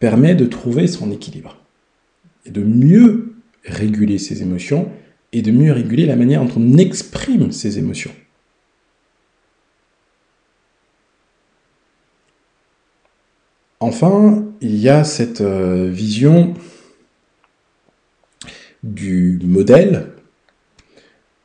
permet 0.00 0.34
de 0.34 0.46
trouver 0.46 0.88
son 0.88 1.12
équilibre 1.12 1.60
de 2.46 2.62
mieux 2.62 3.34
réguler 3.64 4.18
ses 4.18 4.42
émotions 4.42 4.90
et 5.32 5.42
de 5.42 5.50
mieux 5.50 5.72
réguler 5.72 6.06
la 6.06 6.16
manière 6.16 6.44
dont 6.44 6.60
on 6.60 6.78
exprime 6.78 7.52
ses 7.52 7.78
émotions. 7.78 8.10
Enfin, 13.78 14.44
il 14.60 14.76
y 14.76 14.88
a 14.88 15.04
cette 15.04 15.40
euh, 15.40 15.88
vision 15.90 16.54
du 18.82 19.38
modèle 19.42 20.08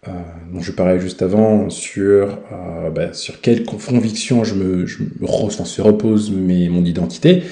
euh, 0.07 0.11
dont 0.51 0.61
je 0.61 0.71
parlais 0.71 0.99
juste 0.99 1.21
avant 1.21 1.69
sur, 1.69 2.39
euh, 2.51 2.89
bah, 2.89 3.11
quelle 3.41 3.63
conviction 3.63 4.43
je 4.43 4.55
me, 4.55 4.85
je 4.85 5.01
repose 5.81 6.31
mon 6.31 6.83
identité 6.83 7.43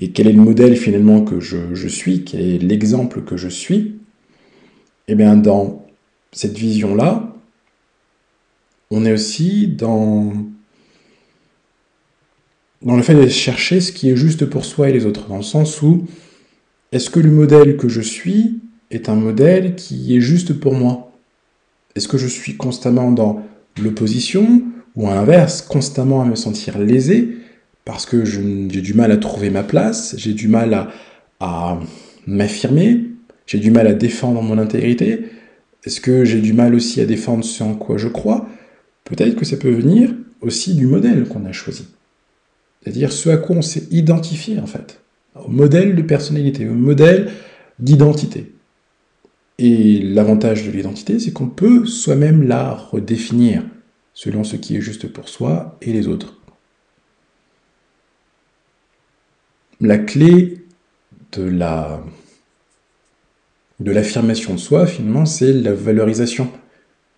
et 0.00 0.10
quel 0.10 0.26
est 0.26 0.32
le 0.32 0.42
modèle 0.42 0.76
finalement 0.76 1.22
que 1.22 1.40
je, 1.40 1.88
suis, 1.88 2.24
quel 2.24 2.40
est 2.40 2.58
l'exemple 2.58 3.22
que 3.22 3.36
je 3.36 3.48
suis? 3.48 3.96
Eh 5.08 5.14
bien 5.14 5.36
dans 5.36 5.86
cette 6.32 6.56
vision-là, 6.56 7.34
on 8.90 9.04
est 9.04 9.12
aussi 9.12 9.66
dans 9.66 10.32
dans 12.82 12.96
le 12.96 13.02
fait 13.02 13.14
de 13.14 13.28
chercher 13.28 13.80
ce 13.80 13.92
qui 13.92 14.10
est 14.10 14.16
juste 14.16 14.44
pour 14.46 14.64
soi 14.64 14.88
et 14.88 14.92
les 14.92 15.06
autres, 15.06 15.28
dans 15.28 15.36
le 15.36 15.42
sens 15.42 15.82
où 15.82 16.04
est-ce 16.90 17.10
que 17.10 17.20
le 17.20 17.30
modèle 17.30 17.76
que 17.76 17.88
je 17.88 18.00
suis 18.00 18.60
est 18.90 19.08
un 19.08 19.14
modèle 19.14 19.76
qui 19.76 20.16
est 20.16 20.20
juste 20.20 20.52
pour 20.52 20.74
moi? 20.74 21.12
Est-ce 21.94 22.08
que 22.08 22.18
je 22.18 22.26
suis 22.26 22.56
constamment 22.56 23.12
dans 23.12 23.42
l'opposition 23.80 24.62
ou 24.94 25.08
à 25.08 25.14
l'inverse, 25.14 25.62
constamment 25.62 26.22
à 26.22 26.24
me 26.24 26.34
sentir 26.34 26.78
lésé 26.78 27.36
parce 27.84 28.06
que 28.06 28.24
j'ai 28.24 28.80
du 28.80 28.94
mal 28.94 29.10
à 29.10 29.16
trouver 29.16 29.50
ma 29.50 29.62
place, 29.62 30.14
j'ai 30.16 30.34
du 30.34 30.48
mal 30.48 30.88
à, 31.40 31.80
m'affirmer, 32.26 33.04
j'ai 33.46 33.58
du 33.58 33.72
mal 33.72 33.88
à 33.88 33.94
défendre 33.94 34.40
mon 34.42 34.56
intégrité 34.58 35.24
Est-ce 35.84 36.00
que 36.00 36.24
j'ai 36.24 36.40
du 36.40 36.52
mal 36.52 36.74
aussi 36.74 37.00
à 37.00 37.04
défendre 37.04 37.44
ce 37.44 37.64
en 37.64 37.74
quoi 37.74 37.98
je 37.98 38.06
crois? 38.06 38.48
Peut-être 39.04 39.34
que 39.34 39.44
ça 39.44 39.56
peut 39.56 39.70
venir 39.70 40.14
aussi 40.40 40.74
du 40.74 40.86
modèle 40.86 41.24
qu'on 41.24 41.44
a 41.44 41.52
choisi. 41.52 41.88
C'est-à-dire 42.82 43.12
ce 43.12 43.30
à 43.30 43.36
quoi 43.36 43.56
on 43.56 43.62
s'est 43.62 43.88
identifié 43.90 44.60
en 44.60 44.66
fait, 44.66 45.00
au 45.34 45.50
modèle 45.50 45.96
de 45.96 46.02
personnalité, 46.02 46.68
au 46.68 46.74
modèle 46.74 47.30
d'identité. 47.80 48.52
Et 49.58 50.00
l'avantage 50.00 50.66
de 50.66 50.70
l'identité, 50.70 51.18
c'est 51.18 51.32
qu'on 51.32 51.48
peut 51.48 51.86
soi-même 51.86 52.42
la 52.46 52.74
redéfinir 52.74 53.64
selon 54.14 54.44
ce 54.44 54.56
qui 54.56 54.76
est 54.76 54.80
juste 54.80 55.08
pour 55.08 55.28
soi 55.28 55.78
et 55.82 55.92
les 55.92 56.06
autres. 56.06 56.41
La 59.82 59.98
clé 59.98 60.58
de 61.32 61.42
la 61.42 62.04
de 63.80 63.90
l'affirmation 63.90 64.54
de 64.54 64.60
soi, 64.60 64.86
finalement, 64.86 65.26
c'est 65.26 65.52
la 65.52 65.74
valorisation. 65.74 66.48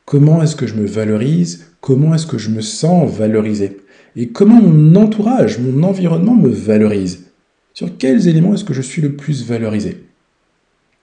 Comment 0.07 0.43
est-ce 0.43 0.57
que 0.57 0.67
je 0.67 0.75
me 0.75 0.87
valorise? 0.87 1.67
Comment 1.83 2.15
est-ce 2.15 2.27
que 2.27 2.39
je 2.39 2.49
me 2.49 2.63
sens 2.63 3.11
valorisé? 3.11 3.77
Et 4.17 4.29
comment 4.29 4.63
mon 4.63 4.95
entourage, 4.95 5.59
mon 5.59 5.83
environnement 5.83 6.35
me 6.35 6.49
valorise? 6.49 7.27
Sur 7.75 7.99
quels 7.99 8.29
éléments 8.29 8.55
est-ce 8.55 8.65
que 8.65 8.73
je 8.73 8.81
suis 8.81 9.03
le 9.03 9.15
plus 9.15 9.45
valorisé? 9.45 10.03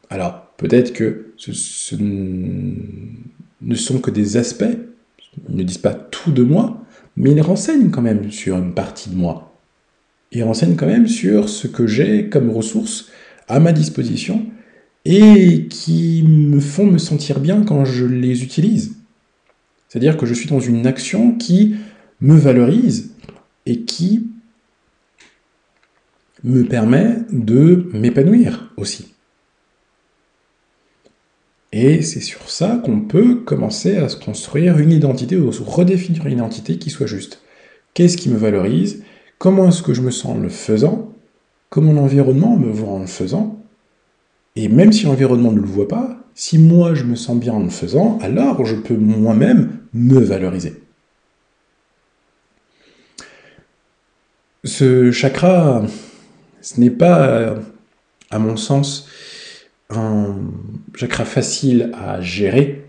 Alors, 0.09 0.47
peut-être 0.57 0.93
que 0.93 1.33
ce, 1.37 1.95
ne 1.95 3.75
sont 3.75 3.99
que 3.99 4.09
des 4.09 4.35
aspects, 4.35 4.63
ils 5.47 5.55
ne 5.55 5.61
disent 5.61 5.77
pas 5.77 5.93
tout 5.93 6.31
de 6.31 6.41
moi, 6.41 6.83
mais 7.15 7.31
ils 7.31 7.41
renseignent 7.41 7.91
quand 7.91 8.01
même 8.01 8.31
sur 8.31 8.57
une 8.57 8.73
partie 8.73 9.11
de 9.11 9.15
moi. 9.15 9.50
Ils 10.31 10.43
renseignent 10.43 10.75
quand 10.75 10.87
même 10.87 11.07
sur 11.07 11.49
ce 11.49 11.67
que 11.67 11.87
j'ai 11.87 12.29
comme 12.29 12.49
ressources 12.49 13.09
à 13.47 13.59
ma 13.59 13.73
disposition 13.73 14.45
et 15.03 15.67
qui 15.67 16.23
me 16.23 16.59
font 16.59 16.85
me 16.85 16.97
sentir 16.97 17.39
bien 17.39 17.63
quand 17.63 17.85
je 17.85 18.05
les 18.05 18.43
utilise. 18.43 18.95
C'est-à-dire 19.89 20.15
que 20.15 20.25
je 20.25 20.33
suis 20.33 20.47
dans 20.47 20.59
une 20.59 20.87
action 20.87 21.33
qui 21.35 21.75
me 22.21 22.35
valorise 22.35 23.11
et 23.65 23.81
qui 23.81 24.27
me 26.43 26.63
permet 26.63 27.17
de 27.31 27.89
m'épanouir 27.93 28.73
aussi. 28.77 29.13
Et 31.73 32.01
c'est 32.01 32.21
sur 32.21 32.49
ça 32.49 32.81
qu'on 32.83 33.01
peut 33.01 33.35
commencer 33.35 33.97
à 33.97 34.09
se 34.09 34.17
construire 34.17 34.77
une 34.79 34.91
identité 34.91 35.37
ou 35.37 35.51
se 35.51 35.63
redéfinir 35.63 36.25
une 36.25 36.33
identité 36.33 36.77
qui 36.77 36.89
soit 36.89 37.07
juste. 37.07 37.41
Qu'est-ce 37.93 38.17
qui 38.17 38.29
me 38.29 38.37
valorise? 38.37 39.03
Comment 39.41 39.69
est-ce 39.69 39.81
que 39.81 39.95
je 39.95 40.03
me 40.03 40.11
sens 40.11 40.37
en 40.37 40.39
le 40.39 40.49
faisant? 40.49 41.11
Comment 41.71 41.93
mon 41.93 42.03
environnement 42.03 42.55
me 42.57 42.71
voit 42.71 42.91
en 42.91 42.99
le 42.99 43.07
faisant? 43.07 43.57
Et 44.55 44.67
même 44.67 44.91
si 44.91 45.05
l'environnement 45.05 45.51
ne 45.51 45.59
le 45.59 45.65
voit 45.65 45.87
pas, 45.87 46.19
si 46.35 46.59
moi 46.59 46.93
je 46.93 47.05
me 47.05 47.15
sens 47.15 47.39
bien 47.39 47.53
en 47.53 47.63
le 47.63 47.71
faisant, 47.71 48.19
alors 48.21 48.63
je 48.67 48.75
peux 48.75 48.95
moi-même 48.95 49.79
me 49.95 50.19
valoriser. 50.19 50.83
Ce 54.63 55.09
chakra, 55.09 55.85
ce 56.61 56.79
n'est 56.79 56.91
pas, 56.91 57.55
à 58.29 58.37
mon 58.37 58.57
sens, 58.57 59.07
un 59.89 60.35
chakra 60.93 61.25
facile 61.25 61.91
à 61.95 62.21
gérer, 62.21 62.85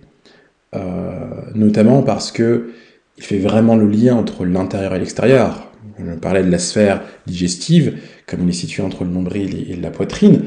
euh, 0.75 1.31
notamment 1.55 2.03
parce 2.03 2.31
que 2.31 2.73
il 3.17 3.25
fait 3.25 3.39
vraiment 3.39 3.75
le 3.75 3.89
lien 3.89 4.17
entre 4.17 4.45
l'intérieur 4.45 4.95
et 4.95 4.99
l'extérieur. 4.99 5.72
Je 5.99 6.15
parlais 6.15 6.43
de 6.43 6.51
la 6.51 6.59
sphère 6.59 7.03
digestive, 7.27 7.99
comme 8.27 8.43
il 8.43 8.49
est 8.49 8.53
situé 8.53 8.83
entre 8.83 9.05
le 9.05 9.11
nombril 9.11 9.71
et 9.71 9.77
la 9.77 9.91
poitrine. 9.91 10.43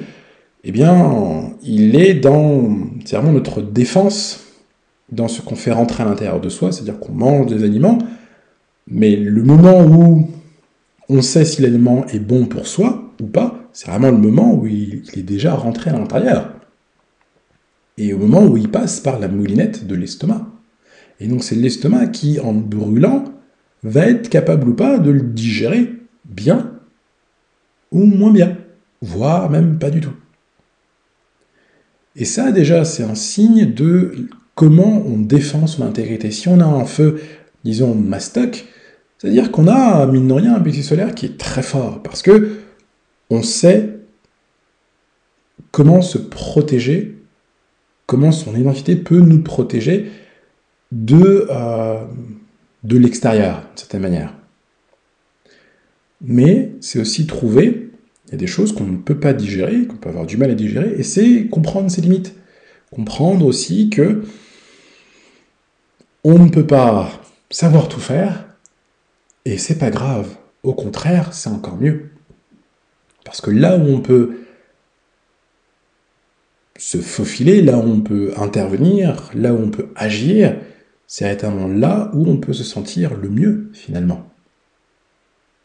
Eh 0.64 0.72
bien, 0.72 1.54
il 1.62 1.96
est 1.96 2.16
dans, 2.16 2.70
c'est 3.06 3.16
vraiment 3.16 3.34
notre 3.34 3.62
défense 3.62 4.46
dans 5.12 5.28
ce 5.28 5.42
qu'on 5.42 5.56
fait 5.56 5.72
rentrer 5.72 6.04
à 6.04 6.08
l'intérieur 6.08 6.42
de 6.42 6.50
soi, 6.50 6.72
c'est-à-dire 6.72 7.00
qu'on 7.00 7.14
mange 7.14 7.46
des 7.48 7.64
aliments, 7.64 8.00
mais 8.88 9.16
le 9.16 9.44
moment 9.44 9.84
où 9.84 10.30
on 11.10 11.22
sait 11.22 11.46
si 11.46 11.62
l'aliment 11.62 12.06
est 12.08 12.20
bon 12.20 12.46
pour 12.46 12.68
soi 12.68 13.12
ou 13.22 13.28
pas, 13.28 13.70
c'est 13.74 13.90
vraiment 13.90 14.10
le 14.10 14.18
moment 14.18 14.54
où 14.56 14.66
il, 14.68 15.04
est 15.16 15.24
déjà 15.24 15.54
rentré 15.54 15.92
à 15.92 15.94
l'intérieur. 15.94 16.54
Et 17.98 18.14
au 18.14 18.18
moment 18.18 18.44
où 18.44 18.58
il 18.58 18.70
passe 18.70 19.00
par 19.00 19.20
la 19.20 19.28
moulinette 19.28 19.86
de 19.88 19.96
l'estomac. 19.96 20.48
Et 21.20 21.28
donc 21.28 21.44
c'est 21.44 21.56
l'estomac 21.56 22.08
qui, 22.08 22.40
en 22.40 22.54
brûlant, 22.54 23.26
va 23.86 24.08
être 24.08 24.30
capable 24.30 24.70
ou 24.70 24.74
pas 24.74 24.98
de 24.98 25.12
le 25.12 25.22
digérer 25.22 25.94
bien 26.26 26.72
ou 27.92 28.06
moins 28.06 28.32
bien, 28.32 28.58
voire 29.02 29.50
même 29.50 29.78
pas 29.78 29.92
du 29.92 30.02
tout. 30.02 30.14
Et 32.16 32.26
ça 32.26 32.52
déjà, 32.52 32.84
c'est 32.84 33.04
un 33.04 33.16
signe 33.16 33.74
de 33.74 34.28
comment 34.56 35.04
on 35.06 35.18
défend 35.18 35.68
son 35.68 35.84
intégrité. 35.84 36.32
Si 36.32 36.48
on 36.48 36.60
a 36.60 36.66
un 36.66 36.86
feu, 36.86 37.22
disons, 37.64 37.94
mastoc, 37.94 38.66
c'est-à-dire 39.18 39.52
qu'on 39.52 39.68
a, 39.68 40.06
mine 40.08 40.28
de 40.28 40.34
rien, 40.34 40.56
un 40.56 40.60
plexus 40.60 40.84
solaire 40.84 41.14
qui 41.14 41.28
est 41.28 41.38
très 41.38 41.64
fort, 41.64 42.02
parce 42.02 42.22
que 42.22 42.58
on 43.30 43.44
sait 43.44 44.00
comment 45.72 46.02
se 46.02 46.18
protéger, 46.18 47.18
comment 48.08 48.32
son 48.32 48.56
identité 48.56 48.96
peut 48.96 49.20
nous 49.20 49.42
protéger 49.42 50.12
de, 50.92 51.48
euh, 51.50 52.00
de 52.86 52.98
l'extérieur, 52.98 53.64
de 53.74 53.80
certaine 53.80 54.02
manière. 54.02 54.34
Mais 56.22 56.72
c'est 56.82 57.00
aussi 57.00 57.26
trouver, 57.26 57.90
il 58.28 58.32
y 58.32 58.36
a 58.36 58.38
des 58.38 58.48
choses 58.48 58.74
qu'on 58.74 58.86
ne 58.86 58.98
peut 58.98 59.20
pas 59.20 59.34
digérer, 59.34 59.86
qu'on 59.86 59.98
peut 59.98 60.10
avoir 60.10 60.26
du 60.26 60.38
mal 60.38 60.52
à 60.52 60.56
digérer, 60.56 60.94
et 60.98 61.04
c'est 61.04 61.48
comprendre 61.48 61.90
ses 61.90 62.02
limites. 62.02 62.36
Comprendre 62.92 63.46
aussi 63.46 63.90
que 63.90 64.24
on 66.24 66.40
ne 66.40 66.50
peut 66.50 66.66
pas 66.66 67.12
savoir 67.50 67.90
tout 67.90 68.00
faire, 68.00 68.46
et 69.46 69.58
c'est 69.58 69.78
pas 69.78 69.90
grave. 69.90 70.36
Au 70.64 70.74
contraire, 70.74 71.34
c'est 71.34 71.50
encore 71.50 71.78
mieux. 71.78 72.10
Parce 73.24 73.42
que 73.42 73.52
là 73.52 73.78
où 73.78 73.82
on 73.82 74.00
peut 74.00 74.38
se 76.78 76.98
faufiler, 77.00 77.62
là 77.62 77.78
où 77.78 77.90
on 77.90 78.02
peut 78.02 78.34
intervenir, 78.38 79.32
là 79.34 79.54
où 79.54 79.58
on 79.58 79.70
peut 79.70 79.88
agir, 79.96 80.56
c'est 81.08 81.32
éternellement 81.32 81.68
là 81.68 82.10
où 82.14 82.28
on 82.28 82.38
peut 82.38 82.54
se 82.54 82.64
sentir 82.64 83.16
le 83.16 83.30
mieux, 83.30 83.70
finalement. 83.74 84.30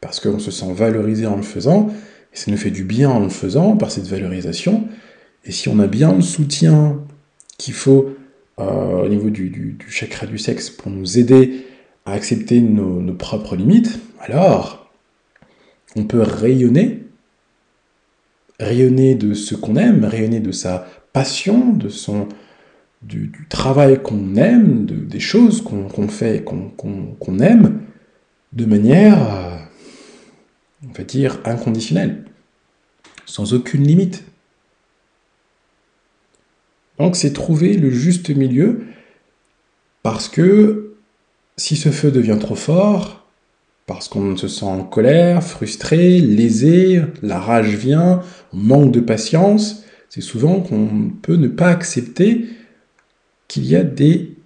Parce 0.01 0.21
qu'on 0.21 0.39
se 0.39 0.51
sent 0.51 0.73
valorisé 0.73 1.27
en 1.27 1.37
le 1.37 1.43
faisant, 1.43 1.89
et 2.33 2.37
ça 2.37 2.51
nous 2.51 2.57
fait 2.57 2.71
du 2.71 2.85
bien 2.85 3.11
en 3.11 3.21
le 3.21 3.29
faisant, 3.29 3.77
par 3.77 3.91
cette 3.91 4.07
valorisation. 4.07 4.89
Et 5.45 5.53
si 5.53 5.69
on 5.69 5.79
a 5.79 5.87
bien 5.87 6.15
le 6.15 6.23
soutien 6.23 7.01
qu'il 7.59 7.75
faut 7.75 8.15
euh, 8.59 9.05
au 9.05 9.09
niveau 9.09 9.31
du, 9.31 9.49
du, 9.51 9.77
chakra 9.89 10.27
du 10.27 10.39
sexe 10.39 10.71
pour 10.71 10.91
nous 10.91 11.19
aider 11.19 11.67
à 12.07 12.13
accepter 12.13 12.61
nos 12.61 13.15
propres 13.15 13.57
limites, 13.57 14.01
alors 14.21 14.81
on 15.97 16.05
peut 16.05 16.23
rayonner, 16.23 17.05
rayonner 18.59 19.15
de 19.15 19.35
ce 19.35 19.55
qu'on 19.55 19.77
aime, 19.77 20.05
rayonner 20.05 20.41
de 20.41 20.53
sa 20.53 20.87
passion, 21.13 21.73
de 21.73 21.89
son, 21.89 22.29
du, 23.03 23.33
travail 23.49 24.03
qu'on 24.03 24.37
aime, 24.37 24.85
de, 24.87 24.95
des 24.95 25.21
choses 25.21 25.63
qu'on 25.63 26.09
fait, 26.09 26.45
qu'on 26.45 27.39
aime, 27.39 27.81
de 28.53 28.65
manière, 28.65 29.23
euh, 29.23 29.57
on 30.89 30.93
va 30.93 31.05
dire, 31.05 31.41
inconditionnelle, 31.45 32.25
sans 33.27 33.55
aucune 33.55 33.85
limite. 33.85 34.25
Donc 36.99 37.17
c'est 37.17 37.33
trouver 37.33 37.75
le 37.75 37.91
juste 37.91 38.29
milieu, 38.31 38.83
parce 40.03 40.29
que 40.29 40.95
si 41.57 41.77
ce 41.77 41.91
feu 41.91 42.11
devient 42.11 42.39
trop 42.41 42.55
fort, 42.55 43.27
parce 43.87 44.09
qu'on 44.09 44.37
se 44.37 44.49
sent 44.49 44.67
en 44.67 44.85
colère, 44.85 45.43
frustré, 45.43 46.21
lésé, 46.21 47.03
la 47.23 47.41
rage 47.41 47.75
vient, 47.75 48.23
on 48.53 48.59
manque 48.59 48.93
de 48.93 49.01
patience, 49.01 49.85
c'est 50.09 50.21
souvent 50.21 50.61
qu'on 50.61 51.11
peut 51.23 51.37
ne 51.37 51.49
pas 51.49 51.69
accepter 51.69 52.47
qu'il 53.51 53.67
y 53.67 53.75
a 53.75 53.83
des 53.83 54.37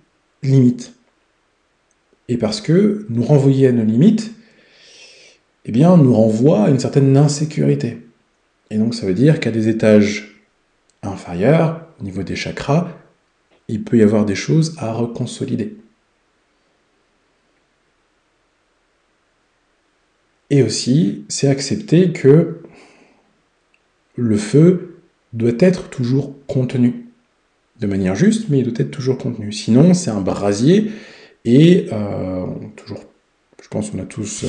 limites. 0.42 0.94
Et 2.28 2.38
parce 2.38 2.62
que 2.62 3.04
nous 3.10 3.22
renvoyer 3.22 3.68
à 3.68 3.72
nos 3.72 3.84
limites, 3.84 4.32
eh 5.66 5.72
bien, 5.72 5.98
nous 5.98 6.14
renvoie 6.14 6.64
à 6.64 6.70
une 6.70 6.78
certaine 6.78 7.14
insécurité. 7.14 7.98
Et 8.70 8.78
donc, 8.78 8.94
ça 8.94 9.04
veut 9.06 9.12
dire 9.12 9.40
qu'à 9.40 9.50
des 9.50 9.68
étages 9.68 10.42
inférieurs, 11.02 11.86
au 12.00 12.04
niveau 12.04 12.22
des 12.22 12.34
chakras, 12.34 12.88
il 13.68 13.84
peut 13.84 13.98
y 13.98 14.02
avoir 14.02 14.24
des 14.24 14.34
choses 14.34 14.74
à 14.78 14.94
reconsolider. 14.94 15.76
Et 20.48 20.62
aussi, 20.62 21.26
c'est 21.28 21.48
accepter 21.48 22.12
que 22.12 22.62
le 24.16 24.36
feu 24.38 25.02
doit 25.34 25.52
être 25.58 25.90
toujours 25.90 26.34
contenu 26.46 27.03
de 27.80 27.86
manière 27.86 28.14
juste, 28.14 28.48
mais 28.48 28.58
il 28.58 28.64
doit 28.64 28.74
être 28.78 28.90
toujours 28.90 29.18
contenu. 29.18 29.52
Sinon, 29.52 29.94
c'est 29.94 30.10
un 30.10 30.20
brasier, 30.20 30.92
et 31.44 31.88
euh, 31.92 32.46
toujours, 32.76 33.00
je 33.62 33.68
pense 33.68 33.90
qu'on 33.90 33.98
a 33.98 34.06
tous 34.06 34.44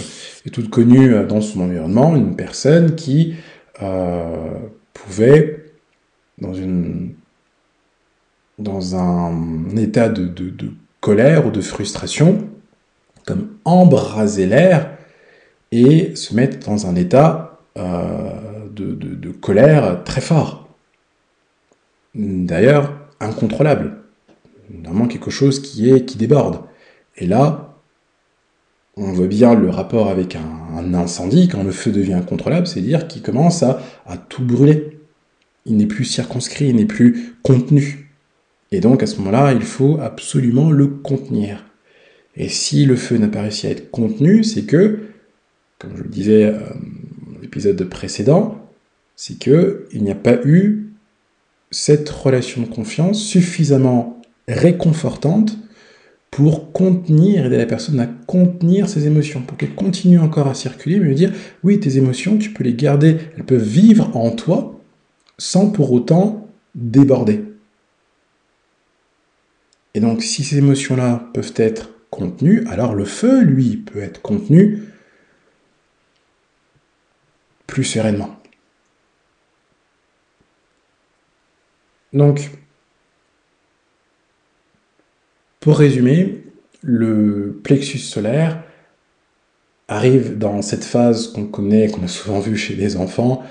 et 0.46 0.50
toutes 0.50 0.70
connu 0.70 1.14
euh, 1.14 1.26
dans 1.26 1.42
son 1.42 1.62
environnement 1.62 2.16
une 2.16 2.36
personne 2.36 2.96
qui 2.96 3.36
euh, 3.82 4.54
pouvait, 4.94 5.66
dans, 6.38 6.54
une, 6.54 7.16
dans 8.60 8.96
un 8.96 9.76
état 9.76 10.10
de, 10.10 10.32
colère 11.02 11.46
ou 11.46 11.52
de 11.52 11.62
frustration, 11.62 12.50
comme 13.26 13.50
embraser 13.66 14.46
l'air 14.46 14.98
et 15.72 16.16
se 16.16 16.34
mettre 16.36 16.66
dans 16.66 16.88
un 16.88 16.96
état 16.96 17.60
de 17.76 19.32
colère 19.32 20.04
très 20.04 20.22
fort. 20.22 20.70
D'ailleurs, 22.16 23.05
incontrôlable. 23.20 23.98
Vraiment 24.84 25.08
quelque 25.08 25.32
chose 25.32 25.62
qui 25.62 25.90
est 25.90 26.06
qui 26.06 26.18
déborde. 26.18 26.62
Et 27.18 27.28
là, 27.28 27.76
on 28.98 29.12
voit 29.12 29.28
bien 29.28 29.56
le 29.56 29.70
rapport 29.70 30.10
avec 30.10 30.36
un, 30.36 30.94
incendie, 30.94 31.48
quand 31.48 31.64
le 31.64 31.72
feu 31.72 31.92
devient 31.92 32.14
incontrôlable, 32.14 32.68
c'est-à-dire 32.68 33.08
qu'il 33.08 33.22
commence 33.22 33.64
à, 33.64 33.82
à 34.06 34.18
tout 34.18 34.44
brûler. 34.44 35.00
Il 35.66 35.78
n'est 35.78 35.86
plus 35.86 36.06
circonscrit, 36.06 36.68
il 36.68 36.76
n'est 36.76 36.86
plus 36.86 37.36
contenu. 37.44 38.12
Et 38.72 38.80
donc 38.82 39.02
à 39.02 39.08
ce 39.08 39.18
moment-là, 39.18 39.54
il 39.54 39.62
faut 39.62 40.00
absolument 40.00 40.72
le 40.72 40.88
contenir. 40.88 41.66
Et 42.36 42.50
si 42.50 42.86
le 42.86 42.96
feu 42.96 43.18
n'a 43.18 43.28
pas 43.28 43.42
réussi 43.42 43.68
à 43.68 43.72
être 43.72 43.90
contenu, 43.92 44.44
c'est 44.44 44.64
que, 44.64 45.00
comme 45.80 45.96
je 45.96 46.04
le 46.04 46.10
disais 46.10 46.46
euh, 46.46 46.60
dans 47.34 47.40
l'épisode 47.42 47.82
précédent, 47.86 48.62
c'est 49.16 49.40
que 49.40 49.88
il 49.94 50.04
n'y 50.04 50.12
a 50.12 50.16
pas 50.16 50.38
eu 50.46 50.85
cette 51.72 52.10
relation 52.10 52.62
de 52.62 52.68
confiance 52.68 53.22
suffisamment 53.22 54.22
réconfortante 54.48 55.58
pour 56.32 56.74
contenir, 56.74 57.46
aider 57.46 57.58
la 57.58 57.66
personne 57.66 58.00
à 58.00 58.08
contenir 58.08 58.90
ses 58.90 59.08
émotions, 59.08 59.42
pour 59.42 59.58
qu'elle 59.58 59.74
continue 59.74 60.20
encore 60.20 60.48
à 60.48 60.54
circuler, 60.54 61.00
mais 61.00 61.08
lui 61.08 61.16
dire, 61.16 61.32
oui, 61.64 61.80
tes 61.80 61.98
émotions, 61.98 62.38
tu 62.38 62.52
peux 62.52 62.64
les 62.64 62.74
garder, 62.74 63.18
elles 63.38 63.46
peuvent 63.46 63.64
vivre 63.64 64.16
en 64.18 64.32
toi, 64.32 64.78
sans 65.38 65.70
pour 65.70 65.94
autant 65.94 66.50
déborder. 66.76 67.46
Et 69.94 70.02
donc, 70.02 70.24
si 70.24 70.44
ces 70.44 70.58
émotions-là 70.58 71.30
peuvent 71.34 71.54
être 71.56 71.92
contenues, 72.10 72.66
alors 72.68 72.96
le 72.96 73.06
feu, 73.06 73.42
lui, 73.42 73.78
peut 73.78 74.00
être 74.00 74.22
contenu 74.22 74.84
plus 77.66 77.86
sereinement. 77.86 78.38
Donc, 82.16 82.50
pour 85.60 85.78
résumer, 85.78 86.44
le 86.82 87.60
plexus 87.62 88.00
solaire 88.00 88.64
arrive 89.90 90.38
dans 90.38 90.62
cette 90.62 90.86
phase 90.86 91.28
qu'on 91.28 91.46
connaît, 91.46 91.90
qu'on 91.90 92.04
a 92.04 92.08
souvent 92.08 92.40
vu 92.40 92.56
chez 92.56 92.74
les 92.76 92.96
enfants, 92.96 93.44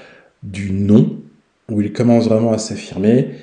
du 0.42 0.72
non, 0.72 1.20
où 1.70 1.82
il 1.82 1.92
commence 1.92 2.26
vraiment 2.26 2.54
à 2.54 2.58
s'affirmer, 2.58 3.34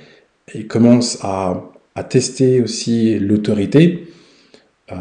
et 0.55 0.65
commence 0.65 1.19
à, 1.21 1.67
tester 2.09 2.59
aussi 2.61 3.19
l'autorité, 3.19 4.07
euh, 4.91 4.95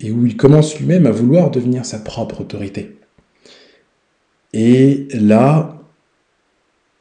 et 0.00 0.10
où 0.10 0.24
il 0.24 0.38
commence 0.38 0.78
lui-même 0.78 1.06
à 1.06 1.10
vouloir 1.10 1.50
devenir 1.50 1.84
sa 1.84 1.98
propre 1.98 2.40
autorité. 2.40 2.96
Et 4.54 5.08
là, 5.12 5.78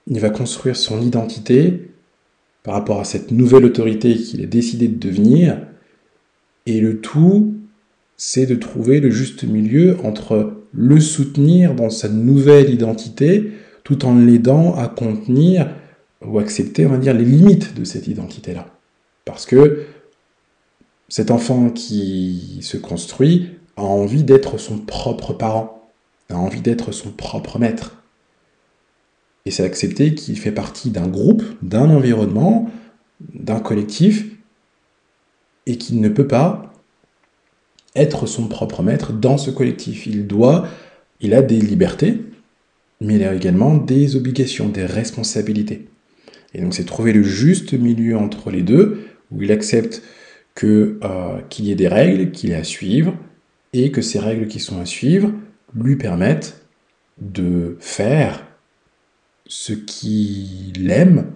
il 0.07 0.19
va 0.19 0.29
construire 0.29 0.75
son 0.75 1.01
identité 1.01 1.92
par 2.63 2.75
rapport 2.75 2.99
à 2.99 3.03
cette 3.03 3.31
nouvelle 3.31 3.65
autorité 3.65 4.15
qu'il 4.15 4.41
a 4.41 4.47
décidé 4.47 4.87
de 4.87 4.97
devenir. 4.97 5.59
Et 6.65 6.79
le 6.79 7.01
tout, 7.01 7.55
c'est 8.17 8.45
de 8.45 8.55
trouver 8.55 9.01
le 9.01 9.11
juste 9.11 9.43
milieu 9.43 9.97
entre 10.03 10.53
le 10.73 10.99
soutenir 10.99 11.75
dans 11.75 11.89
sa 11.89 12.09
nouvelle 12.09 12.73
identité, 12.73 13.51
tout 13.83 14.05
en 14.05 14.17
l'aidant 14.17 14.75
à 14.75 14.87
contenir 14.87 15.69
ou 16.25 16.39
accepter, 16.39 16.85
on 16.85 16.89
va 16.89 16.97
dire, 16.97 17.13
les 17.13 17.25
limites 17.25 17.75
de 17.75 17.83
cette 17.83 18.07
identité-là. 18.07 18.67
Parce 19.25 19.45
que 19.45 19.85
cet 21.09 21.31
enfant 21.31 21.69
qui 21.69 22.59
se 22.61 22.77
construit 22.77 23.51
a 23.75 23.83
envie 23.83 24.23
d'être 24.23 24.57
son 24.57 24.77
propre 24.77 25.33
parent, 25.33 25.91
a 26.29 26.37
envie 26.37 26.61
d'être 26.61 26.91
son 26.91 27.11
propre 27.11 27.59
maître. 27.59 28.02
Et 29.45 29.51
c'est 29.51 29.63
accepter 29.63 30.15
qu'il 30.15 30.37
fait 30.37 30.51
partie 30.51 30.89
d'un 30.89 31.07
groupe, 31.07 31.43
d'un 31.61 31.89
environnement, 31.89 32.71
d'un 33.33 33.59
collectif, 33.59 34.25
et 35.65 35.77
qu'il 35.77 36.01
ne 36.01 36.09
peut 36.09 36.27
pas 36.27 36.73
être 37.95 38.25
son 38.25 38.47
propre 38.47 38.83
maître 38.83 39.13
dans 39.13 39.37
ce 39.37 39.51
collectif. 39.51 40.07
Il 40.07 40.27
doit, 40.27 40.67
il 41.19 41.33
a 41.33 41.41
des 41.41 41.59
libertés, 41.59 42.21
mais 43.01 43.15
il 43.15 43.23
a 43.23 43.33
également 43.33 43.75
des 43.75 44.15
obligations, 44.15 44.69
des 44.69 44.85
responsabilités. 44.85 45.87
Et 46.53 46.61
donc 46.61 46.73
c'est 46.73 46.85
trouver 46.85 47.13
le 47.13 47.23
juste 47.23 47.73
milieu 47.73 48.17
entre 48.17 48.49
les 48.51 48.61
deux, 48.61 49.05
où 49.31 49.41
il 49.41 49.51
accepte 49.51 50.03
euh, 50.63 51.41
qu'il 51.49 51.65
y 51.65 51.71
ait 51.71 51.75
des 51.75 51.87
règles 51.87 52.31
qu'il 52.31 52.51
est 52.51 52.55
à 52.55 52.63
suivre, 52.63 53.15
et 53.73 53.91
que 53.91 54.01
ces 54.01 54.19
règles 54.19 54.47
qui 54.47 54.59
sont 54.59 54.79
à 54.79 54.85
suivre 54.85 55.31
lui 55.75 55.95
permettent 55.95 56.61
de 57.19 57.75
faire 57.79 58.45
ce 59.45 59.73
qu'il 59.73 60.89
aime, 60.89 61.31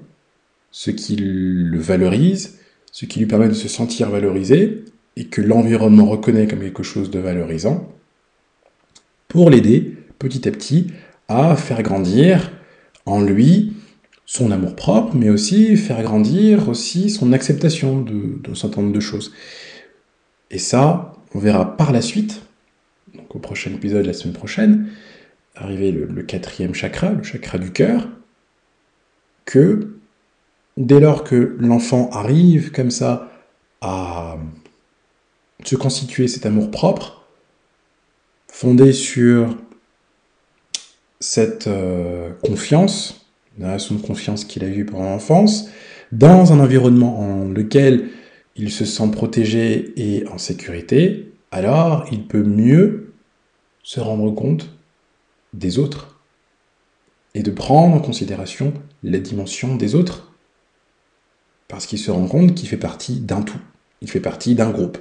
ce 0.72 0.92
qui 0.92 1.16
le 1.16 1.80
valorise, 1.80 2.60
ce 2.92 3.06
qui 3.06 3.20
lui 3.20 3.26
permet 3.26 3.50
de 3.50 3.54
se 3.54 3.68
sentir 3.68 4.10
valorisé 4.10 4.86
et 5.16 5.26
que 5.26 5.42
l'environnement 5.42 6.06
reconnaît 6.06 6.48
comme 6.48 6.60
quelque 6.60 6.84
chose 6.84 7.10
de 7.10 7.20
valorisant, 7.20 7.92
pour 9.28 9.50
l'aider 9.50 9.98
petit 10.20 10.48
à 10.48 10.52
petit 10.52 10.88
à 11.28 11.56
faire 11.56 11.84
grandir 11.84 12.52
en 13.06 13.22
lui 13.22 13.74
son 14.26 14.52
amour-propre, 14.52 15.16
mais 15.16 15.30
aussi 15.30 15.78
faire 15.78 16.04
grandir 16.04 16.70
aussi 16.70 17.10
son 17.10 17.32
acceptation 17.34 18.02
d'un 18.02 18.56
certain 18.56 18.82
nombre 18.82 18.94
de 18.94 19.00
choses. 19.00 19.34
Et 20.52 20.60
ça, 20.60 21.14
on 21.34 21.40
verra 21.40 21.78
par 21.78 21.92
la 21.92 22.02
suite, 22.02 22.42
donc 23.16 23.36
au 23.36 23.40
prochain 23.40 23.72
épisode 23.72 24.06
la 24.06 24.14
semaine 24.14 24.34
prochaine, 24.34 24.88
arriver 25.60 25.92
le, 25.92 26.24
quatrième 26.24 26.74
chakra, 26.74 27.12
le 27.12 27.24
chakra 27.24 27.58
du 27.58 27.72
cœur, 27.72 28.08
que 29.46 29.96
dès 30.78 31.00
lors 31.00 31.24
que 31.24 31.56
l'enfant 31.60 32.10
arrive 32.12 32.72
comme 32.72 32.92
ça 32.92 33.32
à 33.82 34.38
se 35.64 35.76
constituer 35.76 36.28
cet 36.28 36.46
amour 36.46 36.72
propre, 36.72 37.26
fondé 38.48 38.94
sur 38.94 39.56
cette 41.20 41.68
euh, 41.68 42.32
confiance, 42.44 43.28
la 43.58 43.68
relation 43.68 43.98
confiance 43.98 44.46
qu'il 44.46 44.64
a 44.64 44.68
eue 44.68 44.86
pendant 44.86 45.10
l'enfance, 45.10 45.70
dans 46.12 46.54
un 46.54 46.60
environnement 46.60 47.20
en 47.20 47.46
lequel 47.46 48.10
il 48.56 48.72
se 48.72 48.86
sent 48.86 49.10
protégé 49.12 49.94
et 49.98 50.28
en 50.28 50.38
sécurité, 50.38 51.34
alors 51.52 52.06
il 52.12 52.28
peut 52.28 52.44
mieux 52.44 53.14
se 53.84 54.00
rendre 54.00 54.32
compte 54.32 54.70
des 55.54 55.80
autres 55.80 56.20
et 57.34 57.44
de 57.44 57.52
prendre 57.52 57.96
en 57.96 58.00
considération 58.00 58.74
la 59.04 59.20
dimension 59.20 59.76
des 59.76 59.96
autres. 59.96 60.32
Parce 61.68 61.86
qu'il 61.86 62.00
se 62.00 62.12
rend 62.12 62.28
compte 62.28 62.56
qu'il 62.56 62.68
fait 62.70 62.78
partie 62.78 63.20
d'un 63.20 63.42
tout, 63.42 63.60
il 64.02 64.10
fait 64.10 64.20
partie 64.20 64.56
d'un 64.56 64.72
groupe. 64.72 64.98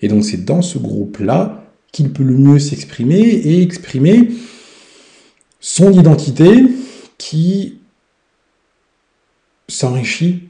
Et 0.00 0.08
donc 0.08 0.24
c'est 0.24 0.44
dans 0.44 0.62
ce 0.62 0.78
groupe-là 0.78 1.64
qu'il 1.92 2.12
peut 2.12 2.22
le 2.22 2.36
mieux 2.36 2.58
s'exprimer 2.58 3.20
et 3.20 3.62
exprimer 3.62 4.30
son 5.60 5.92
identité 5.92 6.66
qui 7.16 7.80
s'enrichit 9.68 10.48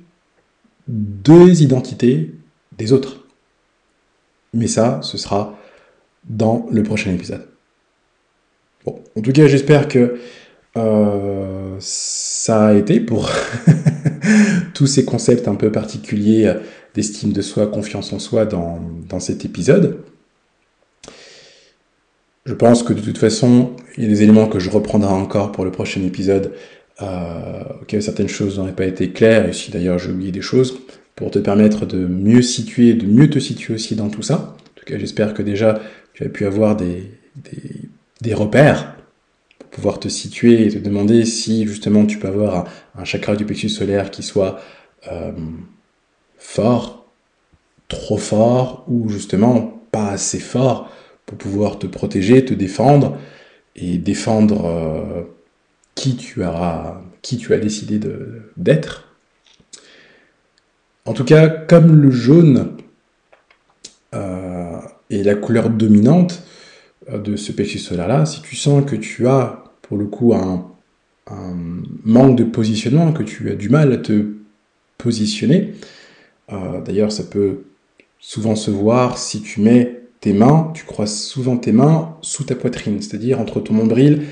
des 0.86 1.62
identités 1.62 2.34
des 2.76 2.92
autres. 2.92 3.24
Mais 4.54 4.66
ça, 4.66 5.00
ce 5.02 5.18
sera 5.18 5.58
dans 6.24 6.66
le 6.70 6.82
prochain 6.82 7.12
épisode. 7.12 7.48
En 9.18 9.20
tout 9.20 9.32
cas, 9.32 9.48
j'espère 9.48 9.88
que 9.88 10.18
euh, 10.76 11.76
ça 11.80 12.68
a 12.68 12.74
été 12.74 13.00
pour 13.00 13.28
tous 14.74 14.86
ces 14.86 15.04
concepts 15.04 15.48
un 15.48 15.56
peu 15.56 15.72
particuliers 15.72 16.54
d'estime 16.94 17.32
de 17.32 17.42
soi, 17.42 17.66
confiance 17.66 18.12
en 18.12 18.20
soi 18.20 18.46
dans, 18.46 18.80
dans 19.08 19.18
cet 19.18 19.44
épisode. 19.44 19.98
Je 22.46 22.54
pense 22.54 22.84
que 22.84 22.92
de 22.92 23.00
toute 23.00 23.18
façon, 23.18 23.72
il 23.96 24.04
y 24.04 24.06
a 24.06 24.08
des 24.08 24.22
éléments 24.22 24.46
que 24.46 24.60
je 24.60 24.70
reprendrai 24.70 25.12
encore 25.12 25.50
pour 25.50 25.64
le 25.64 25.72
prochain 25.72 26.02
épisode, 26.02 26.52
euh, 27.02 28.00
certaines 28.00 28.28
choses 28.28 28.58
n'auraient 28.58 28.72
pas 28.72 28.86
été 28.86 29.10
claires, 29.10 29.48
et 29.48 29.52
si 29.52 29.70
d'ailleurs 29.70 29.98
j'ai 29.98 30.10
oublié 30.10 30.30
des 30.30 30.40
choses, 30.40 30.78
pour 31.16 31.32
te 31.32 31.40
permettre 31.40 31.86
de 31.86 32.06
mieux 32.06 32.42
situer, 32.42 32.94
de 32.94 33.06
mieux 33.06 33.28
te 33.28 33.40
situer 33.40 33.74
aussi 33.74 33.96
dans 33.96 34.10
tout 34.10 34.22
ça. 34.22 34.56
En 34.56 34.74
tout 34.76 34.84
cas, 34.86 34.96
j'espère 34.96 35.34
que 35.34 35.42
déjà 35.42 35.80
tu 36.14 36.24
as 36.24 36.28
pu 36.28 36.46
avoir 36.46 36.76
des, 36.76 37.10
des, 38.20 38.34
repères 38.34 38.97
pouvoir 39.70 40.00
te 40.00 40.08
situer 40.08 40.66
et 40.66 40.70
te 40.70 40.78
demander 40.78 41.24
si 41.24 41.66
justement 41.66 42.06
tu 42.06 42.18
peux 42.18 42.28
avoir 42.28 42.66
un, 42.96 43.04
chakra 43.04 43.36
du 43.36 43.44
plexus 43.44 43.68
solaire 43.68 44.10
qui 44.10 44.22
soit 44.22 44.60
euh, 45.10 45.32
fort, 46.38 47.06
trop 47.88 48.18
fort, 48.18 48.84
ou 48.88 49.08
justement 49.08 49.82
pas 49.90 50.10
assez 50.10 50.38
fort 50.38 50.90
pour 51.26 51.38
pouvoir 51.38 51.78
te 51.78 51.86
protéger, 51.86 52.44
te 52.44 52.54
défendre 52.54 53.18
et 53.76 53.98
défendre 53.98 54.64
euh, 54.66 55.22
qui 55.94 56.16
tu 56.16 56.42
as, 56.44 57.00
décidé 57.60 58.00
d'être. 58.56 59.08
En 61.04 61.12
tout 61.12 61.24
cas, 61.24 61.48
comme 61.48 62.00
le 62.00 62.10
jaune 62.10 62.76
euh, 64.14 64.78
est 65.10 65.22
la 65.22 65.34
couleur 65.34 65.70
dominante 65.70 66.42
de 67.12 67.36
ce 67.36 67.52
plexus 67.52 67.78
solaire-là, 67.78 68.26
si 68.26 68.42
tu 68.42 68.56
sens 68.56 68.84
que 68.84 68.96
tu 68.96 69.26
as 69.26 69.64
pour 69.82 69.96
le 69.96 70.06
coup 70.06 70.34
un, 70.34 70.66
manque 72.04 72.36
de 72.36 72.44
positionnement, 72.44 73.12
que 73.12 73.22
tu 73.22 73.50
as 73.50 73.54
du 73.54 73.68
mal 73.68 73.92
à 73.92 73.98
te 73.98 74.32
positionner, 74.96 75.74
d'ailleurs 76.48 77.12
ça 77.12 77.24
peut 77.24 77.64
souvent 78.18 78.56
se 78.56 78.70
voir 78.70 79.18
si 79.18 79.42
tu 79.42 79.60
mets 79.60 80.00
tes 80.20 80.32
mains, 80.32 80.70
tu 80.74 80.84
croises 80.84 81.14
souvent 81.20 81.56
tes 81.56 81.72
mains 81.72 82.16
sous 82.22 82.44
ta 82.44 82.54
poitrine, 82.54 83.00
c'est-à-dire 83.00 83.40
entre 83.40 83.60
ton 83.60 83.74
nombril 83.74 84.22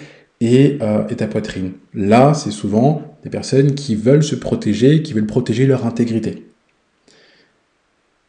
euh, 0.43 1.09
et, 1.09 1.17
ta 1.17 1.27
poitrine. 1.27 1.73
Là, 1.95 2.35
c'est 2.35 2.51
souvent 2.51 3.03
des 3.23 3.31
personnes 3.31 3.75
qui 3.75 3.95
veulent 3.95 4.25
se 4.25 4.35
protéger, 4.35 5.03
qui 5.03 5.15
veulent 5.15 5.27
protéger 5.27 5.67
leur 5.67 5.87
intégrité. 5.87 6.47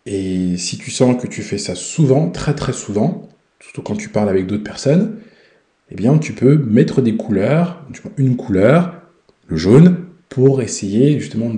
Et 0.06 0.56
si 0.58 0.78
tu 0.78 0.90
sens 0.90 1.22
que 1.22 1.28
tu 1.28 1.42
fais 1.42 1.58
ça 1.58 1.76
souvent, 1.76 2.30
très 2.30 2.56
très 2.56 2.72
souvent, 2.72 3.27
surtout 3.60 3.82
quand 3.82 3.96
tu 3.96 4.10
parles 4.10 4.30
avec 4.30 4.48
d'autres 4.48 4.64
personnes, 4.64 5.18
eh 5.90 5.96
bien 5.96 6.18
tu 6.18 6.34
peux 6.34 6.58
mettre 6.58 7.02
des 7.02 7.16
couleurs, 7.16 7.84
une 8.18 8.36
couleur, 8.36 8.94
le 9.48 9.58
jaune, 9.58 9.98
pour 10.30 10.62
essayer 10.62 11.20
justement 11.20 11.52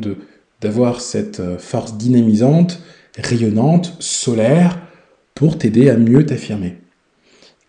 d'avoir 0.61 1.01
cette 1.01 1.39
euh, 1.39 1.57
force 1.57 1.97
dynamisante, 1.97 2.81
rayonnante, 3.17 3.95
solaire, 3.99 4.79
pour 5.33 5.57
t'aider 5.57 5.89
à 5.89 5.97
mieux 5.97 6.25
t'affirmer. 6.25 6.77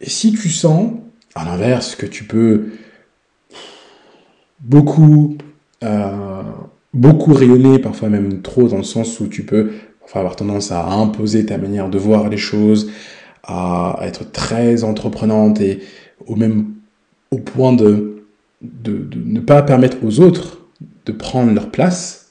Et 0.01 0.11
si 0.11 0.33
tu 0.33 0.49
sens, 0.49 0.93
à 1.35 1.45
l'inverse, 1.45 1.95
que 1.95 2.07
tu 2.07 2.25
peux 2.25 2.71
beaucoup, 4.61 5.39
euh, 5.85 6.43
beaucoup 6.93 7.33
rayonner, 7.33 7.79
parfois 7.79 8.09
même 8.09 8.43
trop, 8.43 8.69
dans 8.69 8.79
le 8.79 8.83
sens 8.83 9.21
où 9.21 9.29
tu 9.29 9.45
peux 9.45 9.71
avoir 10.13 10.35
tendance 10.35 10.73
à 10.73 10.87
imposer 10.87 11.47
ta 11.47 11.57
manière 11.57 11.89
de 11.89 11.99
voir 11.99 12.29
les 12.29 12.37
choses, 12.37 12.91
à 13.51 13.99
être 14.03 14.31
très 14.31 14.85
entreprenante 14.85 15.61
et 15.61 15.81
au 16.27 16.37
même 16.37 16.75
au 17.31 17.39
point 17.39 17.73
de, 17.73 18.23
ne 18.63 19.41
pas 19.41 19.63
permettre 19.63 19.99
aux 20.05 20.21
autres 20.21 20.61
de 21.07 21.13
prendre 21.13 21.53
leur 21.53 21.71
place, 21.71 22.31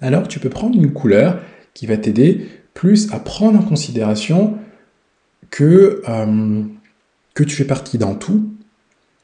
alors 0.00 0.26
tu 0.26 0.38
peux 0.38 0.48
prendre 0.48 0.76
une 0.76 0.92
couleur 0.92 1.40
qui 1.74 1.86
va 1.86 1.96
t'aider 1.96 2.48
plus 2.72 3.12
à 3.12 3.18
prendre 3.18 3.58
en 3.58 3.62
considération 3.62 4.56
que, 5.50 6.02
euh, 6.08 6.62
que 7.34 7.44
tu 7.44 7.56
fais 7.56 7.64
partie 7.64 7.98
d'un 7.98 8.14
tout 8.14 8.50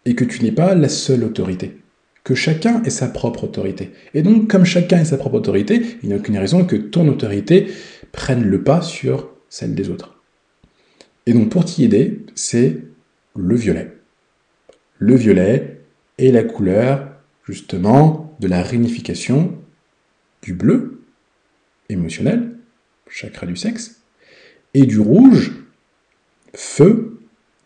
et 0.05 0.15
que 0.15 0.25
tu 0.25 0.43
n'es 0.43 0.53
pas 0.53 0.75
la 0.75 0.89
seule 0.89 1.25
autorité. 1.25 1.79
Que 2.23 2.35
chacun 2.35 2.83
ait 2.83 2.91
sa 2.91 3.07
propre 3.07 3.45
autorité. 3.45 3.93
Et 4.13 4.23
donc, 4.23 4.51
comme 4.51 4.65
chacun 4.65 4.99
ait 4.99 5.05
sa 5.05 5.17
propre 5.17 5.37
autorité, 5.37 5.99
il 6.03 6.09
n'y 6.09 6.15
a 6.15 6.19
aucune 6.19 6.37
raison 6.39 6.65
que 6.65 6.77
ton 6.77 7.07
autorité 7.09 7.69
prenne 8.13 8.43
le 8.43 8.63
pas 8.63 8.83
sur 8.83 9.31
celle 9.49 9.75
des 9.75 9.89
autres. 9.91 10.16
Et 11.27 11.33
donc, 11.33 11.51
pour 11.51 11.65
t'y 11.65 11.85
aider, 11.85 12.25
c'est 12.35 12.83
le 13.37 13.55
violet. 13.55 13.97
Le 14.99 15.15
violet 15.15 15.81
est 16.19 16.31
la 16.31 16.45
couleur, 16.45 17.09
justement, 17.45 18.37
de 18.41 18.49
la 18.49 18.63
réunification 18.63 19.59
du 20.43 20.55
bleu 20.55 21.03
émotionnel 21.89 22.57
chakra 23.09 23.47
du 23.47 23.57
sexe, 23.57 24.03
et 24.75 24.87
du 24.87 24.99
rouge, 24.99 25.53
feu, 26.55 27.19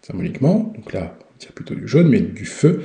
symboliquement, 0.03 0.73
donc 0.77 0.93
là 0.93 1.17
on 1.35 1.39
tire 1.39 1.53
plutôt 1.53 1.75
du 1.75 1.89
jaune, 1.89 2.09
mais 2.09 2.21
du 2.21 2.45
feu 2.45 2.83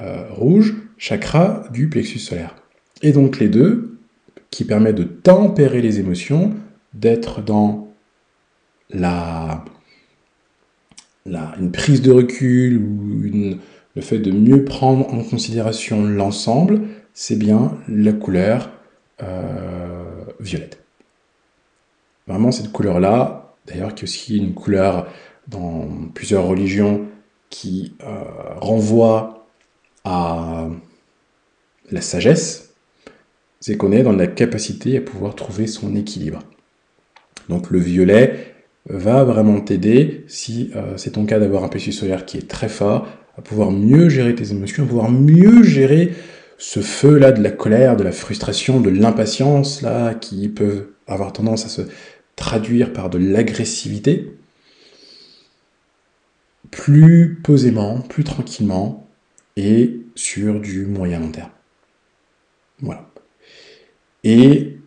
euh, 0.00 0.28
rouge, 0.30 0.74
chakra 0.98 1.64
du 1.72 1.88
plexus 1.88 2.18
solaire. 2.18 2.56
Et 3.02 3.12
donc 3.12 3.38
les 3.38 3.48
deux, 3.48 3.98
qui 4.50 4.64
permettent 4.64 4.96
de 4.96 5.04
tempérer 5.04 5.80
les 5.80 6.00
émotions, 6.00 6.54
d'être 6.94 7.40
dans 7.42 7.92
la, 8.90 9.64
la, 11.26 11.54
une 11.58 11.70
prise 11.70 12.02
de 12.02 12.12
recul 12.12 12.78
ou 12.78 13.58
le 13.94 14.02
fait 14.02 14.18
de 14.18 14.30
mieux 14.30 14.64
prendre 14.64 15.12
en 15.12 15.22
considération 15.22 16.04
l'ensemble, 16.04 16.82
c'est 17.12 17.36
bien 17.36 17.76
la 17.88 18.12
couleur 18.12 18.70
euh, 19.22 20.24
violette. 20.38 20.82
Vraiment 22.26 22.52
cette 22.52 22.72
couleur-là, 22.72 23.54
d'ailleurs 23.66 23.94
qui 23.94 24.04
est 24.04 24.04
aussi 24.04 24.38
une 24.38 24.54
couleur 24.54 25.08
dans 25.48 25.88
plusieurs 26.14 26.46
religions 26.46 27.06
qui 27.50 27.94
euh, 28.04 28.22
renvoie 28.60 29.46
à 30.04 30.68
la 31.90 32.00
sagesse, 32.00 32.74
c'est 33.58 33.76
qu'on 33.76 33.92
est 33.92 34.02
dans 34.02 34.12
la 34.12 34.26
capacité 34.26 34.96
à 34.96 35.00
pouvoir 35.00 35.34
trouver 35.34 35.66
son 35.66 35.94
équilibre. 35.96 36.38
Donc 37.48 37.70
le 37.70 37.80
violet 37.80 38.49
va 38.88 39.24
vraiment 39.24 39.60
t'aider, 39.60 40.24
si 40.26 40.70
euh, 40.74 40.96
c'est 40.96 41.12
ton 41.12 41.26
cas 41.26 41.38
d'avoir 41.38 41.64
un 41.64 41.68
plexus 41.68 41.92
solaire 41.92 42.24
qui 42.24 42.38
est 42.38 42.48
très 42.48 42.68
fort, 42.68 43.06
à 43.36 43.42
pouvoir 43.42 43.70
mieux 43.70 44.08
gérer 44.08 44.34
tes 44.34 44.50
émotions, 44.50 44.84
à 44.84 44.86
pouvoir 44.86 45.10
mieux 45.10 45.62
gérer 45.62 46.12
ce 46.58 46.80
feu-là 46.80 47.32
de 47.32 47.42
la 47.42 47.50
colère, 47.50 47.96
de 47.96 48.04
la 48.04 48.12
frustration, 48.12 48.80
de 48.80 48.90
l'impatience, 48.90 49.82
là, 49.82 50.14
qui 50.14 50.48
peuvent 50.48 50.88
avoir 51.06 51.32
tendance 51.32 51.64
à 51.64 51.68
se 51.68 51.82
traduire 52.36 52.92
par 52.92 53.10
de 53.10 53.18
l'agressivité, 53.18 54.32
plus 56.70 57.40
posément, 57.42 58.00
plus 58.00 58.24
tranquillement 58.24 59.08
et 59.56 60.00
sur 60.14 60.60
du 60.60 60.86
moyen 60.86 61.20
long 61.20 61.32
terme. 61.32 61.50
Voilà. 62.80 63.10
Et 64.24 64.78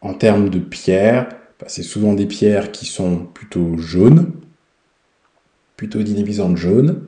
en 0.00 0.14
termes 0.14 0.48
de 0.48 0.58
pierres, 0.58 1.28
c'est 1.66 1.82
souvent 1.82 2.14
des 2.14 2.26
pierres 2.26 2.72
qui 2.72 2.86
sont 2.86 3.18
plutôt 3.18 3.76
jaunes, 3.78 4.32
plutôt 5.76 6.02
dynamisantes 6.02 6.56
jaunes. 6.56 7.02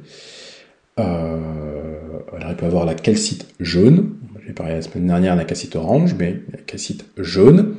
Euh, 0.99 2.19
alors 2.35 2.51
il 2.51 2.57
peut 2.57 2.67
avoir 2.67 2.87
la 2.87 2.95
calcite 2.95 3.47
jaune. 3.61 4.17
J'ai 4.47 4.53
parlé 4.53 4.75
la 4.75 4.83
semaine 4.83 5.07
dernière 5.07 5.35
de 5.35 5.41
la 5.41 5.45
calcite 5.45 5.77
orange, 5.77 6.15
mais 6.19 6.41
la 6.53 6.59
calcite 6.59 7.07
jaune. 7.17 7.77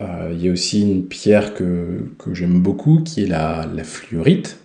Euh, 0.00 0.30
il 0.32 0.44
y 0.44 0.48
a 0.48 0.52
aussi 0.52 0.82
une 0.82 1.06
pierre 1.06 1.54
que, 1.54 2.04
j'aime 2.32 2.60
beaucoup 2.60 3.02
qui 3.02 3.24
est 3.24 3.26
la, 3.26 3.66
fluorite, 3.82 4.58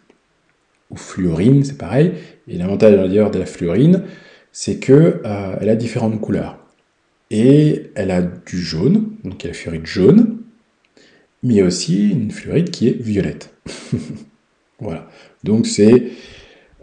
ou 0.91 0.95
fluorine, 0.95 1.63
c'est 1.63 1.77
pareil. 1.77 2.13
Et 2.47 2.57
l'avantage 2.57 2.95
d'ailleurs 2.95 3.31
de 3.31 3.39
la 3.39 3.45
fluorine, 3.45 4.03
c'est 4.51 4.77
qu'elle 4.77 5.21
euh, 5.25 5.71
a 5.71 5.75
différentes 5.75 6.21
couleurs. 6.21 6.59
Et 7.31 7.91
elle 7.95 8.11
a 8.11 8.21
du 8.21 8.57
jaune, 8.59 9.13
donc 9.23 9.43
il 9.43 9.47
y 9.47 9.49
a 9.49 9.53
la 9.53 9.57
fluorite 9.57 9.85
jaune, 9.87 10.32
mais 11.43 11.61
aussi 11.61 12.09
une 12.09 12.31
fluorite 12.31 12.71
qui 12.71 12.87
est 12.87 13.01
violette. 13.01 13.53
voilà. 14.79 15.07
Donc 15.43 15.67
c'est 15.67 16.11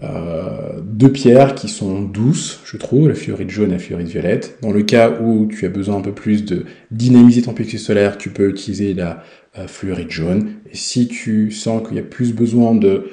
euh, 0.03 0.81
deux 0.83 1.13
pierres 1.13 1.55
qui 1.55 1.69
sont 1.69 2.01
douces, 2.03 2.61
je 2.65 2.77
trouve, 2.77 3.09
la 3.09 3.15
fluorite 3.15 3.51
jaune 3.51 3.71
et 3.71 3.75
la 3.75 3.79
fluorite 3.79 4.09
violette. 4.09 4.59
Dans 4.63 4.73
le 4.73 4.83
cas 4.83 5.11
où 5.21 5.47
tu 5.47 5.67
as 5.67 5.69
besoin 5.69 5.97
un 5.97 6.01
peu 6.01 6.13
plus 6.13 6.45
de 6.45 6.65
dynamiser 6.91 7.43
ton 7.43 7.53
plexus 7.53 7.79
solaire, 7.79 8.17
tu 8.17 8.31
peux 8.31 8.49
utiliser 8.49 8.95
la 8.95 9.23
euh, 9.59 9.67
fluorite 9.67 10.11
jaune. 10.11 10.53
Si 10.73 11.09
tu 11.09 11.51
sens 11.51 11.87
qu'il 11.87 11.97
y 11.97 12.01
a 12.01 12.05
plus 12.05 12.33
besoin 12.35 12.75
de, 12.75 13.11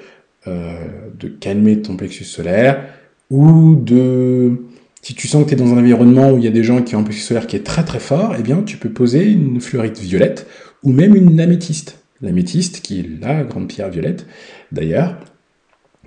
euh, 0.48 0.86
de 1.20 1.28
calmer 1.28 1.82
ton 1.82 1.98
plexus 1.98 2.26
solaire, 2.26 2.86
ou 3.30 3.76
de... 3.76 4.54
Si 5.02 5.14
tu 5.14 5.28
sens 5.28 5.44
que 5.44 5.50
tu 5.50 5.56
es 5.56 5.58
dans 5.58 5.74
un 5.74 5.78
environnement 5.78 6.32
où 6.32 6.38
il 6.38 6.44
y 6.44 6.48
a 6.48 6.52
des 6.52 6.64
gens 6.64 6.82
qui 6.82 6.96
ont 6.96 7.00
un 7.00 7.04
plexus 7.04 7.24
solaire 7.24 7.48
qui 7.48 7.56
est 7.56 7.66
très 7.66 7.84
très 7.84 8.00
fort, 8.00 8.36
eh 8.38 8.42
bien 8.42 8.62
tu 8.64 8.78
peux 8.78 8.90
poser 8.90 9.26
une 9.26 9.62
fluorite 9.62 10.00
violette, 10.00 10.48
ou 10.84 10.92
même 10.92 11.16
une 11.16 11.40
améthyste. 11.40 12.00
L'améthyste, 12.22 12.82
qui 12.82 13.00
est 13.00 13.22
la 13.22 13.44
grande 13.44 13.68
pierre 13.68 13.90
violette, 13.90 14.26
d'ailleurs, 14.72 15.18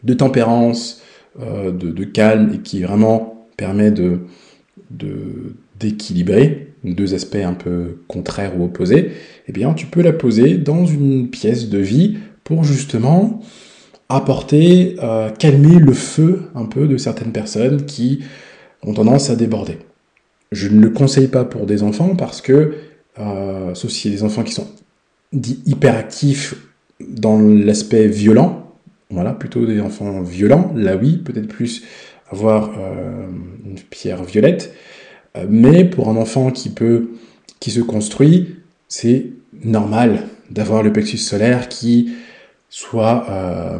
de 0.02 0.14
tempérance, 0.14 1.02
euh, 1.40 1.70
de, 1.70 2.04
calme, 2.04 2.52
et 2.54 2.58
qui 2.58 2.82
vraiment 2.82 3.46
permet 3.56 3.90
de 3.90 4.20
d'équilibrer 5.78 6.70
deux 6.84 7.14
aspects 7.14 7.36
un 7.36 7.54
peu 7.54 7.98
contraires 8.08 8.58
ou 8.58 8.64
opposés, 8.64 9.12
eh 9.46 9.52
bien 9.52 9.72
tu 9.74 9.86
peux 9.86 10.02
la 10.02 10.12
poser 10.12 10.58
dans 10.58 10.84
une 10.84 11.28
pièce 11.28 11.68
de 11.68 11.78
vie 11.78 12.18
pour 12.44 12.64
justement 12.64 13.40
apporter, 14.08 14.96
euh, 15.02 15.30
calmer 15.30 15.78
le 15.78 15.92
feu 15.92 16.42
un 16.54 16.64
peu 16.64 16.88
de 16.88 16.96
certaines 16.96 17.32
personnes 17.32 17.84
qui 17.84 18.20
ont 18.82 18.94
tendance 18.94 19.30
à 19.30 19.36
déborder. 19.36 19.78
Je 20.50 20.68
ne 20.68 20.80
le 20.80 20.90
conseille 20.90 21.28
pas 21.28 21.44
pour 21.44 21.66
des 21.66 21.82
enfants 21.82 22.16
parce 22.16 22.40
que, 22.40 22.74
euh, 23.18 23.74
sauf 23.74 24.06
a 24.06 24.10
des 24.10 24.22
enfants 24.22 24.42
qui 24.42 24.52
sont 24.52 24.68
dits 25.32 25.62
hyperactifs 25.66 26.54
dans 27.00 27.38
l'aspect 27.40 28.08
violent, 28.08 28.74
voilà, 29.10 29.32
plutôt 29.32 29.66
des 29.66 29.80
enfants 29.80 30.22
violents. 30.22 30.72
Là, 30.74 30.96
oui, 30.96 31.18
peut-être 31.18 31.48
plus 31.48 31.82
avoir 32.30 32.70
euh, 32.78 33.26
une 33.64 33.78
pierre 33.90 34.22
violette. 34.22 34.74
Euh, 35.36 35.46
mais 35.48 35.84
pour 35.84 36.08
un 36.08 36.16
enfant 36.16 36.50
qui 36.50 36.70
peut, 36.70 37.10
qui 37.58 37.70
se 37.70 37.80
construit, 37.80 38.56
c'est 38.88 39.26
normal 39.64 40.26
d'avoir 40.50 40.82
le 40.82 40.92
plexus 40.92 41.18
solaire 41.18 41.68
qui 41.68 42.12
soit 42.68 43.26
euh, 43.28 43.78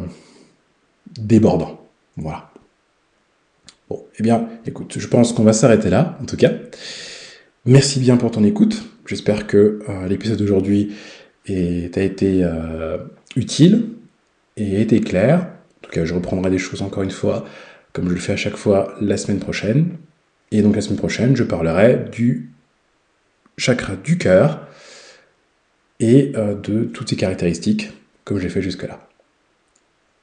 débordant. 1.19 1.79
Voilà. 2.17 2.49
Bon, 3.89 4.03
eh 4.19 4.23
bien, 4.23 4.47
écoute, 4.65 4.95
je 4.97 5.07
pense 5.07 5.33
qu'on 5.33 5.43
va 5.43 5.53
s'arrêter 5.53 5.89
là, 5.89 6.17
en 6.21 6.25
tout 6.25 6.37
cas. 6.37 6.51
Merci 7.65 7.99
bien 7.99 8.17
pour 8.17 8.31
ton 8.31 8.43
écoute. 8.43 8.83
J'espère 9.11 9.45
que 9.45 9.79
l'épisode 10.07 10.37
d'aujourd'hui 10.37 10.95
t'a 11.45 12.01
été 12.01 12.47
utile 13.35 13.89
et 14.55 14.81
était 14.81 15.01
clair. 15.01 15.39
En 15.39 15.81
tout 15.81 15.91
cas, 15.91 16.05
je 16.05 16.13
reprendrai 16.13 16.49
des 16.49 16.57
choses 16.57 16.81
encore 16.81 17.03
une 17.03 17.11
fois, 17.11 17.45
comme 17.91 18.07
je 18.07 18.13
le 18.13 18.21
fais 18.21 18.31
à 18.31 18.37
chaque 18.37 18.55
fois, 18.55 18.95
la 19.01 19.17
semaine 19.17 19.39
prochaine. 19.39 19.97
Et 20.51 20.61
donc 20.61 20.77
la 20.77 20.81
semaine 20.81 20.97
prochaine, 20.97 21.35
je 21.35 21.43
parlerai 21.43 22.05
du 22.09 22.51
chakra 23.57 23.97
du 23.97 24.17
cœur 24.17 24.65
et 25.99 26.31
euh, 26.37 26.55
de 26.55 26.85
toutes 26.85 27.09
ses 27.09 27.17
caractéristiques, 27.17 27.91
comme 28.23 28.37
je 28.37 28.43
l'ai 28.43 28.49
fait 28.49 28.61
jusque-là. 28.61 29.09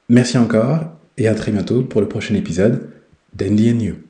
Merci 0.09 0.39
encore 0.39 0.97
et 1.17 1.27
à 1.27 1.35
très 1.35 1.51
bientôt 1.51 1.83
pour 1.83 2.01
le 2.01 2.07
prochain 2.07 2.33
épisode 2.33 2.89
d'Andy 3.33 3.71
and 3.71 3.79
You. 3.81 4.08